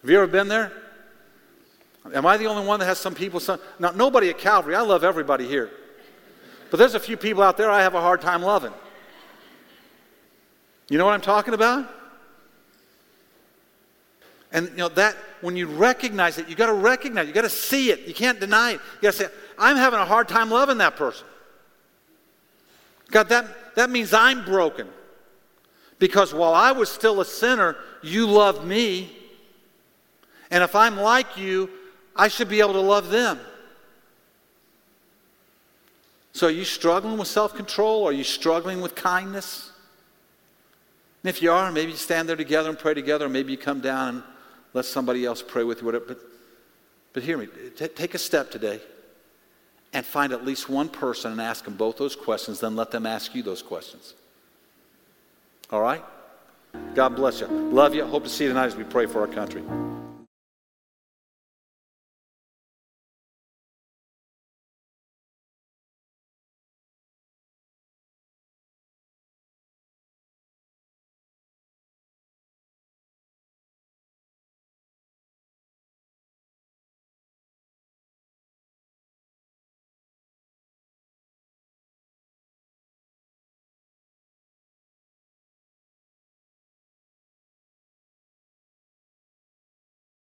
Have 0.00 0.10
you 0.10 0.16
ever 0.16 0.26
been 0.26 0.48
there? 0.48 0.72
Am 2.12 2.26
I 2.26 2.36
the 2.36 2.46
only 2.46 2.66
one 2.66 2.80
that 2.80 2.86
has 2.86 2.98
some 2.98 3.14
people? 3.14 3.38
Some, 3.38 3.60
now, 3.78 3.92
nobody 3.92 4.30
at 4.30 4.38
Calvary. 4.38 4.74
I 4.74 4.80
love 4.80 5.04
everybody 5.04 5.46
here. 5.46 5.70
But 6.72 6.78
there's 6.78 6.96
a 6.96 7.00
few 7.00 7.16
people 7.16 7.44
out 7.44 7.56
there 7.56 7.70
I 7.70 7.82
have 7.82 7.94
a 7.94 8.00
hard 8.00 8.20
time 8.20 8.42
loving. 8.42 8.72
You 10.88 10.98
know 10.98 11.04
what 11.04 11.14
I'm 11.14 11.20
talking 11.20 11.54
about? 11.54 11.88
And 14.50 14.70
you 14.70 14.76
know 14.76 14.88
that 14.88 15.14
when 15.40 15.56
you 15.56 15.68
recognize 15.68 16.38
it, 16.38 16.48
you 16.48 16.56
got 16.56 16.66
to 16.66 16.72
recognize, 16.72 17.26
it. 17.26 17.28
you 17.28 17.34
got 17.34 17.42
to 17.42 17.48
see 17.48 17.92
it. 17.92 18.08
You 18.08 18.14
can't 18.14 18.40
deny 18.40 18.72
it. 18.72 18.80
You 18.96 19.02
got 19.02 19.12
to 19.12 19.18
say, 19.18 19.26
I'm 19.56 19.76
having 19.76 20.00
a 20.00 20.04
hard 20.04 20.26
time 20.26 20.50
loving 20.50 20.78
that 20.78 20.96
person. 20.96 21.28
God, 23.10 23.28
that, 23.28 23.74
that 23.74 23.90
means 23.90 24.12
I'm 24.12 24.44
broken. 24.44 24.88
Because 25.98 26.32
while 26.32 26.54
I 26.54 26.72
was 26.72 26.88
still 26.88 27.20
a 27.20 27.24
sinner, 27.24 27.76
you 28.02 28.26
loved 28.26 28.64
me. 28.64 29.14
And 30.50 30.64
if 30.64 30.74
I'm 30.74 30.96
like 30.96 31.36
you, 31.36 31.70
I 32.16 32.28
should 32.28 32.48
be 32.48 32.60
able 32.60 32.72
to 32.72 32.80
love 32.80 33.10
them. 33.10 33.38
So 36.32 36.46
are 36.46 36.50
you 36.50 36.64
struggling 36.64 37.18
with 37.18 37.28
self 37.28 37.54
control? 37.54 38.06
Are 38.06 38.12
you 38.12 38.24
struggling 38.24 38.80
with 38.80 38.94
kindness? 38.94 39.70
And 41.22 41.28
if 41.28 41.42
you 41.42 41.52
are, 41.52 41.70
maybe 41.70 41.92
you 41.92 41.98
stand 41.98 42.28
there 42.28 42.36
together 42.36 42.70
and 42.70 42.78
pray 42.78 42.94
together, 42.94 43.26
or 43.26 43.28
maybe 43.28 43.52
you 43.52 43.58
come 43.58 43.80
down 43.80 44.08
and 44.08 44.22
let 44.72 44.86
somebody 44.86 45.26
else 45.26 45.42
pray 45.46 45.64
with 45.64 45.82
you. 45.82 45.92
But, 45.92 46.18
but 47.12 47.22
hear 47.22 47.36
me. 47.36 47.48
T- 47.76 47.88
take 47.88 48.14
a 48.14 48.18
step 48.18 48.50
today 48.50 48.80
and 49.92 50.06
find 50.06 50.32
at 50.32 50.44
least 50.44 50.68
one 50.68 50.88
person 50.88 51.32
and 51.32 51.40
ask 51.40 51.64
them 51.64 51.74
both 51.74 51.96
those 51.96 52.14
questions, 52.14 52.60
then 52.60 52.76
let 52.76 52.90
them 52.90 53.06
ask 53.06 53.34
you 53.34 53.42
those 53.42 53.62
questions. 53.62 54.14
All 55.70 55.80
right? 55.80 56.02
God 56.94 57.16
bless 57.16 57.40
you. 57.40 57.46
Love 57.46 57.94
you. 57.94 58.04
Hope 58.04 58.24
to 58.24 58.30
see 58.30 58.44
you 58.44 58.50
tonight 58.50 58.66
as 58.66 58.76
we 58.76 58.84
pray 58.84 59.06
for 59.06 59.20
our 59.20 59.26
country. 59.26 59.62